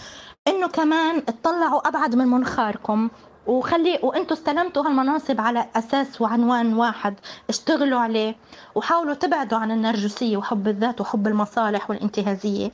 إنه 0.48 0.68
كمان 0.68 1.24
اطلعوا 1.28 1.88
أبعد 1.88 2.16
من 2.16 2.28
منخاركم. 2.28 3.10
وخلي 3.48 4.00
وأنتم 4.04 4.36
استلمتوا 4.36 4.84
هالمناصب 4.88 5.42
على 5.42 5.66
أساس 5.76 6.22
وعنوان 6.22 6.74
واحد 6.74 7.14
اشتغلوا 7.50 8.00
عليه 8.00 8.36
وحاولوا 8.76 9.14
تبعدوا 9.14 9.58
عن 9.58 9.72
النرجسية 9.72 10.38
وحب 10.38 10.68
الذات 10.68 11.02
وحب 11.02 11.28
المصالح 11.28 11.90
والانتهازية. 11.90 12.72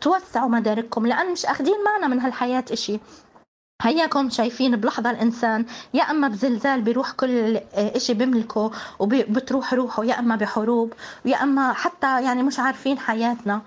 توسعوا 0.00 0.48
مدارككم 0.48 1.06
لأن 1.06 1.32
مش 1.32 1.46
أخذين 1.46 1.84
معنا 1.84 2.08
من 2.08 2.20
هالحياة 2.20 2.64
إشي. 2.72 3.00
هياكم 3.82 4.30
شايفين 4.30 4.76
بلحظة 4.76 5.10
الإنسان 5.10 5.66
يا 5.94 6.02
أما 6.02 6.28
بزلزال 6.28 6.82
بيروح 6.82 7.10
كل 7.10 7.60
إشي 7.74 8.14
بملكه 8.14 8.70
وبتروح 8.98 9.74
روحه 9.74 10.04
يا 10.04 10.18
أما 10.18 10.36
بحروب 10.36 10.92
يا 11.24 11.42
أما 11.42 11.72
حتى 11.72 12.24
يعني 12.24 12.42
مش 12.42 12.58
عارفين 12.58 12.98
حياتنا. 12.98 13.60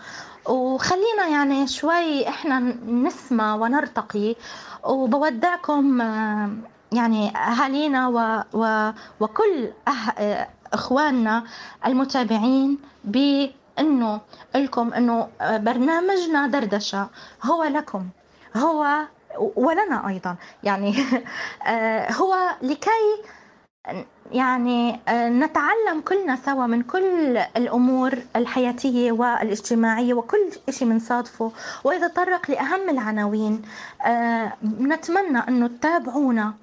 وخلينا 0.45 1.27
يعني 1.27 1.67
شوي 1.67 2.29
إحنا 2.29 2.59
نسمع 2.87 3.55
ونرتقي 3.55 4.35
وبودعكم 4.83 6.01
آه، 6.01 6.49
يعني 6.91 7.37
أهالينا 7.37 8.07
و 8.07 8.43
و 8.53 8.91
وكل 9.19 9.71
أه 9.87 10.47
إخواننا 10.73 11.43
المتابعين 11.85 12.77
بأنه 13.03 14.21
لكم 14.55 14.93
أنه 14.93 15.27
برنامجنا 15.41 16.47
دردشة 16.47 17.09
هو 17.43 17.63
لكم 17.63 18.09
هو 18.57 19.07
ولنا 19.55 20.07
أيضا 20.07 20.35
يعني 20.63 20.95
آه، 21.67 22.11
هو 22.11 22.35
لكي 22.61 23.23
يعني 24.31 24.99
آه، 25.07 25.29
نتعلم 25.29 26.01
كلنا 26.07 26.35
سوا 26.35 26.65
من 26.65 26.81
كل 26.81 27.37
الأمور 27.57 28.13
الحياتية 28.35 29.11
والاجتماعية 29.11 30.13
وكل 30.13 30.49
شيء 30.69 30.89
بنصادفه 30.89 31.51
ويتطرق 31.83 32.51
لأهم 32.51 32.89
العناوين 32.89 33.61
آه، 34.05 34.53
نتمنى 34.79 35.37
أنه 35.47 35.67
تتابعونا 35.67 36.53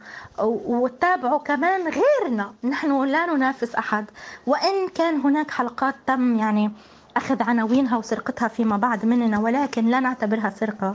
وتتابعوا 0.42 1.38
كمان 1.38 1.80
غيرنا. 1.88 2.52
نحن 2.64 3.04
لا 3.04 3.26
ننافس 3.26 3.74
أحد. 3.74 4.04
وإن 4.46 4.88
كان 4.94 5.20
هناك 5.20 5.50
حلقات 5.50 5.94
تم 6.06 6.36
يعني 6.36 6.70
أخذ 7.16 7.42
عناوينها 7.42 7.96
وسرقتها 7.96 8.48
فيما 8.48 8.76
بعد 8.76 9.06
مننا 9.06 9.38
ولكن 9.38 9.86
لا 9.86 10.00
نعتبرها 10.00 10.50
سرقة. 10.50 10.94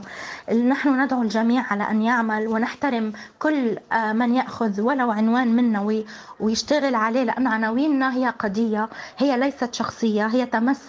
نحن 0.68 1.00
ندعو 1.00 1.22
الجميع 1.22 1.62
على 1.70 1.90
أن 1.90 2.02
يعمل 2.02 2.48
ونحترم 2.48 3.12
كل 3.38 3.78
آه، 3.92 4.12
من 4.12 4.34
يأخذ 4.34 4.80
ولو 4.80 5.10
عنوان 5.10 5.56
منا 5.56 6.02
ويشتغل 6.40 6.94
عليه 6.94 7.22
لأن 7.22 7.46
عناويننا 7.46 8.14
هي 8.14 8.34
قضية 8.38 8.88
هي 9.18 9.36
ليست 9.36 9.74
شخصية 9.74 10.26
هي 10.26 10.46
تمس 10.46 10.82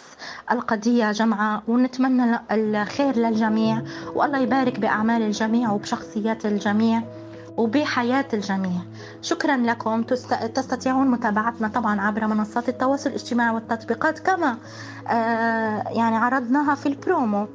القضية 0.52 1.12
جمعة 1.12 1.64
ونتمنى 1.68 2.40
الخير 2.52 3.16
للجميع 3.18 3.82
والله 4.16 4.40
يبارك 4.40 4.80
بأعمال 4.80 5.22
الجميع 5.22 5.72
وبشخصيات 5.72 6.46
الجميع. 6.46 7.02
وبحياة 7.58 8.26
الجميع. 8.34 8.82
شكرا 9.22 9.58
لكم. 9.58 10.04
تستطيعون 10.54 11.08
متابعتنا 11.08 11.68
طبعا 11.68 12.02
عبر 12.02 12.28
منصات 12.28 12.70
التواصل 12.70 13.10
الاجتماعي 13.10 13.56
والتطبيقات 13.56 14.20
كما 14.20 14.58
آه، 15.08 15.84
يعني 15.90 16.18
عرضناها 16.18 16.76
في 16.76 16.86
البرومو 16.86 17.48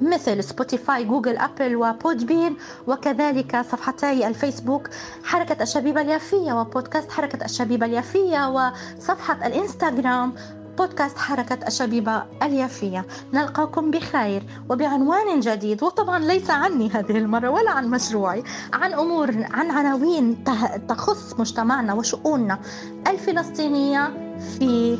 مثل 0.00 0.44
Spotify 0.44 1.04
Google 1.04 1.36
Apple 1.36 1.76
و 1.76 1.86
Podbean 1.86 2.56
وكذلك 2.86 3.60
صفحتي 3.60 4.26
الفيسبوك 4.26 4.88
حركة 5.24 5.62
الشبيبة 5.62 6.00
اليافية 6.00 6.52
وبودكاست 6.52 7.10
حركة 7.12 7.44
الشبيبة 7.44 7.86
اليافية 7.86 8.48
وصفحة 8.48 9.46
الإنستغرام 9.46 10.32
بودكاست 10.78 11.18
حركة 11.18 11.66
الشبيبة 11.66 12.22
اليافية. 12.42 13.06
نلقاكم 13.32 13.90
بخير 13.90 14.42
وبعنوان 14.70 15.40
جديد 15.40 15.82
وطبعا 15.82 16.18
ليس 16.18 16.50
عني 16.50 16.88
هذه 16.90 17.18
المرة 17.18 17.48
ولا 17.48 17.70
عن 17.70 17.90
مشروعي 17.90 18.44
عن 18.72 18.92
أمور 18.92 19.30
عن 19.50 19.70
عناوين 19.70 20.44
تخص 20.88 21.40
مجتمعنا 21.40 21.94
وشؤوننا 21.94 22.58
الفلسطينية 23.06 24.14
في 24.58 24.98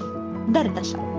دردشة. 0.49 1.14